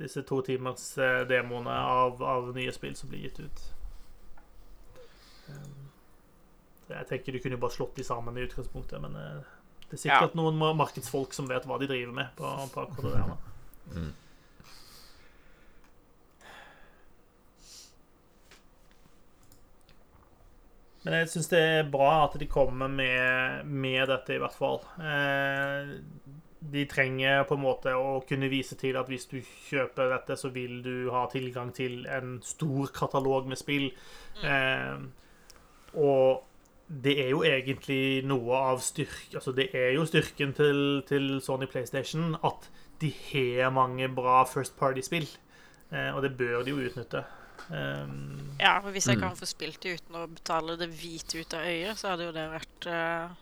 disse 0.00 0.24
to 0.26 0.40
timers 0.42 0.88
eh, 0.98 1.22
demoene 1.30 1.70
av, 1.70 2.18
av 2.34 2.50
nye 2.56 2.72
spill 2.74 2.96
som 2.98 3.12
blir 3.12 3.28
gitt 3.28 3.44
ut. 3.46 3.66
Jeg 6.88 7.08
tenker 7.10 7.34
du 7.34 7.40
kunne 7.42 7.58
bare 7.60 7.74
slått 7.74 7.96
de 7.98 8.04
sammen 8.06 8.36
i 8.38 8.44
utgangspunktet, 8.46 9.00
men 9.02 9.16
eh, 9.18 9.48
det 9.86 9.98
er 9.98 10.02
sikkert 10.04 10.36
noen 10.38 10.58
markedsfolk 10.58 11.34
som 11.34 11.48
vet 11.50 11.66
hva 11.66 11.78
de 11.82 11.88
driver 11.90 12.14
med 12.14 12.30
på, 12.38 12.52
på 12.74 12.86
akkurat 12.86 13.10
det 13.10 13.18
der. 13.18 13.34
da. 13.34 14.06
Men 21.06 21.20
jeg 21.20 21.28
syns 21.30 21.52
det 21.52 21.58
er 21.62 21.90
bra 21.90 22.24
at 22.24 22.34
de 22.40 22.48
kommer 22.50 22.90
med, 22.90 23.68
med 23.70 24.08
dette, 24.10 24.34
i 24.34 24.40
hvert 24.42 24.56
fall. 24.58 24.80
Eh, 24.98 25.92
de 26.66 26.82
trenger 26.90 27.44
på 27.46 27.54
en 27.54 27.62
måte 27.62 27.92
å 27.94 28.16
kunne 28.26 28.48
vise 28.50 28.74
til 28.80 28.98
at 28.98 29.06
hvis 29.06 29.28
du 29.30 29.36
kjøper 29.68 30.10
dette, 30.10 30.34
så 30.34 30.50
vil 30.50 30.80
du 30.82 31.06
ha 31.14 31.28
tilgang 31.30 31.70
til 31.76 32.08
en 32.10 32.40
stor 32.42 32.90
katalog 32.96 33.46
med 33.46 33.60
spill. 33.60 33.86
Eh, 34.42 34.98
og 35.94 36.42
det 36.88 37.16
er 37.18 37.32
jo 37.32 37.42
egentlig 37.42 38.22
noe 38.26 38.58
av 38.70 38.82
styrk 38.84 39.34
Altså, 39.34 39.52
det 39.52 39.72
er 39.74 39.96
jo 39.96 40.04
styrken 40.06 40.52
til, 40.54 41.02
til 41.08 41.40
Sony 41.42 41.66
PlayStation 41.70 42.36
at 42.46 42.68
de 43.00 43.10
har 43.10 43.74
mange 43.74 44.08
bra 44.08 44.44
First 44.48 44.76
Party-spill. 44.78 45.26
Eh, 45.92 46.14
og 46.14 46.22
det 46.22 46.36
bør 46.38 46.62
de 46.64 46.72
jo 46.72 46.84
utnytte. 46.86 47.24
Um, 47.68 48.54
Ja, 48.60 48.78
for 48.78 48.94
hvis 48.94 49.08
jeg 49.08 49.18
kan 49.18 49.36
få 49.36 49.48
spilt 49.48 49.82
det 49.82 49.98
uten 49.98 50.16
å 50.16 50.28
betale 50.30 50.78
det 50.80 50.88
hvite 50.94 51.42
ut 51.42 51.56
av 51.58 51.66
øyet, 51.66 51.98
så 51.98 52.12
hadde 52.12 52.28
jo 52.28 52.36
det 52.36 52.46
vært 52.54 52.88
eh, 52.88 53.34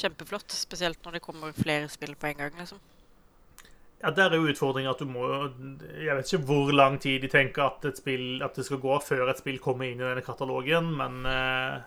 kjempeflott. 0.00 0.54
Spesielt 0.54 1.04
når 1.04 1.18
det 1.18 1.24
kommer 1.26 1.52
flere 1.56 1.90
spill 1.92 2.14
på 2.16 2.30
en 2.30 2.40
gang, 2.44 2.56
liksom. 2.58 2.80
Ja, 3.98 4.10
Der 4.14 4.30
er 4.30 4.38
jo 4.38 4.46
utfordringen 4.46 4.92
at 4.92 5.00
du 5.02 5.08
må 5.10 5.26
Jeg 5.26 6.14
vet 6.14 6.32
ikke 6.32 6.46
hvor 6.46 6.68
lang 6.70 7.00
tid 7.02 7.18
de 7.24 7.28
tenker 7.32 7.64
at, 7.64 7.84
et 7.84 7.98
spill, 7.98 8.42
at 8.46 8.54
det 8.54 8.64
skal 8.64 8.78
gå 8.78 8.98
før 9.02 9.28
et 9.28 9.40
spill 9.42 9.58
kommer 9.58 9.88
inn 9.88 9.98
i 9.98 10.06
denne 10.06 10.22
katalogen, 10.22 10.92
men 11.00 11.26
eh, 11.26 11.80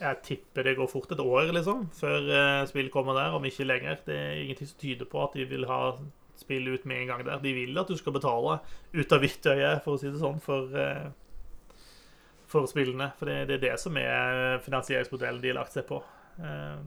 jeg 0.00 0.22
tipper 0.24 0.64
det 0.64 0.76
går 0.78 0.88
fort 0.88 1.12
et 1.12 1.20
år, 1.20 1.50
liksom, 1.52 1.86
før 1.96 2.30
eh, 2.32 2.62
spill 2.70 2.88
kommer 2.92 3.18
der, 3.18 3.36
om 3.36 3.44
ikke 3.44 3.66
lenger. 3.68 4.00
Det 4.06 4.16
er 4.16 4.40
ingenting 4.40 4.70
som 4.70 4.80
tyder 4.80 5.08
på 5.10 5.22
at 5.24 5.36
de 5.36 5.44
vil 5.50 5.66
ha 5.68 5.80
spill 6.40 6.70
ut 6.72 6.86
med 6.88 7.02
en 7.02 7.10
gang 7.12 7.24
der. 7.26 7.42
De 7.44 7.52
vil 7.52 7.78
at 7.78 7.90
du 7.90 7.98
skal 8.00 8.16
betale 8.16 8.58
ut 8.96 9.12
av 9.12 9.20
hvitt 9.20 9.50
øye, 9.52 9.74
for 9.84 9.94
å 9.96 10.00
si 10.00 10.08
det 10.08 10.22
sånn, 10.22 10.40
for, 10.40 10.72
eh, 10.72 11.10
for 12.48 12.70
spillene. 12.70 13.12
For 13.20 13.28
det, 13.28 13.42
det 13.50 13.58
er 13.60 13.66
det 13.68 13.76
som 13.82 13.96
er 14.00 14.58
finansieringsmodellen 14.64 15.42
de 15.44 15.52
har 15.52 15.60
lagt 15.60 15.76
seg 15.76 15.88
på. 15.90 16.00
Eh, 16.40 16.80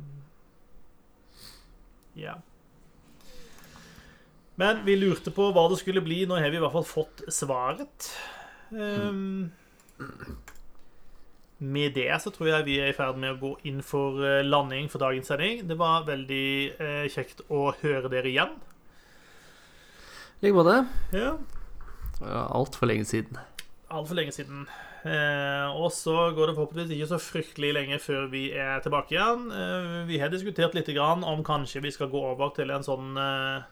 Ja. 2.16 2.36
Men 4.56 4.84
vi 4.86 4.96
lurte 4.96 5.32
på 5.34 5.48
hva 5.54 5.66
det 5.72 5.80
skulle 5.82 6.04
bli. 6.06 6.24
Nå 6.30 6.38
har 6.38 6.52
vi 6.54 6.60
i 6.60 6.62
hvert 6.62 6.76
fall 6.76 6.86
fått 6.86 7.24
svaret. 7.34 8.10
Um, 8.70 9.50
med 11.64 11.96
det 11.96 12.10
så 12.22 12.32
tror 12.36 12.50
jeg 12.52 12.66
vi 12.68 12.76
er 12.84 12.92
i 12.92 12.96
ferd 12.98 13.18
med 13.22 13.34
å 13.36 13.40
gå 13.42 13.52
inn 13.70 13.80
for 13.86 14.20
eh, 14.26 14.42
landing 14.46 14.90
for 14.92 15.00
dagens 15.04 15.32
sending. 15.32 15.64
Det 15.70 15.78
var 15.80 16.06
veldig 16.08 16.46
eh, 16.78 17.08
kjekt 17.14 17.42
å 17.50 17.72
høre 17.82 18.12
dere 18.12 18.30
igjen. 18.32 18.54
I 20.42 20.48
like 20.50 20.58
måte. 20.58 20.78
Ja. 21.16 21.34
Ja, 22.24 22.42
Altfor 22.56 22.88
lenge 22.90 23.06
siden. 23.08 23.38
altfor 23.94 24.16
lenge 24.18 24.32
siden. 24.34 24.66
Eh, 25.06 25.68
og 25.76 25.92
så 25.94 26.14
går 26.36 26.48
det 26.50 26.56
forhåpentligvis 26.58 26.96
ikke 26.98 27.10
så 27.12 27.20
fryktelig 27.22 27.74
lenge 27.76 28.00
før 28.02 28.30
vi 28.32 28.46
er 28.56 28.80
tilbake 28.84 29.14
igjen. 29.16 29.50
Eh, 29.52 29.98
vi 30.08 30.18
har 30.22 30.32
diskutert 30.32 30.74
litt 30.78 30.88
grann 30.96 31.24
om 31.28 31.44
kanskje 31.46 31.82
vi 31.84 31.92
skal 31.92 32.10
gå 32.12 32.22
over 32.32 32.54
til 32.56 32.72
en 32.74 32.86
sånn 32.86 33.12
eh, 33.20 33.66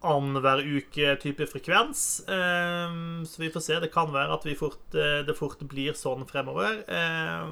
annenhver 0.00 0.62
uke-type 0.62 1.46
frekvens. 1.50 2.20
Eh, 2.28 2.96
så 3.26 3.42
vi 3.42 3.50
får 3.50 3.60
se. 3.60 3.78
Det 3.80 3.92
kan 3.92 4.12
være 4.14 4.34
at 4.34 4.46
vi 4.46 4.56
fort, 4.58 4.82
eh, 4.94 5.20
det 5.26 5.36
fort 5.38 5.62
blir 5.70 5.96
sånn 5.98 6.26
fremover. 6.28 6.82
Eh, 6.86 7.48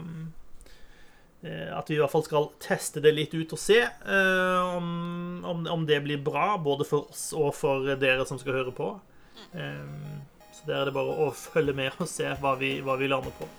eh, 1.43 1.73
at 1.77 1.91
vi 1.91 1.99
i 1.99 2.01
hvert 2.03 2.13
fall 2.13 2.27
skal 2.27 2.51
teste 2.63 3.03
det 3.03 3.15
litt 3.17 3.35
ut 3.35 3.57
og 3.57 3.61
se 3.61 3.81
eh, 3.83 4.77
om, 4.77 5.43
om, 5.45 5.67
om 5.67 5.87
det 5.89 6.03
blir 6.07 6.23
bra, 6.23 6.55
både 6.59 6.87
for 6.89 7.11
oss 7.11 7.29
og 7.37 7.53
for 7.59 7.97
dere 7.99 8.27
som 8.29 8.39
skal 8.43 8.61
høre 8.61 8.75
på. 8.75 8.95
Eh, 9.53 10.23
så 10.57 10.71
der 10.71 10.81
er 10.81 10.89
det 10.89 10.97
bare 10.97 11.19
å 11.27 11.33
følge 11.37 11.75
med 11.77 11.99
og 12.01 12.09
se 12.09 12.31
hva 12.41 12.55
vi, 12.61 12.79
hva 12.85 12.97
vi 13.01 13.11
lander 13.11 13.35
på. 13.37 13.51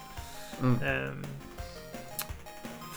Mm. 0.57 0.79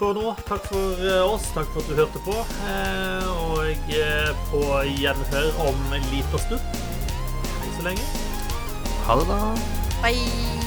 For 0.01 0.17
nå, 0.17 0.31
takk 0.49 0.65
for 0.65 1.03
eh, 1.05 1.21
oss. 1.29 1.51
Takk 1.53 1.69
for 1.75 1.83
at 1.83 1.91
du 1.91 1.99
hørte 1.99 2.23
på. 2.25 2.37
Eh, 2.73 3.27
og 3.45 3.93
eh, 3.93 4.31
på 4.49 4.63
gjenhør 4.97 5.61
om 5.67 5.93
en 5.93 6.09
liten 6.09 6.47
stund. 6.47 6.81
Ikke 7.61 7.77
så 7.77 7.87
lenge. 7.91 8.09
Ha 9.05 9.21
det, 9.21 9.29
da. 9.29 9.45
Bye! 10.01 10.60